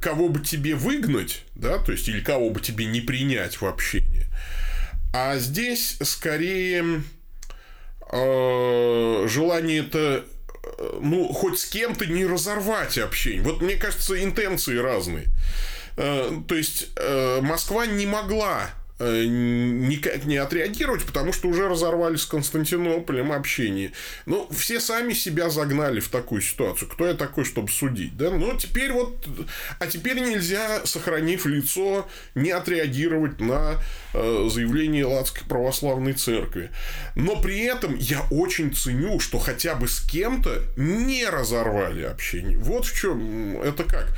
кого 0.00 0.28
бы 0.28 0.40
тебе 0.40 0.74
выгнать, 0.74 1.42
да, 1.54 1.78
то 1.78 1.92
есть 1.92 2.08
или 2.08 2.20
кого 2.20 2.50
бы 2.50 2.60
тебе 2.60 2.84
не 2.84 3.00
принять 3.00 3.60
в 3.60 3.66
общение. 3.66 4.26
А 5.14 5.38
здесь 5.38 5.96
скорее 6.02 7.02
э, 8.12 9.26
желание 9.28 9.80
это 9.80 10.26
ну, 11.00 11.28
хоть 11.32 11.58
с 11.58 11.66
кем-то 11.66 12.06
не 12.06 12.26
разорвать 12.26 12.98
общение. 12.98 13.42
Вот 13.42 13.60
мне 13.60 13.76
кажется, 13.76 14.22
интенции 14.22 14.76
разные. 14.76 15.26
Э, 15.96 16.30
то 16.46 16.54
есть 16.54 16.88
э, 16.96 17.40
Москва 17.40 17.86
не 17.86 18.06
могла 18.06 18.70
Э, 18.70 18.85
никак 18.98 20.24
не 20.24 20.38
отреагировать, 20.38 21.04
потому 21.04 21.32
что 21.32 21.48
уже 21.48 21.68
разорвали 21.68 22.16
с 22.16 22.24
Константинополем 22.24 23.30
общение. 23.30 23.92
Ну, 24.24 24.48
все 24.50 24.80
сами 24.80 25.12
себя 25.12 25.50
загнали 25.50 26.00
в 26.00 26.08
такую 26.08 26.40
ситуацию. 26.40 26.88
Кто 26.88 27.06
я 27.06 27.14
такой, 27.14 27.44
чтобы 27.44 27.68
судить? 27.68 28.16
Да? 28.16 28.30
Но 28.30 28.54
теперь 28.54 28.92
вот... 28.92 29.26
А 29.78 29.86
теперь 29.86 30.20
нельзя, 30.20 30.86
сохранив 30.86 31.44
лицо, 31.44 32.08
не 32.34 32.50
отреагировать 32.50 33.38
на 33.40 33.74
э, 34.14 34.48
заявление 34.50 35.04
Ладской 35.04 35.46
православной 35.46 36.14
церкви. 36.14 36.70
Но 37.16 37.36
при 37.40 37.60
этом 37.60 37.96
я 37.96 38.22
очень 38.30 38.74
ценю, 38.74 39.20
что 39.20 39.38
хотя 39.38 39.74
бы 39.74 39.88
с 39.88 40.00
кем-то 40.00 40.62
не 40.76 41.26
разорвали 41.26 42.02
общение. 42.02 42.56
Вот 42.58 42.86
в 42.86 42.98
чем 42.98 43.60
это 43.60 43.84
как. 43.84 44.08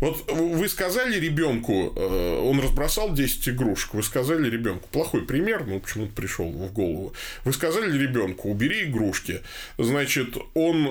Вот 0.00 0.30
вы 0.30 0.68
сказали 0.68 1.18
ребенку, 1.18 1.92
э, 1.96 2.40
он 2.44 2.60
разбросал 2.60 3.12
10 3.12 3.48
игрушек, 3.48 3.94
вы 3.94 4.02
сказали, 4.04 4.27
сказали 4.28 4.50
ребенку, 4.50 4.88
плохой 4.92 5.24
пример, 5.24 5.64
ну, 5.66 5.80
почему-то 5.80 6.12
пришел 6.12 6.50
в 6.50 6.72
голову. 6.72 7.14
Вы 7.44 7.52
сказали 7.54 7.96
ребенку, 7.98 8.50
убери 8.50 8.84
игрушки. 8.84 9.40
Значит, 9.78 10.36
он 10.52 10.86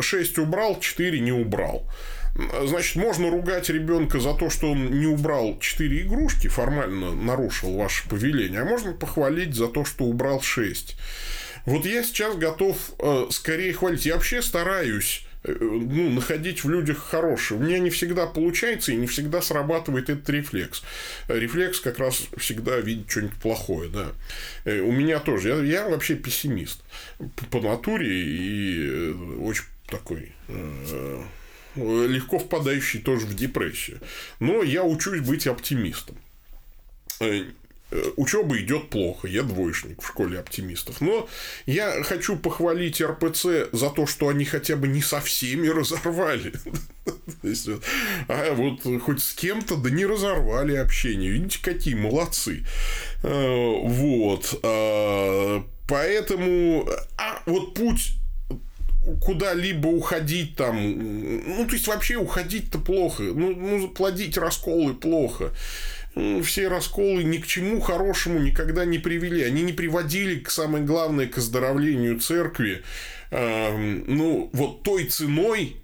6 0.00 0.38
э, 0.38 0.40
убрал, 0.40 0.78
4 0.78 1.18
не 1.18 1.32
убрал. 1.32 1.84
Значит, 2.64 2.96
можно 2.96 3.30
ругать 3.30 3.70
ребенка 3.70 4.20
за 4.20 4.34
то, 4.34 4.50
что 4.50 4.70
он 4.70 5.00
не 5.00 5.06
убрал 5.06 5.58
4 5.58 6.02
игрушки, 6.02 6.46
формально 6.46 7.12
нарушил 7.12 7.74
ваше 7.76 8.08
повеление, 8.08 8.60
а 8.60 8.64
можно 8.64 8.92
похвалить 8.92 9.54
за 9.54 9.66
то, 9.66 9.84
что 9.84 10.04
убрал 10.04 10.40
6. 10.40 10.96
Вот 11.64 11.86
я 11.86 12.04
сейчас 12.04 12.36
готов 12.36 12.76
э, 13.00 13.26
скорее 13.30 13.72
хвалить. 13.72 14.06
Я 14.06 14.14
вообще 14.14 14.42
стараюсь 14.42 15.25
ну, 15.46 16.10
находить 16.10 16.64
в 16.64 16.70
людях 16.70 16.98
хорошее. 16.98 17.60
У 17.60 17.62
меня 17.62 17.78
не 17.78 17.90
всегда 17.90 18.26
получается 18.26 18.92
и 18.92 18.96
не 18.96 19.06
всегда 19.06 19.42
срабатывает 19.42 20.10
этот 20.10 20.28
рефлекс. 20.30 20.82
Рефлекс 21.28 21.80
как 21.80 21.98
раз 21.98 22.22
всегда 22.36 22.78
видит 22.78 23.10
что-нибудь 23.10 23.36
плохое, 23.36 23.88
да. 23.90 24.12
Э, 24.64 24.80
у 24.80 24.92
меня 24.92 25.18
тоже. 25.20 25.48
Я, 25.48 25.62
я 25.62 25.88
вообще 25.88 26.14
пессимист 26.14 26.82
по 27.50 27.60
натуре 27.60 28.08
и 28.08 28.86
э, 28.88 29.12
очень 29.40 29.64
такой 29.88 30.32
легко 31.76 32.38
впадающий 32.38 33.00
тоже 33.00 33.26
в 33.26 33.36
депрессию. 33.36 34.00
Но 34.40 34.62
я 34.62 34.82
учусь 34.82 35.20
быть 35.20 35.46
оптимистом. 35.46 36.16
Э, 37.90 38.10
учеба 38.16 38.58
идет 38.58 38.90
плохо, 38.90 39.28
я 39.28 39.42
двоечник 39.42 40.02
в 40.02 40.06
школе 40.06 40.40
оптимистов. 40.40 41.00
Но 41.00 41.28
я 41.66 42.02
хочу 42.02 42.36
похвалить 42.36 43.00
РПЦ 43.00 43.70
за 43.72 43.90
то, 43.90 44.06
что 44.06 44.28
они 44.28 44.44
хотя 44.44 44.76
бы 44.76 44.88
не 44.88 45.02
со 45.02 45.20
всеми 45.20 45.68
разорвали. 45.68 46.52
А 48.28 48.54
вот 48.54 48.80
хоть 49.02 49.22
с 49.22 49.32
кем-то, 49.32 49.76
да 49.76 49.90
не 49.90 50.04
разорвали 50.04 50.74
общение. 50.74 51.30
Видите, 51.30 51.60
какие 51.62 51.94
молодцы. 51.94 52.64
Э, 53.22 53.72
вот. 53.84 54.58
А, 54.62 55.64
поэтому, 55.86 56.88
а 57.16 57.42
вот 57.46 57.74
путь 57.74 58.14
куда-либо 59.22 59.86
уходить 59.86 60.56
там, 60.56 60.76
ну, 61.46 61.64
то 61.66 61.74
есть, 61.74 61.86
вообще 61.86 62.16
уходить-то 62.16 62.78
плохо, 62.78 63.22
ну, 63.22 63.54
ну, 63.54 63.88
плодить 63.88 64.36
расколы 64.36 64.94
плохо 64.94 65.52
все 66.42 66.68
расколы 66.68 67.24
ни 67.24 67.38
к 67.38 67.46
чему 67.46 67.80
хорошему 67.80 68.38
никогда 68.38 68.84
не 68.84 68.98
привели. 68.98 69.42
Они 69.42 69.62
не 69.62 69.72
приводили, 69.72 70.40
к 70.40 70.50
самое 70.50 70.84
главное, 70.84 71.26
к 71.26 71.38
оздоровлению 71.38 72.18
церкви, 72.20 72.82
э, 73.30 73.76
ну, 73.76 74.48
вот 74.52 74.82
той 74.82 75.04
ценой, 75.04 75.76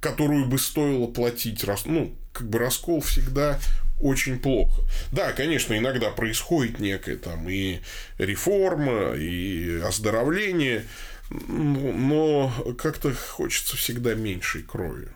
которую 0.00 0.46
бы 0.46 0.58
стоило 0.58 1.08
платить. 1.08 1.64
Ну, 1.86 2.14
как 2.32 2.48
бы 2.48 2.58
раскол 2.58 3.00
всегда 3.00 3.58
очень 4.00 4.38
плохо. 4.38 4.82
Да, 5.12 5.32
конечно, 5.32 5.76
иногда 5.76 6.10
происходит 6.10 6.78
некая 6.78 7.16
там 7.16 7.48
и 7.48 7.80
реформа, 8.18 9.14
и 9.14 9.80
оздоровление, 9.80 10.84
но 11.30 12.52
как-то 12.78 13.12
хочется 13.12 13.76
всегда 13.76 14.14
меньшей 14.14 14.62
крови. 14.62 15.08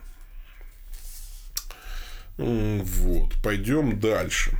Вот, 2.39 3.33
пойдем 3.43 3.99
дальше. 3.99 4.57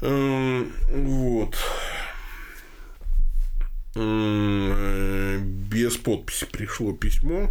Вот. 0.00 1.56
Без 3.94 5.96
подписи 5.98 6.46
пришло 6.46 6.94
письмо. 6.94 7.50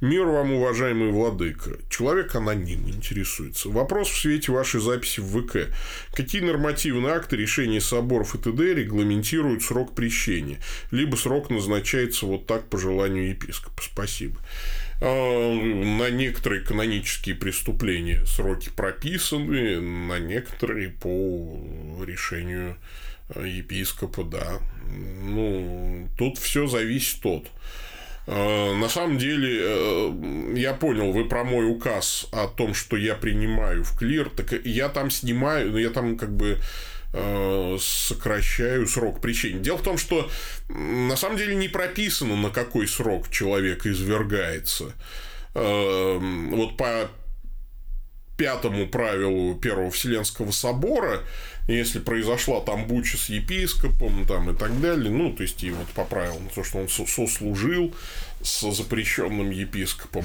Мир 0.00 0.26
вам, 0.26 0.54
уважаемый 0.54 1.12
владыка. 1.12 1.78
Человек 1.88 2.34
аноним 2.34 2.88
интересуется. 2.88 3.68
Вопрос 3.68 4.08
в 4.08 4.20
свете 4.20 4.50
вашей 4.50 4.80
записи 4.80 5.20
в 5.20 5.40
ВК. 5.40 5.72
Какие 6.12 6.42
нормативные 6.42 7.12
акты, 7.12 7.36
решения 7.36 7.80
соборов 7.80 8.34
и 8.34 8.38
т.д. 8.38 8.74
регламентируют 8.74 9.62
срок 9.62 9.94
прещения? 9.94 10.58
Либо 10.90 11.14
срок 11.14 11.50
назначается 11.50 12.26
вот 12.26 12.48
так 12.48 12.68
по 12.68 12.76
желанию 12.76 13.28
епископа? 13.28 13.80
Спасибо. 13.80 14.40
А, 14.40 14.81
на 15.02 16.10
некоторые 16.10 16.62
канонические 16.62 17.34
преступления 17.34 18.24
сроки 18.26 18.70
прописаны, 18.74 19.80
на 19.80 20.18
некоторые 20.18 20.90
по 20.90 21.58
решению 22.04 22.76
епископа, 23.34 24.24
да. 24.24 24.60
Ну, 24.86 26.08
тут 26.18 26.38
все 26.38 26.66
зависит 26.66 27.24
от. 27.26 27.48
А, 28.26 28.74
на 28.76 28.88
самом 28.88 29.18
деле, 29.18 29.58
э, 29.60 30.54
я 30.56 30.74
понял, 30.74 31.10
вы 31.10 31.24
про 31.24 31.42
мой 31.42 31.68
указ 31.68 32.28
о 32.30 32.46
том, 32.46 32.72
что 32.72 32.96
я 32.96 33.14
принимаю 33.14 33.82
в 33.82 33.96
клир, 33.98 34.30
так 34.30 34.52
я 34.64 34.88
там 34.88 35.10
снимаю, 35.10 35.76
я 35.76 35.90
там 35.90 36.16
как 36.16 36.30
бы 36.30 36.58
Э, 36.58 36.60
сокращаю 37.78 38.86
срок 38.86 39.20
причины. 39.20 39.60
Дело 39.60 39.78
в 39.78 39.82
том, 39.82 39.98
что 39.98 40.30
на 40.68 41.16
самом 41.16 41.36
деле 41.36 41.54
не 41.54 41.68
прописано, 41.68 42.36
на 42.36 42.50
какой 42.50 42.88
срок 42.88 43.30
человек 43.30 43.86
извергается. 43.86 44.94
Эм, 45.54 46.50
вот 46.50 46.76
по 46.76 47.10
пятому 48.38 48.88
правилу 48.88 49.54
Первого 49.54 49.90
Вселенского 49.90 50.50
собора, 50.50 51.20
если 51.68 51.98
произошла 51.98 52.60
там 52.60 52.86
буча 52.86 53.16
с 53.16 53.28
епископом 53.28 54.26
там, 54.26 54.50
и 54.50 54.56
так 54.56 54.80
далее, 54.80 55.10
ну, 55.10 55.32
то 55.32 55.42
есть, 55.42 55.62
и 55.62 55.70
вот 55.70 55.86
по 55.88 56.04
правилам, 56.04 56.48
то, 56.52 56.64
что 56.64 56.78
он 56.78 56.88
сослужил 56.88 57.94
с 58.42 58.72
запрещенным 58.72 59.50
епископом, 59.50 60.24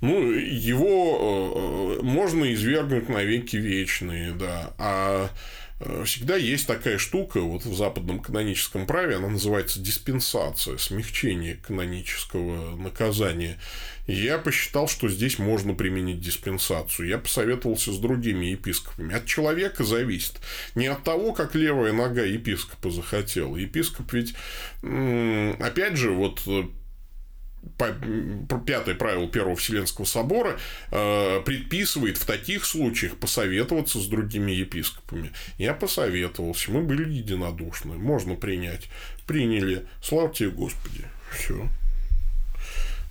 ну, 0.00 0.30
его 0.30 1.98
э, 1.98 2.02
можно 2.02 2.50
извергнуть 2.54 3.08
на 3.08 3.22
веки 3.22 3.56
вечные, 3.56 4.32
да, 4.32 4.72
а 4.78 5.28
Э, 5.28 5.67
всегда 6.04 6.36
есть 6.36 6.66
такая 6.66 6.98
штука 6.98 7.40
вот 7.40 7.64
в 7.64 7.74
западном 7.76 8.20
каноническом 8.20 8.86
праве, 8.86 9.16
она 9.16 9.28
называется 9.28 9.80
диспенсация, 9.80 10.76
смягчение 10.76 11.54
канонического 11.54 12.76
наказания. 12.76 13.58
И 14.06 14.14
я 14.14 14.38
посчитал, 14.38 14.88
что 14.88 15.08
здесь 15.08 15.38
можно 15.38 15.74
применить 15.74 16.20
диспенсацию. 16.20 17.08
Я 17.08 17.18
посоветовался 17.18 17.92
с 17.92 17.98
другими 17.98 18.46
епископами. 18.46 19.14
От 19.14 19.26
человека 19.26 19.84
зависит. 19.84 20.36
Не 20.74 20.86
от 20.86 21.04
того, 21.04 21.32
как 21.32 21.54
левая 21.54 21.92
нога 21.92 22.22
епископа 22.22 22.90
захотела. 22.90 23.54
Епископ 23.56 24.12
ведь, 24.14 24.34
опять 24.82 25.96
же, 25.96 26.10
вот 26.10 26.42
пятое 28.66 28.94
правило 28.94 29.28
Первого 29.28 29.56
Вселенского 29.56 30.04
собора 30.04 30.58
э, 30.90 31.40
предписывает 31.44 32.16
в 32.16 32.24
таких 32.24 32.64
случаях 32.64 33.16
посоветоваться 33.16 33.98
с 33.98 34.06
другими 34.06 34.52
епископами. 34.52 35.32
Я 35.58 35.74
посоветовался, 35.74 36.70
мы 36.70 36.82
были 36.82 37.08
единодушны, 37.08 37.96
можно 37.96 38.34
принять. 38.34 38.88
Приняли. 39.26 39.86
Слава 40.02 40.32
тебе, 40.32 40.50
Господи. 40.50 41.04
Все. 41.30 41.68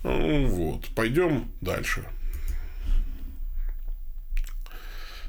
Ну, 0.02 0.46
вот. 0.46 0.86
Пойдем 0.94 1.50
дальше. 1.60 2.04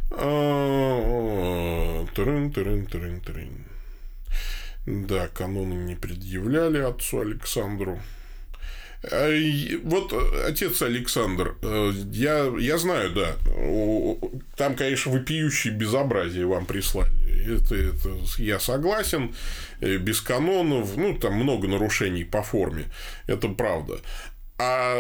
Трын, 0.10 0.20
трын, 2.52 2.88
трын, 2.88 3.22
трын. 3.22 3.66
Да, 4.86 5.28
каноны 5.28 5.76
не 5.76 5.96
предъявляли 5.96 6.80
отцу 6.80 7.20
Александру. 7.20 8.00
А, 9.04 9.30
вот 9.84 10.14
отец 10.46 10.82
Александр, 10.82 11.56
э, 11.62 11.92
я, 12.12 12.52
я 12.60 12.78
знаю, 12.78 13.12
да, 13.12 13.36
там, 14.58 14.76
конечно, 14.76 15.12
вопиющие 15.12 15.74
безобразие 15.74 16.46
вам 16.46 16.66
прислали. 16.66 17.12
Это, 17.46 17.76
это 17.76 18.10
я 18.38 18.60
согласен, 18.60 19.34
э, 19.80 19.98
без 19.98 20.20
канонов, 20.20 20.98
ну, 20.98 21.18
там 21.18 21.36
много 21.36 21.68
нарушений 21.68 22.26
по 22.26 22.44
форме, 22.44 22.86
это 23.28 23.48
правда. 23.48 24.00
А, 24.62 24.94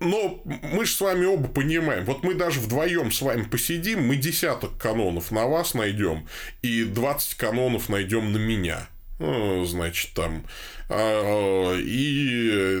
но 0.00 0.42
мы 0.44 0.84
же 0.84 0.92
с 0.92 1.00
вами 1.00 1.24
оба 1.26 1.46
понимаем, 1.46 2.04
вот 2.04 2.24
мы 2.24 2.34
даже 2.34 2.58
вдвоем 2.58 3.12
с 3.12 3.22
вами 3.22 3.44
посидим, 3.44 4.04
мы 4.04 4.16
десяток 4.16 4.76
канонов 4.76 5.30
на 5.30 5.46
вас 5.46 5.74
найдем 5.74 6.26
и 6.62 6.82
20 6.82 7.34
канонов 7.34 7.88
найдем 7.88 8.32
на 8.32 8.38
меня. 8.38 8.88
Ну, 9.18 9.64
значит, 9.64 10.12
там. 10.14 10.44
А, 10.88 11.74
и, 11.78 12.80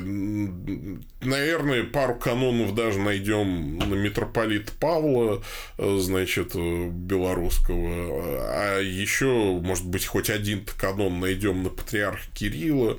наверное, 1.20 1.84
пару 1.84 2.16
канонов 2.16 2.74
даже 2.74 2.98
найдем 2.98 3.78
на 3.78 3.94
митрополита 3.94 4.72
Павла, 4.80 5.42
значит, 5.78 6.54
белорусского. 6.54 8.46
А 8.48 8.80
еще, 8.80 9.60
может 9.62 9.86
быть, 9.86 10.06
хоть 10.06 10.28
один 10.28 10.66
канон 10.76 11.20
найдем 11.20 11.62
на 11.62 11.70
патриарха 11.70 12.26
Кирилла 12.34 12.98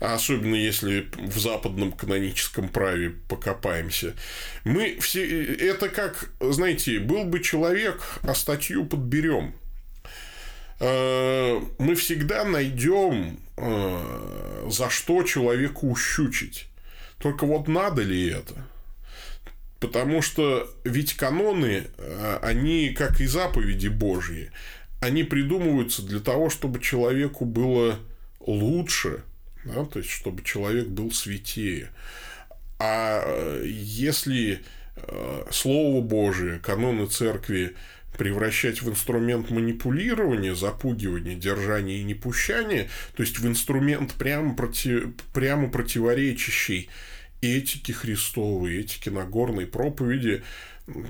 особенно 0.00 0.54
если 0.54 1.06
в 1.18 1.38
западном 1.38 1.92
каноническом 1.92 2.68
праве 2.68 3.10
покопаемся. 3.28 4.14
Мы 4.64 4.98
все... 5.00 5.54
Это 5.56 5.90
как, 5.90 6.30
знаете, 6.40 6.98
был 6.98 7.24
бы 7.24 7.40
человек, 7.40 8.02
а 8.22 8.34
статью 8.34 8.86
подберем. 8.86 9.54
Э, 10.80 11.60
мы 11.78 11.94
всегда 11.94 12.44
найдем, 12.44 13.38
э, 13.58 14.66
за 14.70 14.88
что 14.88 15.22
человеку 15.22 15.90
ущучить. 15.90 16.68
Только 17.18 17.44
вот 17.44 17.68
надо 17.68 18.02
ли 18.02 18.28
это? 18.28 18.54
Потому 19.78 20.22
что 20.22 20.70
ведь 20.84 21.14
каноны, 21.14 21.84
э, 21.98 22.38
они, 22.40 22.90
как 22.90 23.20
и 23.20 23.26
заповеди 23.26 23.88
Божьи, 23.88 24.50
они 25.00 25.22
придумываются 25.22 26.02
для 26.02 26.20
того, 26.20 26.48
чтобы 26.48 26.80
человеку 26.80 27.44
было 27.44 27.98
лучше, 28.40 29.22
да, 29.64 29.84
то 29.84 29.98
есть 29.98 30.10
чтобы 30.10 30.42
человек 30.42 30.86
был 30.88 31.12
святее. 31.12 31.90
А 32.78 33.62
если 33.62 34.62
Слово 35.50 36.02
Божие, 36.02 36.58
каноны 36.58 37.06
церкви 37.06 37.74
превращать 38.20 38.82
в 38.82 38.90
инструмент 38.90 39.48
манипулирования, 39.48 40.54
запугивания, 40.54 41.36
держания 41.36 42.00
и 42.00 42.04
непущания, 42.04 42.90
то 43.16 43.22
есть 43.22 43.38
в 43.38 43.48
инструмент 43.48 44.12
прямо, 44.12 44.54
против, 44.54 45.14
прямо 45.32 45.70
противоречащий 45.70 46.90
этике 47.40 47.94
Христовой, 47.94 48.80
этике 48.80 49.10
Нагорной 49.10 49.66
проповеди, 49.66 50.42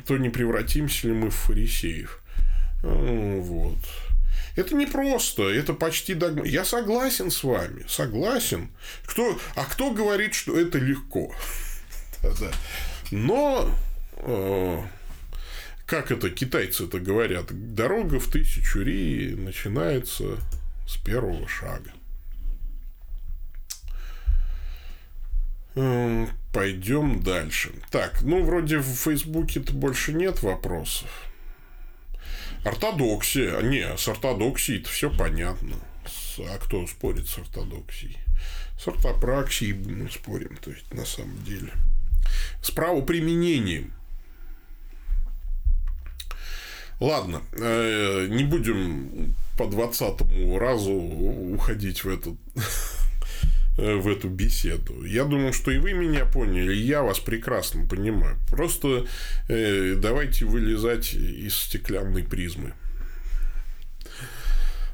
то 0.07 0.19
не 0.19 0.29
превратимся 0.29 1.09
ли 1.09 1.15
мы 1.15 1.31
в 1.31 1.35
фарисеев. 1.35 2.23
Вот. 2.85 3.79
Это 4.55 4.77
не 4.77 4.87
просто, 4.87 5.49
это 5.49 5.75
почти 5.75 6.15
догма. 6.15 6.47
Я 6.47 6.65
согласен 6.65 7.33
с 7.33 7.43
вами, 7.43 7.85
согласен. 7.89 8.71
Кто, 9.05 9.37
а 9.57 9.65
кто 9.65 9.91
говорит, 9.91 10.35
что 10.35 10.57
это 10.57 10.79
легко? 10.79 11.35
Но, 13.11 13.69
э, 14.19 14.81
как 15.91 16.13
это 16.13 16.31
китайцы 16.31 16.85
это 16.85 17.01
говорят, 17.01 17.47
дорога 17.75 18.21
в 18.21 18.31
тысячу 18.31 18.81
ри 18.81 19.35
начинается 19.35 20.39
с 20.87 20.97
первого 20.97 21.49
шага. 21.49 21.91
Пойдем 26.53 27.25
дальше. 27.25 27.73
Так, 27.91 28.23
ну, 28.23 28.45
вроде 28.45 28.79
в 28.79 28.85
Фейсбуке-то 28.85 29.73
больше 29.73 30.13
нет 30.13 30.45
вопросов. 30.45 31.09
Ортодоксия. 32.65 33.61
Не, 33.61 33.97
с 33.97 34.07
ортодоксией 34.07 34.83
это 34.83 34.91
все 34.91 35.11
понятно. 35.11 35.75
А 36.39 36.59
кто 36.59 36.87
спорит 36.87 37.27
с 37.27 37.37
ортодоксией? 37.39 38.17
С 38.79 38.87
ортопраксией 38.87 39.73
мы 39.73 40.09
спорим, 40.09 40.57
то 40.59 40.71
есть 40.71 40.93
на 40.95 41.05
самом 41.05 41.43
деле. 41.43 41.73
С 42.63 42.71
правоприменением. 42.71 43.93
Ладно, 47.01 47.43
э, 47.53 48.27
не 48.29 48.45
будем 48.45 49.35
по 49.59 49.67
двадцатому 49.67 50.59
разу 50.59 50.93
уходить 50.93 52.05
в 52.05 52.09
этот 52.09 52.35
Э, 53.81 53.95
в 53.95 54.09
эту 54.09 54.29
беседу. 54.29 55.05
Я 55.05 55.25
думаю, 55.25 55.55
что 55.55 55.71
и 55.71 55.79
вы 55.79 55.95
меня 55.95 56.27
поняли, 56.27 56.75
и 56.75 56.83
я 56.83 57.03
вас 57.03 57.19
прекрасно 57.19 57.87
понимаю. 57.87 58.37
Просто 58.51 59.07
э, 59.49 59.95
давайте 59.97 60.45
вылезать 60.45 61.15
из 61.15 61.57
стеклянной 61.57 62.23
призмы. 62.25 62.75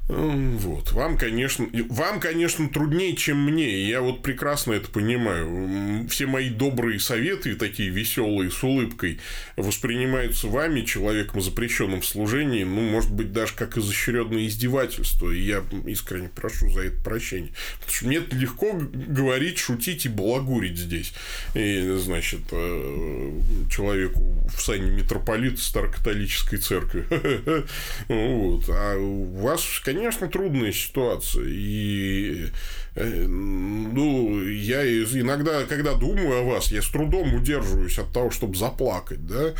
Вот. 0.09 0.92
Вам, 0.92 1.18
конечно, 1.18 1.66
вам, 1.88 2.20
конечно, 2.20 2.68
труднее, 2.68 3.16
чем 3.16 3.42
мне. 3.42 3.88
Я 3.88 4.00
вот 4.00 4.22
прекрасно 4.22 4.72
это 4.74 4.88
понимаю. 4.88 6.07
Все 6.09 6.26
мои 6.26 6.48
добрые 6.48 7.00
советы, 7.00 7.57
такие 7.57 7.90
веселые, 7.90 8.52
с 8.52 8.62
улыбкой, 8.62 9.18
воспринимаются 9.57 10.46
вами, 10.46 10.82
человеком, 10.82 11.40
запрещенным 11.40 12.02
в 12.02 12.07
служении, 12.07 12.62
ну, 12.62 12.82
может 12.82 13.12
быть, 13.12 13.32
даже 13.32 13.54
как 13.54 13.76
изощренное 13.76 14.46
издевательство. 14.46 15.30
И 15.32 15.40
я 15.40 15.64
искренне 15.86 16.28
прошу 16.28 16.70
за 16.70 16.82
это 16.82 17.02
прощения. 17.02 17.50
Потому 17.80 17.92
что 17.92 18.07
мне 18.07 18.22
легко 18.30 18.74
говорить, 18.74 19.59
шутить 19.59 20.07
и 20.07 20.09
балагурить 20.09 20.78
здесь. 20.78 21.14
И, 21.54 21.96
значит, 21.98 22.42
э, 22.52 23.40
человеку 23.72 24.20
в 24.54 24.61
сане 24.61 24.92
митрополита 24.92 25.61
старокатолической 25.61 26.59
церкви. 26.61 27.07
Вот. 28.09 28.64
А 28.68 28.96
у 28.98 29.40
вас, 29.40 29.80
конечно, 29.84 29.95
конечно, 29.97 30.28
трудная 30.28 30.72
ситуация. 30.72 31.47
И 31.47 32.51
э, 32.94 33.26
ну, 33.26 34.42
я 34.42 34.86
иногда, 34.86 35.64
когда 35.64 35.94
думаю 35.94 36.40
о 36.40 36.44
вас, 36.44 36.70
я 36.70 36.82
с 36.82 36.88
трудом 36.88 37.34
удерживаюсь 37.34 37.99
от 37.99 38.12
того, 38.12 38.30
чтобы 38.30 38.57
заплакать, 38.57 39.26
да. 39.26 39.55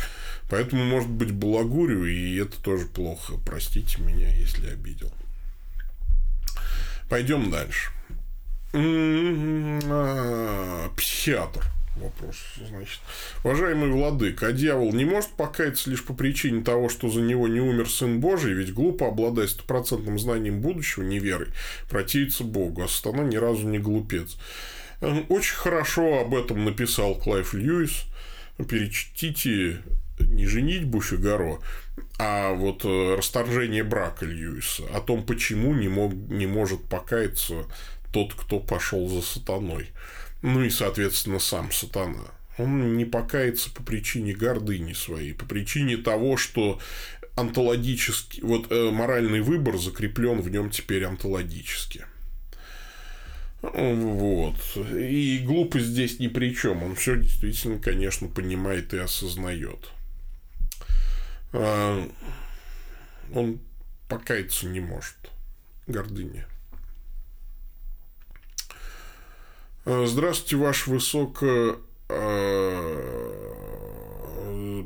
Поэтому, 0.49 0.85
может 0.85 1.09
быть, 1.09 1.31
балагурю, 1.31 2.05
и 2.05 2.37
это 2.37 2.61
тоже 2.61 2.85
плохо. 2.85 3.33
Простите 3.45 4.01
меня, 4.01 4.33
если 4.33 4.69
обидел. 4.69 5.11
Пойдем 7.09 7.49
дальше. 7.49 7.91
А, 8.73 10.89
психиатр 10.95 11.65
вопрос, 11.99 12.35
значит. 12.67 12.99
Уважаемый 13.43 13.89
владык, 13.89 14.43
а 14.43 14.51
дьявол 14.51 14.93
не 14.93 15.05
может 15.05 15.29
покаяться 15.31 15.89
лишь 15.89 16.03
по 16.03 16.13
причине 16.13 16.63
того, 16.63 16.89
что 16.89 17.09
за 17.09 17.21
него 17.21 17.47
не 17.47 17.59
умер 17.59 17.89
Сын 17.89 18.19
Божий, 18.19 18.53
ведь 18.53 18.73
глупо, 18.73 19.07
обладая 19.07 19.47
стопроцентным 19.47 20.19
знанием 20.19 20.61
будущего, 20.61 21.03
не 21.03 21.15
верой, 21.15 21.49
противиться 21.89 22.43
Богу, 22.43 22.83
а 22.83 22.87
сатана 22.87 23.23
ни 23.23 23.35
разу 23.35 23.67
не 23.67 23.79
глупец. 23.79 24.37
Эм, 25.01 25.25
очень 25.29 25.55
хорошо 25.55 26.21
об 26.21 26.35
этом 26.35 26.65
написал 26.65 27.15
Клайв 27.15 27.53
Льюис. 27.53 28.05
Перечтите 28.57 29.81
не 30.19 30.47
«Женитьбу 30.47 30.85
Фигаро», 30.85 31.59
а 32.17 32.53
вот 32.53 32.83
э, 32.85 33.15
расторжение 33.15 33.83
брака 33.83 34.25
Льюиса, 34.25 34.83
о 34.93 35.01
том, 35.01 35.23
почему 35.23 35.75
не, 35.75 35.87
мог, 35.87 36.13
не 36.13 36.47
может 36.47 36.83
покаяться 36.85 37.65
тот, 38.11 38.33
кто 38.33 38.59
пошел 38.59 39.07
за 39.07 39.21
сатаной 39.21 39.89
ну 40.47 40.63
и, 40.63 40.69
соответственно, 40.69 41.39
сам 41.39 41.71
сатана. 41.71 42.31
Он 42.57 42.97
не 42.97 43.05
покается 43.05 43.69
по 43.69 43.83
причине 43.83 44.33
гордыни 44.33 44.93
своей, 44.93 45.33
по 45.33 45.45
причине 45.45 45.97
того, 45.97 46.37
что 46.37 46.79
онтологический, 47.35 48.41
вот 48.41 48.71
э, 48.71 48.89
моральный 48.89 49.41
выбор 49.41 49.77
закреплен 49.77 50.41
в 50.41 50.49
нем 50.49 50.71
теперь 50.71 51.05
онтологически. 51.05 52.05
Вот. 53.61 54.55
И 54.95 55.39
глупость 55.45 55.87
здесь 55.87 56.19
ни 56.19 56.27
при 56.27 56.55
чем. 56.55 56.83
Он 56.83 56.95
все 56.95 57.17
действительно, 57.17 57.79
конечно, 57.79 58.27
понимает 58.27 58.93
и 58.93 58.97
осознает. 58.97 59.91
А, 61.53 62.09
он 63.33 63.59
покаяться 64.07 64.67
не 64.67 64.79
может. 64.79 65.17
Гордыня. 65.87 66.47
Здравствуйте, 69.87 70.57
ваше 70.57 70.89
высокое 70.89 71.77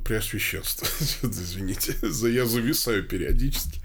Преосвященство. 0.03 0.85
Извините, 1.23 1.95
я 2.29 2.45
зависаю 2.45 3.03
периодически. 3.03 3.79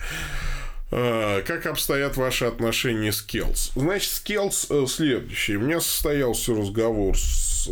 Как 0.90 1.64
обстоят 1.64 2.18
ваши 2.18 2.44
отношения 2.44 3.12
с 3.12 3.22
Келс? 3.22 3.72
Значит, 3.74 4.10
с 4.10 4.20
Келс 4.20 4.68
следующее. 4.88 5.56
У 5.56 5.62
меня 5.62 5.80
состоялся 5.80 6.54
разговор 6.54 7.16
с 7.16 7.66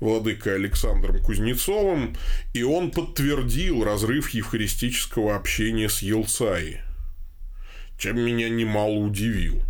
владыкой 0.00 0.54
Александром 0.54 1.22
Кузнецовым, 1.22 2.16
и 2.54 2.62
он 2.62 2.92
подтвердил 2.92 3.84
разрыв 3.84 4.30
евхаристического 4.30 5.36
общения 5.36 5.90
с 5.90 6.00
Елцаи, 6.00 6.80
чем 7.98 8.20
меня 8.20 8.48
немало 8.48 8.94
удивил 8.94 9.62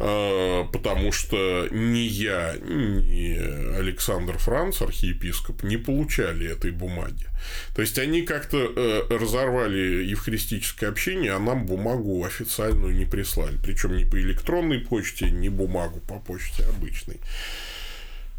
потому 0.00 1.12
что 1.12 1.68
ни 1.70 1.98
я, 1.98 2.56
ни 2.58 3.36
Александр 3.76 4.38
Франц, 4.38 4.80
архиепископ, 4.80 5.62
не 5.62 5.76
получали 5.76 6.50
этой 6.50 6.70
бумаги. 6.70 7.26
То 7.74 7.82
есть 7.82 7.98
они 7.98 8.22
как-то 8.22 8.58
э, 8.58 9.02
разорвали 9.10 10.04
евхаристическое 10.04 10.88
общение, 10.88 11.32
а 11.32 11.38
нам 11.38 11.66
бумагу 11.66 12.24
официальную 12.24 12.94
не 12.94 13.04
прислали. 13.04 13.58
Причем 13.62 13.96
не 13.96 14.04
по 14.06 14.18
электронной 14.18 14.78
почте, 14.78 15.30
не 15.30 15.50
бумагу 15.50 16.00
по 16.00 16.18
почте 16.18 16.64
обычной. 16.64 17.20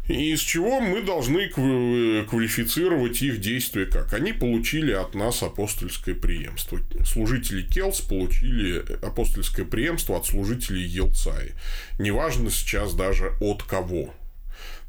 Из 0.08 0.40
чего 0.40 0.80
мы 0.80 1.00
должны 1.00 1.48
квалифицировать 1.48 3.22
их 3.22 3.40
действия 3.40 3.86
как? 3.86 4.12
Они 4.12 4.32
получили 4.32 4.90
от 4.90 5.14
нас 5.14 5.44
апостольское 5.44 6.16
преемство. 6.16 6.80
Служители 7.04 7.62
Келс 7.62 8.00
получили 8.00 8.84
апостольское 9.00 9.64
преемство 9.64 10.16
от 10.16 10.26
служителей 10.26 10.82
Елцаи. 10.82 11.52
Неважно 12.00 12.50
сейчас 12.50 12.94
даже 12.94 13.32
от 13.40 13.62
кого. 13.62 14.12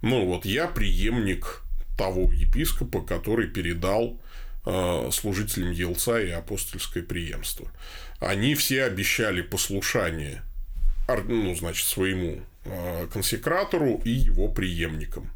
Ну 0.01 0.25
вот 0.25 0.45
я 0.45 0.67
преемник 0.67 1.61
того 1.95 2.31
епископа, 2.33 3.01
который 3.01 3.47
передал 3.47 4.19
э, 4.65 5.09
служителям 5.11 5.71
Елца 5.71 6.19
и 6.19 6.31
апостольское 6.31 7.03
преемство. 7.03 7.71
Они 8.19 8.55
все 8.55 8.85
обещали 8.85 9.43
послушание 9.43 10.41
ну, 11.27 11.53
значит, 11.53 11.85
своему 11.85 12.39
Э, 12.39 12.52
консекратору 13.11 14.01
и 14.03 14.09
его 14.09 14.47
преемникам. 14.47 15.31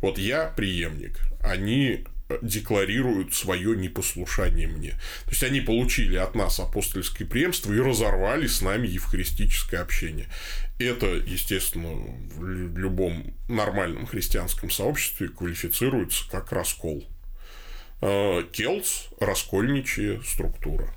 Вот 0.00 0.18
я 0.18 0.46
преемник, 0.46 1.20
они 1.42 2.04
декларируют 2.42 3.34
свое 3.34 3.76
непослушание 3.76 4.68
мне. 4.68 4.90
То 5.24 5.30
есть 5.30 5.42
они 5.42 5.60
получили 5.60 6.16
от 6.16 6.34
нас 6.34 6.60
апостольское 6.60 7.26
преемство 7.26 7.72
и 7.72 7.80
разорвали 7.80 8.46
с 8.46 8.62
нами 8.62 8.86
евхаристическое 8.86 9.80
общение. 9.80 10.28
Это, 10.78 11.06
естественно, 11.06 11.90
в 12.36 12.78
любом 12.78 13.34
нормальном 13.48 14.06
христианском 14.06 14.70
сообществе 14.70 15.28
квалифицируется 15.28 16.24
как 16.30 16.52
раскол. 16.52 17.04
Э, 18.00 18.44
Келс– 18.52 19.08
раскольничья 19.20 20.20
структура 20.24 20.88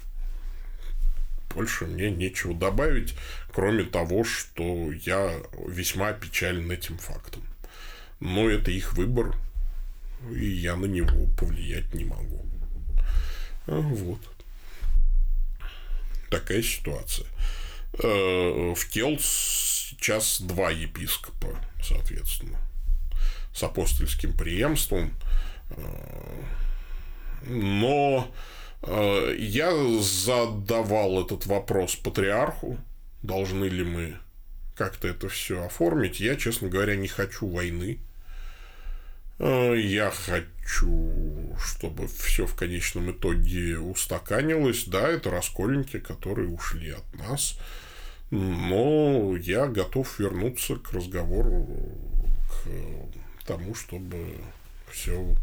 больше 1.54 1.86
мне 1.86 2.10
нечего 2.10 2.54
добавить, 2.54 3.14
кроме 3.54 3.84
того, 3.84 4.24
что 4.24 4.91
я 4.91 5.39
весьма 5.68 6.14
печален 6.14 6.72
этим 6.72 6.97
фактом. 6.97 7.43
Но 8.20 8.49
это 8.49 8.72
их 8.72 8.93
выбор, 8.93 9.36
и 10.32 10.45
я 10.45 10.76
на 10.76 10.86
него 10.86 11.28
повлиять 11.38 11.93
не 11.93 12.06
могу. 12.06 12.45
А, 13.68 13.80
вот. 13.80 14.20
Такая 16.30 16.64
ситуация. 16.64 17.28
Э, 17.99 18.74
в 18.74 18.89
Келс 18.89 19.89
сейчас 19.89 20.41
два 20.41 20.72
епископа, 20.72 21.56
соответственно, 21.82 22.60
с 23.54 23.62
апостольским 23.64 24.34
преемством. 24.36 25.14
Э, 25.70 26.43
но 27.45 28.32
Э, 28.86 29.34
я 29.38 29.72
задавал 30.01 31.22
этот 31.22 31.45
вопрос 31.45 31.95
патриарху, 31.95 32.78
должны 33.24 33.66
ли 33.66 33.84
мы 33.84 34.18
как-то 34.76 35.08
это 35.08 35.30
все 35.30 35.64
оформить. 35.64 36.20
Я, 36.20 36.36
честно 36.36 36.70
говоря, 36.70 36.96
не 36.96 37.08
хочу 37.08 37.48
войны. 37.48 38.00
Э, 39.40 39.76
я 39.78 40.12
хочу, 40.12 41.56
чтобы 41.60 42.08
все 42.08 42.46
в 42.46 42.56
конечном 42.56 43.12
итоге 43.12 43.80
устаканилось. 43.80 44.86
Да, 44.86 45.08
это 45.08 45.32
раскольники, 45.32 46.00
которые 46.00 46.50
ушли 46.50 46.92
от 46.92 47.16
нас. 47.16 47.58
Но 48.30 49.36
я 49.38 49.68
готов 49.68 50.20
вернуться 50.20 50.76
к 50.76 50.92
разговору, 50.92 51.68
к 53.40 53.46
тому, 53.46 53.76
чтобы 53.76 54.38
все, 54.92 55.36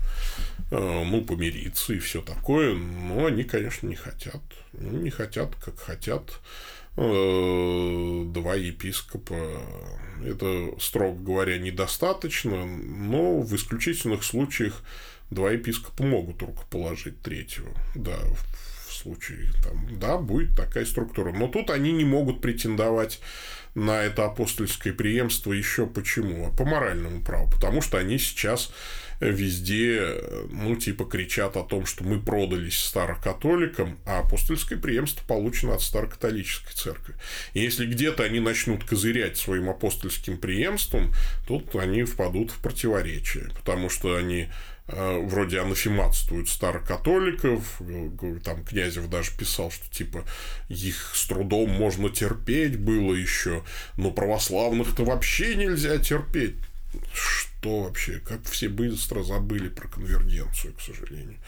э, 0.71 1.05
ну, 1.05 1.23
помириться 1.23 1.93
и 1.93 1.99
все 1.99 2.21
такое, 2.21 2.75
но 2.75 3.27
они, 3.27 3.45
конечно, 3.45 3.87
не 3.87 3.95
хотят. 3.95 4.43
Ну, 4.73 4.99
не 4.99 5.11
хотят, 5.11 5.55
как 5.57 5.79
хотят 5.79 6.41
два 6.97 8.55
епископа. 8.55 9.37
Это, 10.25 10.75
строго 10.79 11.19
говоря, 11.23 11.59
недостаточно, 11.59 12.67
но 12.67 13.41
в 13.41 13.55
исключительных 13.57 14.23
случаях 14.23 14.83
два 15.31 15.53
епископа 15.53 16.03
могут 16.03 16.43
рукоположить 16.43 17.23
третьего. 17.23 17.71
Да, 17.95 18.17
в 18.87 18.93
случае, 18.93 19.51
там, 19.63 19.99
да, 19.99 20.19
будет 20.19 20.55
такая 20.57 20.85
структура. 20.85 21.33
Но 21.33 21.49
тут 21.49 21.71
они 21.71 21.93
не 21.93 22.05
могут 22.05 22.41
претендовать 22.41 23.21
на 23.75 24.03
это 24.03 24.27
апостольское 24.27 24.93
преемство 24.93 25.53
еще 25.53 25.87
почему? 25.87 26.53
По 26.57 26.65
моральному 26.65 27.23
праву. 27.23 27.51
Потому 27.51 27.83
что 27.83 27.99
они 27.99 28.19
сейчас 28.19 28.73
везде, 29.21 30.15
ну, 30.51 30.77
типа, 30.77 31.05
кричат 31.05 31.57
о 31.57 31.63
том, 31.63 31.85
что 31.85 32.05
мы 32.05 32.21
продались 32.21 32.79
старокатоликам, 32.79 33.99
а 34.07 34.21
апостольское 34.21 34.79
преемство 34.79 35.23
получено 35.27 35.75
от 35.75 35.83
старокатолической 35.83 36.75
церкви. 36.75 37.15
И 37.53 37.61
если 37.61 37.87
где-то 37.87 38.25
они 38.25 38.41
начнут 38.41 38.85
козырять 38.85 39.37
своим 39.37 39.69
апостольским 39.69 40.39
преемством, 40.39 41.13
тут 41.47 41.75
они 41.77 42.05
впадут 42.05 42.51
в 42.51 42.63
противоречие, 42.63 43.51
потому 43.55 43.91
что 43.91 44.17
они 44.17 44.49
э, 44.89 45.19
вроде 45.19 45.61
анафематствуют 45.61 46.49
старокатоликов, 46.49 47.83
там 48.43 48.65
Князев 48.65 49.11
даже 49.11 49.37
писал, 49.37 49.71
что 49.71 49.91
типа 49.91 50.25
их 50.69 51.13
с 51.15 51.27
трудом 51.27 51.71
можно 51.71 52.09
терпеть 52.09 52.79
было 52.79 53.15
еще, 53.15 53.65
но 53.99 54.11
православных-то 54.11 55.05
вообще 55.05 55.57
нельзя 55.57 55.99
терпеть 55.99 56.57
что 57.13 57.83
вообще, 57.83 58.21
как 58.21 58.45
все 58.45 58.69
быстро 58.69 59.23
забыли 59.23 59.69
про 59.69 59.89
конвергенцию, 59.89 60.75
к 60.75 60.81
сожалению. 60.81 61.39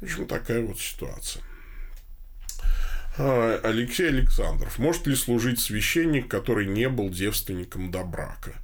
В 0.00 0.04
общем, 0.04 0.26
такая 0.26 0.62
вот 0.62 0.78
ситуация. 0.78 1.42
А, 3.18 3.60
Алексей 3.62 4.08
Александров. 4.08 4.78
Может 4.78 5.06
ли 5.06 5.14
служить 5.14 5.60
священник, 5.60 6.28
который 6.28 6.66
не 6.66 6.88
был 6.88 7.10
девственником 7.10 7.90
до 7.90 8.04
брака? 8.04 8.54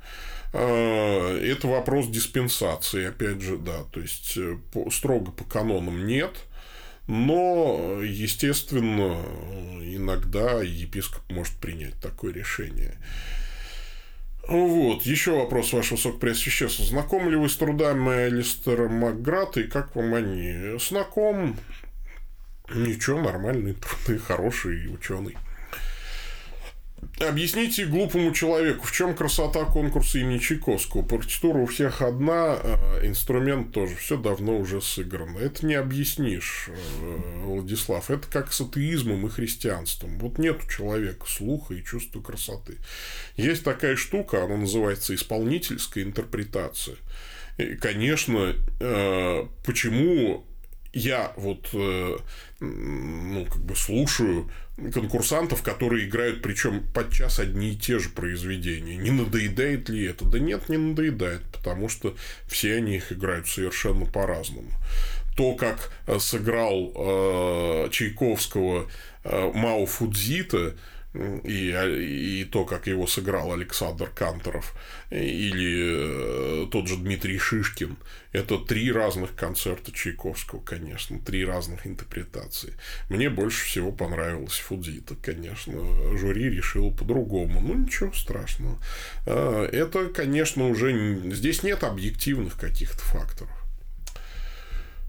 А, 0.53 1.39
это 1.39 1.67
вопрос 1.67 2.09
диспенсации, 2.09 3.07
опять 3.07 3.43
же, 3.43 3.59
да. 3.59 3.85
То 3.93 4.01
есть, 4.01 4.37
э, 4.37 4.57
строго 4.91 5.33
по 5.33 5.45
канонам 5.45 6.07
нет. 6.07 6.37
Но, 7.07 8.01
естественно, 8.03 9.23
иногда 9.81 10.63
епископ 10.63 11.23
может 11.31 11.55
принять 11.57 12.01
такое 12.01 12.33
решение. 12.33 12.97
Вот, 14.49 15.03
еще 15.03 15.33
вопрос, 15.33 15.73
ваше 15.73 15.95
высокопреосвященство. 15.95 16.85
Знакомы 16.85 17.31
ли 17.31 17.37
вы 17.37 17.49
с 17.49 17.57
трудами 17.57 18.27
Алистера 18.27 18.89
Макграта 18.89 19.61
и 19.61 19.67
как 19.67 19.97
вам 19.97 20.15
они? 20.15 20.79
Знаком. 20.79 21.57
Ничего, 22.73 23.21
нормальный, 23.21 23.75
труды, 23.75 24.19
хороший 24.19 24.93
ученый. 24.93 25.37
Объясните 27.21 27.87
глупому 27.87 28.33
человеку, 28.33 28.87
в 28.87 28.93
чем 28.93 29.15
красота 29.15 29.65
конкурса 29.65 30.19
имени 30.19 30.39
Чайковского. 30.39 31.03
Партитура 31.03 31.59
у 31.59 31.67
всех 31.67 32.03
одна, 32.03 32.59
э, 32.63 33.07
инструмент 33.07 33.73
тоже, 33.73 33.95
все 33.97 34.17
давно 34.17 34.59
уже 34.59 34.81
сыграно. 34.81 35.39
Это 35.39 35.65
не 35.65 35.75
объяснишь, 35.75 36.69
э, 36.69 37.43
Владислав. 37.45 38.11
Это 38.11 38.29
как 38.29 38.53
с 38.53 38.61
атеизмом 38.61 39.27
и 39.27 39.31
христианством. 39.31 40.19
Вот 40.19 40.39
нет 40.39 40.61
у 40.65 40.69
человека 40.71 41.27
слуха 41.27 41.75
и 41.75 41.85
чувства 41.85 42.21
красоты. 42.21 42.77
Есть 43.37 43.65
такая 43.65 43.97
штука, 43.97 44.45
она 44.45 44.57
называется 44.57 45.15
исполнительская 45.15 46.05
интерпретация. 46.05 46.97
И, 47.59 47.77
конечно, 47.77 48.55
э, 48.81 49.47
почему 49.65 50.45
я 50.97 51.33
вот 51.37 51.69
ну, 51.73 53.45
как 53.45 53.63
бы 53.63 53.77
слушаю 53.77 54.51
конкурсантов, 54.93 55.63
которые 55.63 56.07
играют, 56.07 56.43
причем 56.43 56.87
подчас 56.95 57.39
одни 57.39 57.73
и 57.73 57.77
те 57.77 57.99
же 57.99 58.11
произведения. 58.11 58.97
Не 58.97 59.11
надоедает 59.11 59.89
ли 59.89 60.05
это? 60.05 60.25
Да 60.25 60.39
нет, 60.39 60.69
не 60.69 60.77
надоедает, 60.77 61.43
потому 61.53 61.89
что 61.89 62.15
все 62.47 62.77
они 62.77 62.97
их 62.97 63.13
играют 63.13 63.49
совершенно 63.49 64.07
по-разному. 64.07 64.71
То, 65.37 65.55
как 65.55 65.93
э, 66.07 66.19
сыграл 66.19 66.93
э, 66.95 67.89
Чайковского 67.91 68.89
э, 69.25 69.51
Мао 69.55 69.85
Фудзита, 69.87 70.77
и, 71.45 72.41
и 72.41 72.45
то, 72.45 72.64
как 72.64 72.87
его 72.87 73.07
сыграл 73.07 73.53
Александр 73.53 74.11
Канторов 74.14 74.75
или 75.11 76.64
э, 76.64 76.67
тот 76.71 76.89
же 76.89 76.97
Дмитрий 76.97 77.39
Шишкин, 77.39 77.97
это 78.33 78.59
три 78.59 78.93
разных 78.93 79.35
концерта 79.35 79.93
Чайковского, 79.93 80.61
конечно, 80.61 81.19
три 81.19 81.45
разных 81.45 81.87
интерпретации. 81.87 82.75
Мне 83.09 83.31
больше 83.31 83.64
всего 83.64 83.93
понравилась 83.93 84.59
Фудзита, 84.59 85.14
конечно. 85.14 85.73
Жюри 86.19 86.51
решило 86.51 86.91
по-другому. 86.91 87.61
Ну, 87.61 87.75
ничего 87.75 88.12
страшного. 88.12 88.79
А, 89.27 89.67
это, 89.67 90.09
конечно, 90.09 90.69
уже... 90.69 91.19
Здесь 91.33 91.62
нет 91.62 91.83
объективных 91.83 92.59
каких-то 92.59 93.03
факторов. 93.05 93.56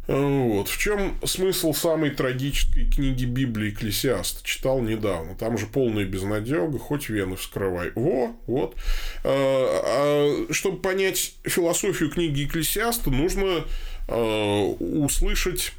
Вот. 0.07 0.69
В 0.69 0.77
чем 0.77 1.17
смысл 1.25 1.73
самой 1.73 2.11
трагической 2.11 2.89
книги 2.89 3.25
Библии 3.25 3.71
Экклесиаста? 3.71 4.43
Читал 4.43 4.79
недавно. 4.79 5.35
Там 5.35 5.57
же 5.57 5.67
полная 5.67 6.05
безнадега, 6.05 6.79
хоть 6.79 7.09
вены 7.09 7.35
вскрывай. 7.35 7.91
Во, 7.93 8.31
вот. 8.47 8.75
А, 9.23 10.47
а, 10.49 10.53
чтобы 10.53 10.77
понять 10.77 11.35
философию 11.43 12.09
книги 12.09 12.45
Экклесиаста, 12.45 13.09
нужно 13.09 13.65
а, 14.07 14.63
услышать 14.79 15.73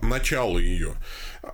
начало 0.00 0.58
ее. 0.58 0.94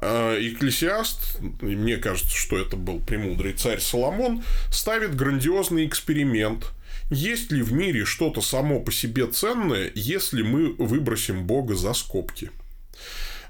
Экклесиаст, 0.00 1.40
мне 1.60 1.96
кажется, 1.96 2.36
что 2.36 2.56
это 2.56 2.76
был 2.76 3.00
премудрый 3.00 3.52
царь 3.52 3.80
Соломон, 3.80 4.44
ставит 4.70 5.16
грандиозный 5.16 5.86
эксперимент– 5.86 6.70
есть 7.10 7.52
ли 7.52 7.62
в 7.62 7.72
мире 7.72 8.04
что-то 8.04 8.40
само 8.40 8.80
по 8.80 8.92
себе 8.92 9.26
ценное, 9.26 9.90
если 9.94 10.42
мы 10.42 10.72
выбросим 10.74 11.46
Бога 11.46 11.74
за 11.74 11.92
скобки? 11.94 12.50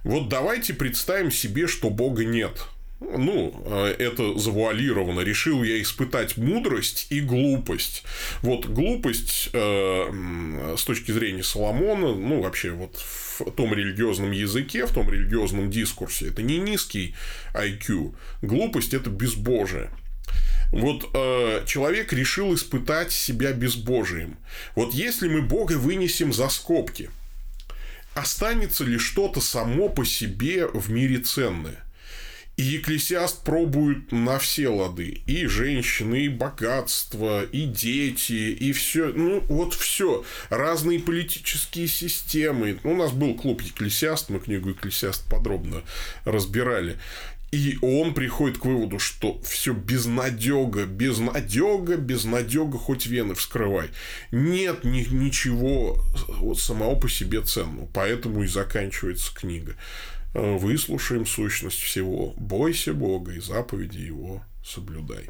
Вот 0.04 0.28
давайте 0.28 0.74
представим 0.74 1.30
себе, 1.30 1.66
что 1.66 1.90
Бога 1.90 2.24
нет. 2.24 2.66
Ну, 3.00 3.52
э, 3.64 3.94
это 3.98 4.38
завуалировано. 4.38 5.20
Решил 5.20 5.62
я 5.62 5.80
испытать 5.80 6.36
мудрость 6.36 7.06
и 7.10 7.20
глупость. 7.20 8.04
Вот 8.42 8.66
глупость 8.66 9.50
э, 9.52 10.74
с 10.76 10.84
точки 10.84 11.10
зрения 11.10 11.42
Соломона, 11.42 12.14
ну, 12.14 12.40
вообще 12.40 12.70
вот 12.70 12.96
в 12.96 13.50
том 13.52 13.74
религиозном 13.74 14.30
языке, 14.30 14.86
в 14.86 14.92
том 14.92 15.10
религиозном 15.10 15.70
дискурсе, 15.70 16.28
это 16.28 16.42
не 16.42 16.58
низкий 16.58 17.14
IQ. 17.54 18.14
Глупость– 18.42 18.94
это 18.94 19.10
безбожие. 19.10 19.90
Вот 20.72 21.10
э, 21.12 21.64
человек 21.66 22.12
решил 22.14 22.54
испытать 22.54 23.12
себя 23.12 23.52
безбожием. 23.52 24.38
Вот 24.74 24.94
если 24.94 25.28
мы 25.28 25.42
Бога 25.42 25.74
вынесем 25.74 26.32
за 26.32 26.48
скобки, 26.48 27.10
останется 28.14 28.84
ли 28.84 28.98
что-то 28.98 29.40
само 29.40 29.90
по 29.90 30.04
себе 30.04 30.66
в 30.66 30.90
мире 30.90 31.18
ценное? 31.18 31.84
И 32.56 32.62
Екклесиаст 32.62 33.44
пробует 33.44 34.12
на 34.12 34.38
все 34.38 34.68
лады. 34.68 35.22
И 35.26 35.46
женщины, 35.46 36.26
и 36.26 36.28
богатство, 36.28 37.44
и 37.44 37.64
дети, 37.64 38.32
и 38.32 38.72
все. 38.72 39.06
Ну, 39.14 39.40
вот 39.48 39.72
все. 39.72 40.22
Разные 40.50 41.00
политические 41.00 41.88
системы. 41.88 42.78
У 42.84 42.94
нас 42.94 43.12
был 43.12 43.34
клуб 43.34 43.62
Екклесиаст, 43.62 44.28
мы 44.28 44.38
книгу 44.38 44.70
Екклесиаст 44.70 45.24
подробно 45.30 45.82
разбирали. 46.24 46.98
И 47.52 47.78
он 47.82 48.14
приходит 48.14 48.56
к 48.56 48.64
выводу, 48.64 48.98
что 48.98 49.38
все 49.42 49.74
безнадега, 49.74 50.86
безнадега, 50.86 51.98
безнадега, 51.98 52.78
хоть 52.78 53.04
вены 53.04 53.34
вскрывай. 53.34 53.90
Нет 54.30 54.84
ни, 54.84 55.02
ничего 55.02 56.02
вот 56.38 56.58
самого 56.58 56.98
по 56.98 57.10
себе 57.10 57.42
ценного. 57.42 57.86
Поэтому 57.92 58.42
и 58.42 58.46
заканчивается 58.46 59.34
книга. 59.34 59.76
Э, 60.32 60.56
Выслушаем 60.56 61.26
сущность 61.26 61.78
всего. 61.78 62.32
Бойся 62.38 62.94
Бога 62.94 63.32
и 63.32 63.40
заповеди 63.40 63.98
его 63.98 64.42
соблюдай. 64.64 65.28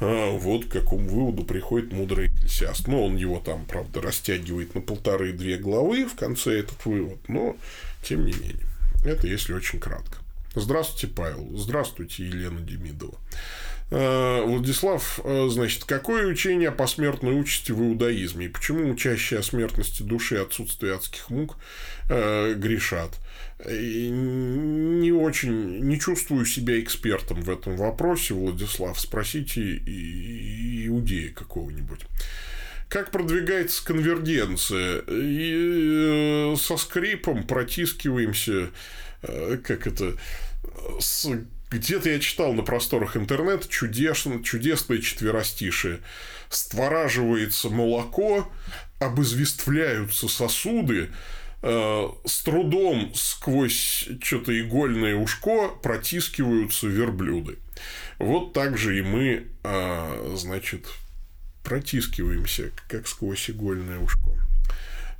А 0.00 0.30
вот 0.30 0.64
к 0.64 0.68
какому 0.68 1.06
выводу 1.06 1.44
приходит 1.44 1.92
мудрый 1.92 2.28
экклесиаст. 2.28 2.88
Ну, 2.88 3.04
он 3.04 3.16
его 3.16 3.40
там, 3.40 3.66
правда, 3.66 4.00
растягивает 4.00 4.74
на 4.74 4.80
полторы-две 4.80 5.58
главы 5.58 6.06
в 6.06 6.14
конце 6.14 6.60
этот 6.60 6.82
вывод, 6.86 7.28
но 7.28 7.56
тем 8.02 8.24
не 8.24 8.32
менее. 8.32 8.66
Это 9.04 9.26
если 9.26 9.52
очень 9.52 9.80
кратко. 9.80 10.25
Здравствуйте, 10.56 11.14
Павел. 11.14 11.56
Здравствуйте, 11.56 12.24
Елена 12.24 12.60
Демидова. 12.60 13.18
Э, 13.90 14.42
Владислав, 14.42 15.20
э, 15.22 15.46
значит, 15.48 15.84
какое 15.84 16.26
учение 16.26 16.70
о 16.70 16.72
посмертной 16.72 17.38
участи 17.38 17.70
в 17.70 17.80
иудаизме 17.80 18.46
и 18.46 18.48
почему 18.48 18.90
учащие 18.90 19.38
о 19.38 19.42
смертности 19.42 20.02
души 20.02 20.36
и 20.36 20.38
отсутствии 20.38 20.90
адских 20.90 21.30
мук 21.30 21.56
э, 22.08 22.54
грешат? 22.54 23.10
Не 23.64 25.12
очень, 25.12 25.80
не 25.80 26.00
чувствую 26.00 26.46
себя 26.46 26.80
экспертом 26.80 27.42
в 27.42 27.50
этом 27.50 27.76
вопросе, 27.76 28.34
Владислав. 28.34 28.98
Спросите 28.98 29.76
иудея 30.86 31.32
какого-нибудь 31.32 32.00
как 32.88 33.10
продвигается 33.10 33.84
конвергенция. 33.84 35.02
И 35.08 36.54
со 36.56 36.76
скрипом 36.76 37.44
протискиваемся, 37.44 38.70
как 39.62 39.86
это, 39.86 40.14
с... 41.00 41.28
где-то 41.70 42.10
я 42.10 42.20
читал 42.20 42.52
на 42.52 42.62
просторах 42.62 43.16
интернета 43.16 43.68
чудесно, 43.68 44.42
чудесное 44.42 44.98
четверостишие. 44.98 46.00
Створаживается 46.48 47.70
молоко, 47.70 48.50
обызвествляются 48.98 50.28
сосуды, 50.28 51.10
э, 51.62 52.08
с 52.24 52.42
трудом 52.42 53.12
сквозь 53.14 54.08
что-то 54.22 54.58
игольное 54.58 55.16
ушко 55.16 55.68
протискиваются 55.82 56.86
верблюды. 56.86 57.58
Вот 58.18 58.52
так 58.52 58.78
же 58.78 58.98
и 58.98 59.02
мы, 59.02 59.48
э, 59.64 60.34
значит, 60.36 60.86
протискиваемся, 61.64 62.70
как 62.88 63.08
сквозь 63.08 63.50
игольное 63.50 63.98
ушко. 63.98 64.45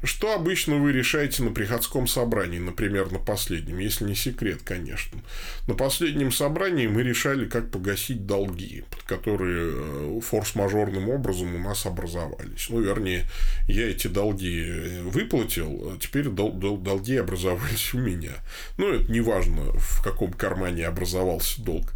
Что 0.03 0.35
обычно 0.35 0.77
вы 0.77 0.93
решаете 0.93 1.43
на 1.43 1.51
приходском 1.53 2.07
собрании, 2.07 2.59
например, 2.59 3.11
на 3.11 3.19
последнем, 3.19 3.79
если 3.79 4.05
не 4.05 4.15
секрет, 4.15 4.61
конечно. 4.63 5.21
На 5.67 5.75
последнем 5.75 6.31
собрании 6.31 6.87
мы 6.87 7.03
решали, 7.03 7.47
как 7.49 7.71
погасить 7.71 8.27
долги, 8.27 8.85
которые 9.07 9.73
э, 9.73 10.21
форс-мажорным 10.23 11.09
образом 11.09 11.55
у 11.55 11.59
нас 11.59 11.87
образовались. 11.87 12.69
Ну, 12.69 12.81
вернее, 12.81 13.25
я 13.69 13.89
эти 13.91 14.07
долги 14.07 14.65
э, 14.67 15.03
выплатил, 15.03 15.93
а 15.95 15.99
теперь 15.99 16.29
дол- 16.29 16.53
дол- 16.53 16.79
долги 16.79 17.17
образовались 17.17 17.95
у 17.95 17.99
меня. 17.99 18.33
Ну, 18.77 18.93
это 18.93 19.11
не 19.11 19.21
важно, 19.21 19.73
в 19.79 20.03
каком 20.03 20.33
кармане 20.33 20.87
образовался 20.87 21.63
долг. 21.63 21.93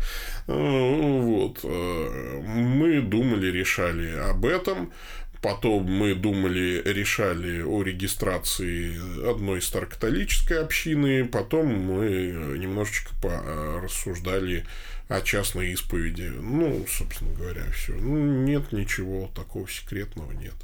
Э, 0.47 1.21
вот. 1.21 1.63
Мы 1.63 3.01
думали, 3.03 3.51
решали 3.51 4.11
об 4.17 4.47
этом. 4.47 4.93
Потом 5.43 5.85
мы 5.85 6.15
думали, 6.15 6.83
решали 6.85 7.63
о 7.63 7.83
регистрации 7.83 8.95
одной 9.27 9.63
старокатолической 9.63 10.63
общины. 10.63 11.25
Потом 11.25 11.69
мы 11.69 12.59
немножечко 12.59 13.11
рассуждали 13.83 14.67
о 15.09 15.23
частной 15.23 15.73
исповеди. 15.73 16.31
Ну, 16.41 16.85
собственно 16.87 17.35
говоря, 17.35 17.65
все. 17.75 17.95
Ну, 17.95 18.45
нет 18.45 18.73
ничего 18.73 19.31
такого 19.35 19.67
секретного, 19.69 20.31
нет. 20.33 20.55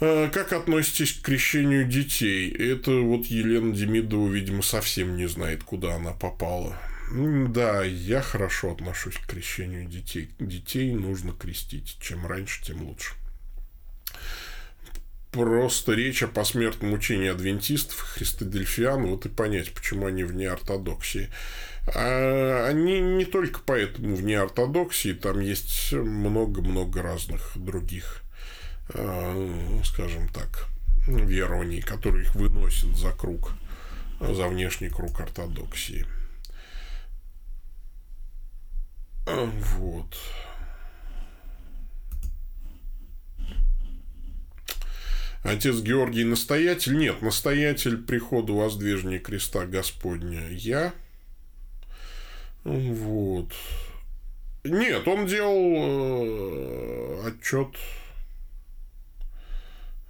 А 0.00 0.28
как 0.28 0.52
относитесь 0.52 1.14
к 1.14 1.22
крещению 1.22 1.86
детей? 1.86 2.50
Это 2.50 2.90
вот 2.90 3.24
Елена 3.26 3.72
Демидова, 3.72 4.28
видимо, 4.28 4.62
совсем 4.62 5.16
не 5.16 5.26
знает, 5.28 5.64
куда 5.64 5.94
она 5.94 6.12
попала. 6.12 6.76
Да, 7.12 7.84
я 7.84 8.22
хорошо 8.22 8.72
отношусь 8.72 9.16
к 9.16 9.26
крещению 9.26 9.86
детей. 9.86 10.30
Детей 10.38 10.92
нужно 10.92 11.32
крестить. 11.32 11.98
Чем 12.00 12.26
раньше, 12.26 12.64
тем 12.64 12.82
лучше. 12.82 13.14
Просто 15.30 15.94
речь 15.94 16.22
о 16.22 16.28
посмертном 16.28 16.92
учении 16.92 17.28
адвентистов, 17.28 17.98
христодельфиан, 17.98 19.04
вот 19.06 19.26
и 19.26 19.28
понять, 19.28 19.74
почему 19.74 20.06
они 20.06 20.22
вне 20.22 20.48
ортодоксии. 20.48 21.28
А 21.92 22.68
они 22.68 23.00
не 23.00 23.24
только 23.24 23.60
поэтому 23.66 24.14
вне 24.14 24.38
ортодоксии, 24.38 25.12
там 25.12 25.40
есть 25.40 25.92
много-много 25.92 27.02
разных 27.02 27.50
других, 27.56 28.22
а, 28.90 29.82
скажем 29.84 30.28
так, 30.28 30.68
верований, 31.06 31.82
которые 31.82 32.24
их 32.24 32.36
выносят 32.36 32.96
за 32.96 33.10
круг, 33.10 33.54
за 34.20 34.46
внешний 34.46 34.88
круг 34.88 35.20
ортодоксии. 35.20 36.06
Вот. 39.26 40.16
Отец 45.42 45.80
Георгий 45.80 46.24
настоятель? 46.24 46.96
Нет, 46.96 47.20
настоятель 47.20 47.98
прихода 47.98 48.52
воздвижения 48.52 49.18
креста 49.18 49.66
Господня 49.66 50.48
я. 50.50 50.94
Вот. 52.64 53.52
Нет, 54.64 55.06
он 55.06 55.26
делал 55.26 55.74
э, 56.24 57.28
отчет. 57.28 57.76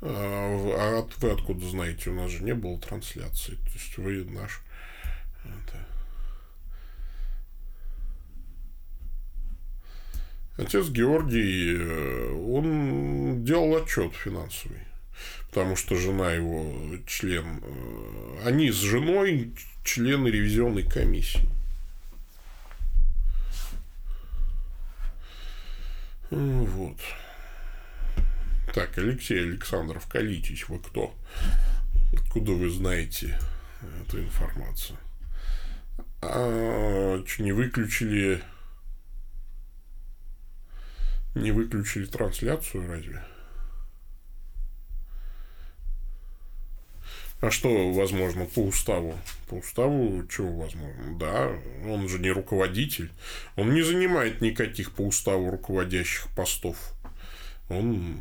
А, 0.01 1.01
а 1.01 1.09
вы 1.19 1.31
откуда 1.31 1.69
знаете? 1.69 2.11
У 2.11 2.15
нас 2.15 2.31
же 2.31 2.45
не 2.45 2.55
было 2.55 2.79
трансляции. 2.79 3.55
То 3.57 3.71
есть 3.73 3.99
вы 3.99 4.25
наш 4.25 4.63
это, 5.43 5.84
Отец 10.57 10.89
Георгий, 10.89 11.77
э, 11.77 12.33
он 12.33 13.45
делал 13.45 13.77
отчет 13.77 14.15
финансовый, 14.15 14.83
потому 15.49 15.75
что 15.75 15.97
жена 15.97 16.33
его 16.33 16.97
член, 17.07 17.61
э, 17.61 18.39
они 18.45 18.71
с 18.71 18.77
женой 18.77 19.53
члены 19.83 20.29
ревизионной 20.29 20.85
комиссии. 20.85 21.49
Вот. 26.31 26.99
Так, 28.75 28.97
Алексей 28.99 29.41
Александров 29.41 30.07
Калитич, 30.09 30.69
вы 30.69 30.79
кто? 30.79 31.15
Откуда 32.13 32.53
вы 32.53 32.71
знаете 32.71 33.39
эту 34.03 34.21
информацию? 34.21 34.99
А, 36.23 37.23
что, 37.27 37.43
не 37.43 37.53
выключили... 37.53 38.41
Не 41.35 41.51
выключили 41.51 42.05
трансляцию 42.05 42.89
разве? 42.89 43.23
А 47.41 47.51
что 47.51 47.93
возможно 47.93 48.47
по 48.47 48.61
уставу? 48.61 49.19
По 49.49 49.57
уставу 49.57 50.27
чего 50.29 50.61
возможно? 50.61 51.19
Да, 51.19 51.53
он 51.87 52.09
же 52.09 52.19
не 52.19 52.31
руководитель. 52.31 53.11
Он 53.57 53.75
не 53.75 53.83
занимает 53.83 54.41
никаких 54.41 54.93
по 54.93 55.03
уставу 55.03 55.51
руководящих 55.51 56.29
постов. 56.35 56.95
Он... 57.69 58.17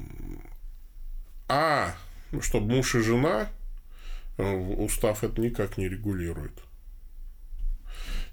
А, 1.47 1.95
чтобы 2.41 2.75
муж 2.75 2.95
и 2.95 2.99
жена, 3.01 3.49
э, 4.37 4.43
устав 4.43 5.23
это 5.23 5.39
никак 5.39 5.77
не 5.77 5.87
регулирует. 5.87 6.53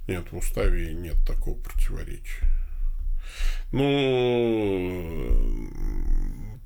Нет, 0.09 0.33
в 0.33 0.39
уставе 0.39 0.95
нет 0.95 1.17
такого 1.25 1.57
противоречия. 1.61 2.60
Ну, 3.73 5.31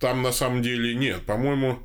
там 0.00 0.22
на 0.22 0.32
самом 0.32 0.62
деле 0.62 0.94
нет. 0.94 1.22
По-моему, 1.22 1.78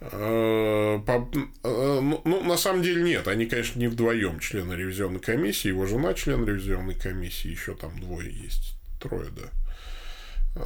э, 0.00 1.00
по, 1.06 1.30
э, 1.64 2.00
ну, 2.00 2.20
ну, 2.24 2.42
на 2.42 2.56
самом 2.56 2.82
деле 2.82 3.02
нет. 3.02 3.28
Они, 3.28 3.46
конечно, 3.46 3.78
не 3.78 3.88
вдвоем 3.88 4.38
члены 4.40 4.74
ревизионной 4.74 5.20
комиссии. 5.20 5.68
Его 5.68 5.86
жена 5.86 6.14
член 6.14 6.44
ревизионной 6.44 6.94
комиссии. 6.94 7.48
Еще 7.48 7.74
там 7.74 7.98
двое 8.00 8.30
есть. 8.30 8.76
Трое, 9.00 9.28
да. 9.30 9.50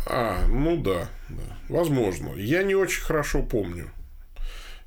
А, 0.06 0.46
ну 0.48 0.76
да, 0.76 1.08
да, 1.28 1.56
возможно. 1.68 2.34
Я 2.34 2.62
не 2.62 2.74
очень 2.74 3.02
хорошо 3.02 3.42
помню. 3.42 3.90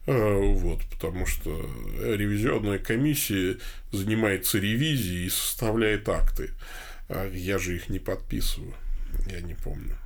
Э, 0.07 0.39
вот, 0.39 0.81
потому 0.91 1.25
что 1.25 1.49
ревизионная 2.01 2.79
комиссия 2.79 3.57
занимается 3.91 4.57
ревизией 4.57 5.27
и 5.27 5.29
составляет 5.29 6.09
акты. 6.09 6.51
А 7.13 7.27
я 7.27 7.57
же 7.57 7.75
их 7.75 7.89
не 7.89 7.99
подписываю. 7.99 8.73
Я 9.27 9.41
не 9.41 9.53
помню. 9.53 9.97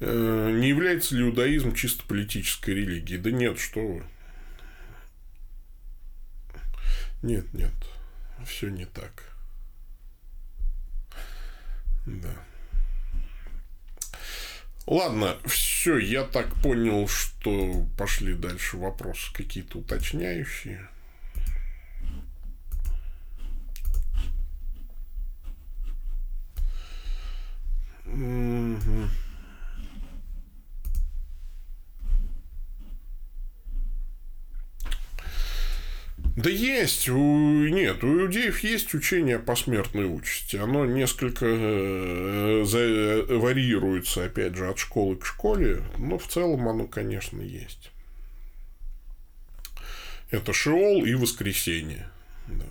Э, 0.00 0.50
не 0.52 0.68
является 0.68 1.14
ли 1.14 1.22
иудаизм 1.22 1.74
чисто 1.74 2.04
политической 2.04 2.74
религией? 2.74 3.18
Да 3.18 3.30
нет, 3.30 3.58
что 3.58 3.80
вы. 3.80 4.04
Нет, 7.22 7.50
нет. 7.54 7.72
Все 8.44 8.68
не 8.68 8.84
так. 8.84 9.34
Да. 12.04 12.34
Ладно, 14.86 15.38
все, 15.46 15.96
я 15.96 16.22
так 16.22 16.54
понял, 16.56 17.08
что 17.08 17.86
пошли 17.96 18.34
дальше 18.34 18.76
вопросы 18.76 19.32
какие-то 19.32 19.78
уточняющие. 19.78 20.86
Да 36.36 36.50
есть, 36.50 37.08
у, 37.08 37.66
нет, 37.66 38.04
у 38.04 38.22
иудеев 38.22 38.60
есть 38.60 38.92
учение 38.94 39.36
о 39.36 39.38
посмертной 39.38 40.04
участи. 40.04 40.56
Оно 40.56 40.84
несколько 40.84 41.46
э, 41.48 42.64
за, 42.66 43.38
варьируется, 43.38 44.26
опять 44.26 44.54
же, 44.54 44.68
от 44.68 44.78
школы 44.78 45.16
к 45.16 45.24
школе, 45.24 45.82
но 45.96 46.18
в 46.18 46.28
целом 46.28 46.68
оно, 46.68 46.86
конечно, 46.86 47.40
есть. 47.40 47.90
Это 50.30 50.52
Шиол 50.52 51.06
и 51.06 51.14
воскресенье. 51.14 52.06
Да. 52.48 52.66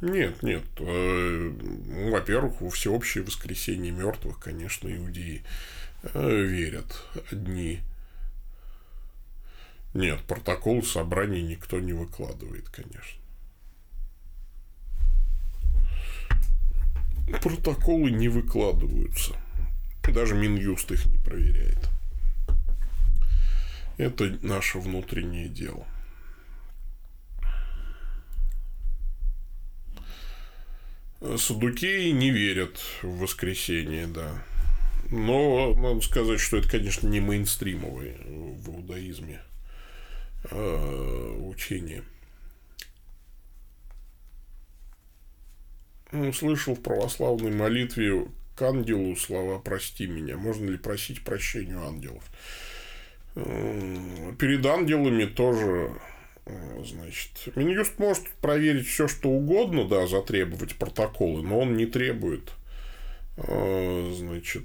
Нет, 0.00 0.42
нет. 0.42 0.64
Э, 0.78 1.52
ну, 1.86 2.10
во-первых, 2.10 2.60
во 2.60 2.70
всеобщее 2.70 3.24
воскресенье 3.24 3.90
мертвых, 3.90 4.38
конечно, 4.38 4.88
иудеи 4.88 5.42
э, 6.14 6.42
верят. 6.42 7.04
Одни 7.30 7.80
нет, 9.94 10.22
протокол 10.24 10.82
собраний 10.82 11.42
никто 11.42 11.80
не 11.80 11.92
выкладывает, 11.92 12.68
конечно. 12.68 13.20
Протоколы 17.42 18.10
не 18.10 18.28
выкладываются. 18.28 19.34
Даже 20.04 20.34
Минюст 20.34 20.90
их 20.90 21.04
не 21.06 21.18
проверяет. 21.18 21.90
Это 23.96 24.38
наше 24.42 24.78
внутреннее 24.78 25.48
дело. 25.48 25.86
Садукеи 31.20 32.10
не 32.10 32.30
верят 32.30 32.78
в 33.02 33.18
воскресенье, 33.18 34.06
да. 34.06 34.42
Но 35.10 35.74
надо 35.74 36.00
сказать, 36.00 36.38
что 36.38 36.58
это, 36.58 36.68
конечно, 36.68 37.08
не 37.08 37.20
мейнстримовые 37.20 38.18
в 38.26 38.68
иудаизме 38.68 39.40
э, 40.50 41.36
учение. 41.40 42.04
Ну, 46.12 46.32
слышал 46.32 46.74
в 46.74 46.82
православной 46.82 47.50
молитве 47.50 48.26
к 48.54 48.62
ангелу 48.62 49.14
слова 49.16 49.58
«прости 49.58 50.06
меня». 50.06 50.36
Можно 50.36 50.70
ли 50.70 50.78
просить 50.78 51.24
прощения 51.24 51.76
у 51.76 51.86
ангелов? 51.86 52.24
Перед 53.34 54.64
ангелами 54.66 55.24
тоже 55.26 55.92
Значит, 56.84 57.56
Минюст 57.56 57.98
может 57.98 58.28
проверить 58.40 58.86
все, 58.86 59.08
что 59.08 59.28
угодно, 59.28 59.86
да, 59.86 60.06
затребовать 60.06 60.76
протоколы, 60.76 61.42
но 61.42 61.60
он 61.60 61.76
не 61.76 61.86
требует, 61.86 62.52
э, 63.36 64.14
значит, 64.16 64.64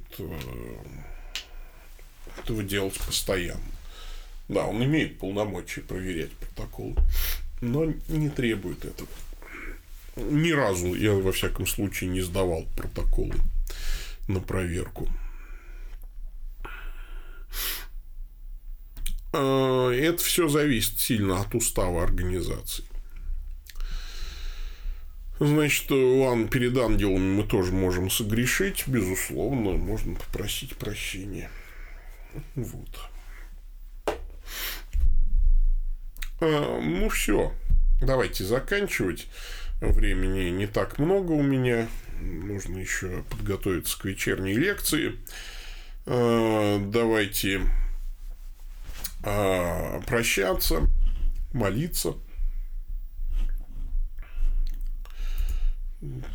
этого 2.41 2.63
делать 2.63 2.97
постоянно. 2.99 3.61
Да, 4.47 4.65
он 4.65 4.84
имеет 4.84 5.19
полномочия 5.19 5.81
проверять 5.81 6.31
протоколы, 6.31 6.95
но 7.61 7.91
не 8.07 8.29
требует 8.29 8.86
этого. 8.86 9.09
Ни 10.15 10.51
разу 10.51 10.93
я, 10.93 11.13
во 11.13 11.31
всяком 11.31 11.65
случае, 11.65 12.09
не 12.09 12.21
сдавал 12.21 12.65
протоколы 12.75 13.36
на 14.27 14.39
проверку. 14.39 15.09
А, 19.34 19.89
это 19.89 20.23
все 20.23 20.47
зависит 20.47 20.99
сильно 20.99 21.41
от 21.41 21.55
устава 21.55 22.03
организации. 22.03 22.86
Значит, 25.39 25.89
ладно, 25.89 26.47
перед 26.47 26.77
ангелами 26.77 27.38
мы 27.38 27.43
тоже 27.43 27.73
можем 27.73 28.11
согрешить, 28.11 28.84
безусловно, 28.88 29.71
можно 29.71 30.15
попросить 30.15 30.77
прощения. 30.77 31.49
Вот. 32.55 32.99
А, 36.39 36.79
ну, 36.81 37.09
все. 37.09 37.51
Давайте 38.01 38.43
заканчивать. 38.43 39.27
Времени 39.81 40.49
не 40.49 40.67
так 40.67 40.99
много 40.99 41.31
у 41.31 41.41
меня. 41.41 41.88
Нужно 42.21 42.77
еще 42.77 43.23
подготовиться 43.29 43.99
к 43.99 44.05
вечерней 44.05 44.53
лекции. 44.53 45.17
Давайте 46.05 47.61
а, 49.24 50.01
прощаться, 50.01 50.88
молиться. 51.53 52.15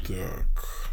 Так. 0.07 0.89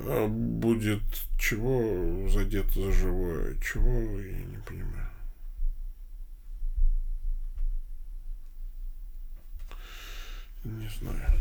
А 0.00 0.28
будет 0.28 1.02
чего 1.38 2.28
задето 2.28 2.84
за 2.84 2.92
живое? 2.92 3.56
Чего, 3.60 4.20
я 4.20 4.44
не 4.44 4.58
понимаю. 4.58 5.10
Не 10.62 10.88
знаю. 10.88 11.40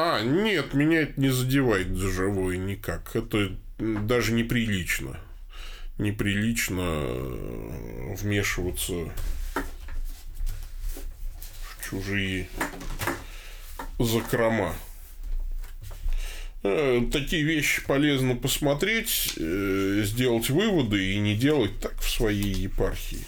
А, 0.00 0.22
нет, 0.22 0.74
меня 0.74 1.00
это 1.00 1.20
не 1.20 1.30
задевает 1.30 1.88
за 1.88 2.22
никак. 2.22 3.16
Это 3.16 3.56
даже 3.78 4.32
неприлично. 4.32 5.18
неприлично 5.98 6.82
э, 6.84 8.14
вмешиваться 8.14 8.94
в 11.64 11.84
чужие 11.84 12.48
закрома. 13.98 14.76
Э, 16.62 17.00
такие 17.12 17.42
вещи 17.42 17.84
полезно 17.84 18.36
посмотреть, 18.36 19.32
э, 19.36 20.02
сделать 20.04 20.48
выводы 20.48 21.14
и 21.14 21.18
не 21.18 21.34
делать 21.34 21.80
так 21.80 21.98
в 21.98 22.08
своей 22.08 22.54
епархии. 22.54 23.26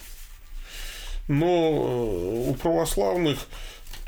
Но 1.27 2.47
у 2.49 2.55
православных 2.55 3.39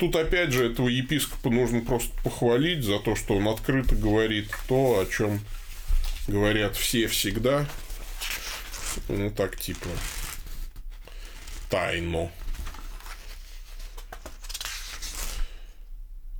тут 0.04 0.16
опять 0.16 0.52
же 0.52 0.70
этого 0.70 0.88
епископа 0.88 1.48
нужно 1.48 1.80
просто 1.80 2.14
похвалить 2.22 2.84
за 2.84 2.98
то, 2.98 3.16
что 3.16 3.36
он 3.36 3.48
открыто 3.48 3.94
говорит 3.94 4.50
то, 4.68 4.98
о 5.00 5.06
чем 5.06 5.40
говорят 6.28 6.76
все 6.76 7.06
всегда, 7.06 7.66
ну 9.08 9.30
так 9.30 9.56
типа 9.56 9.88
тайно. 11.70 12.30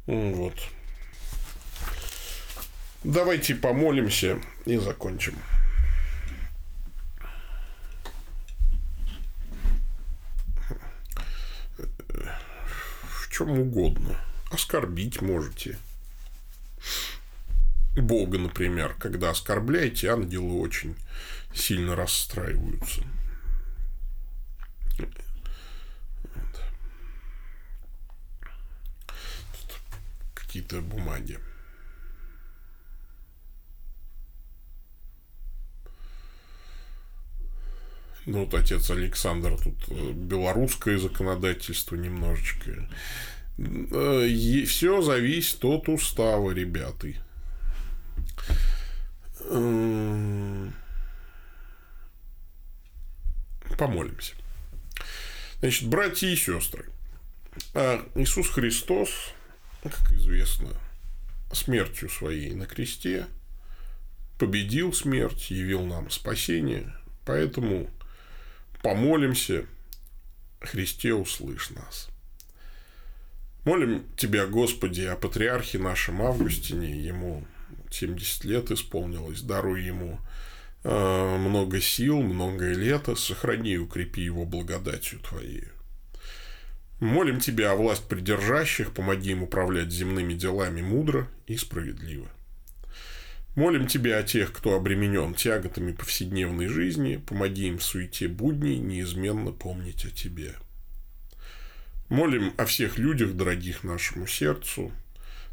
Вот. 0.06 0.54
Давайте 3.02 3.54
помолимся 3.54 4.38
и 4.66 4.76
закончим. 4.76 5.38
Чем 13.34 13.50
угодно. 13.58 14.16
Оскорбить 14.50 15.20
можете. 15.20 15.76
Бога, 17.96 18.38
например, 18.38 18.94
когда 18.94 19.30
оскорбляете, 19.30 20.08
ангелы 20.08 20.60
очень 20.60 20.94
сильно 21.52 21.96
расстраиваются. 21.96 23.02
какие-то 30.34 30.80
бумаги. 30.82 31.40
Ну, 38.26 38.44
вот 38.44 38.54
отец 38.54 38.90
Александр, 38.90 39.56
тут 39.62 39.76
э, 39.88 40.12
белорусское 40.12 40.98
законодательство 40.98 41.96
немножечко. 41.96 42.88
Э, 43.58 44.64
Все 44.66 45.02
зависит 45.02 45.64
от 45.64 45.88
устава, 45.88 46.50
ребята. 46.52 47.08
Помолимся. 53.76 54.34
Значит, 55.60 55.88
братья 55.88 56.28
и 56.28 56.36
сестры, 56.36 56.86
а 57.74 58.06
Иисус 58.14 58.48
Христос, 58.48 59.10
как 59.82 60.12
известно, 60.12 60.70
смертью 61.52 62.08
своей 62.08 62.54
на 62.54 62.66
кресте 62.66 63.26
победил 64.38 64.92
смерть, 64.92 65.50
явил 65.50 65.84
нам 65.84 66.10
спасение, 66.10 66.94
поэтому 67.24 67.88
помолимся, 68.84 69.64
Христе 70.60 71.14
услышь 71.14 71.70
нас. 71.70 72.08
Молим 73.64 74.04
Тебя, 74.14 74.46
Господи, 74.46 75.00
о 75.00 75.16
патриархе 75.16 75.78
нашем 75.78 76.20
Августине, 76.20 77.00
ему 77.00 77.46
70 77.90 78.44
лет 78.44 78.70
исполнилось, 78.70 79.40
даруй 79.40 79.82
ему 79.82 80.20
э, 80.84 81.36
много 81.38 81.80
сил, 81.80 82.20
многое 82.20 82.74
лето, 82.74 83.16
сохрани 83.16 83.72
и 83.72 83.78
укрепи 83.78 84.20
его 84.20 84.44
благодатью 84.44 85.18
Твоей. 85.20 85.64
Молим 87.00 87.40
Тебя 87.40 87.72
о 87.72 87.76
власть 87.76 88.06
придержащих, 88.06 88.92
помоги 88.92 89.30
им 89.30 89.44
управлять 89.44 89.90
земными 89.90 90.34
делами 90.34 90.82
мудро 90.82 91.26
и 91.46 91.56
справедливо. 91.56 92.28
Молим 93.54 93.86
Тебя 93.86 94.18
о 94.18 94.22
тех, 94.24 94.52
кто 94.52 94.74
обременен 94.74 95.34
тяготами 95.34 95.92
повседневной 95.92 96.66
жизни, 96.66 97.22
помоги 97.24 97.68
им 97.68 97.78
в 97.78 97.84
суете 97.84 98.26
будней 98.26 98.78
неизменно 98.78 99.52
помнить 99.52 100.04
о 100.04 100.10
Тебе. 100.10 100.56
Молим 102.08 102.52
о 102.56 102.64
всех 102.64 102.98
людях, 102.98 103.34
дорогих 103.34 103.84
нашему 103.84 104.26
сердцу, 104.26 104.90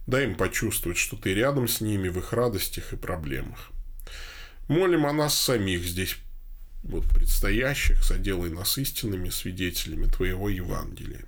дай 0.08 0.26
им 0.26 0.36
почувствовать, 0.36 0.98
что 0.98 1.16
Ты 1.16 1.36
рядом 1.36 1.68
с 1.68 1.80
ними 1.80 2.10
в 2.10 2.18
их 2.18 2.34
радостях 2.34 2.92
и 2.94 2.98
проблемах. 2.98 3.70
Молим 4.68 5.06
о 5.06 5.14
нас 5.14 5.40
самих 5.40 5.84
здесь, 5.84 6.18
вот 6.82 7.06
предстоящих, 7.08 8.04
соделай 8.04 8.50
нас 8.50 8.80
истинными 8.80 9.30
свидетелями 9.30 10.06
Твоего 10.06 10.50
Евангелия. 10.50 11.26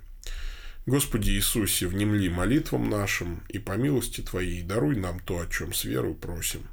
Господи 0.86 1.30
Иисусе, 1.30 1.86
внемли 1.86 2.28
молитвам 2.28 2.90
нашим 2.90 3.42
и 3.48 3.58
по 3.58 3.72
милости 3.72 4.20
Твоей 4.20 4.62
даруй 4.62 4.96
нам 4.96 5.18
то, 5.18 5.40
о 5.40 5.46
чем 5.46 5.72
с 5.72 5.84
верой 5.84 6.14
просим. 6.14 6.68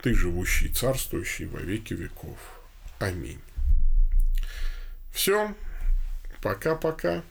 Ты 0.00 0.14
живущий 0.14 0.66
и 0.66 0.72
царствующий 0.72 1.46
во 1.46 1.58
веки 1.58 1.94
веков. 1.94 2.38
Аминь. 3.00 3.40
Все. 5.10 5.54
Пока-пока. 6.42 7.24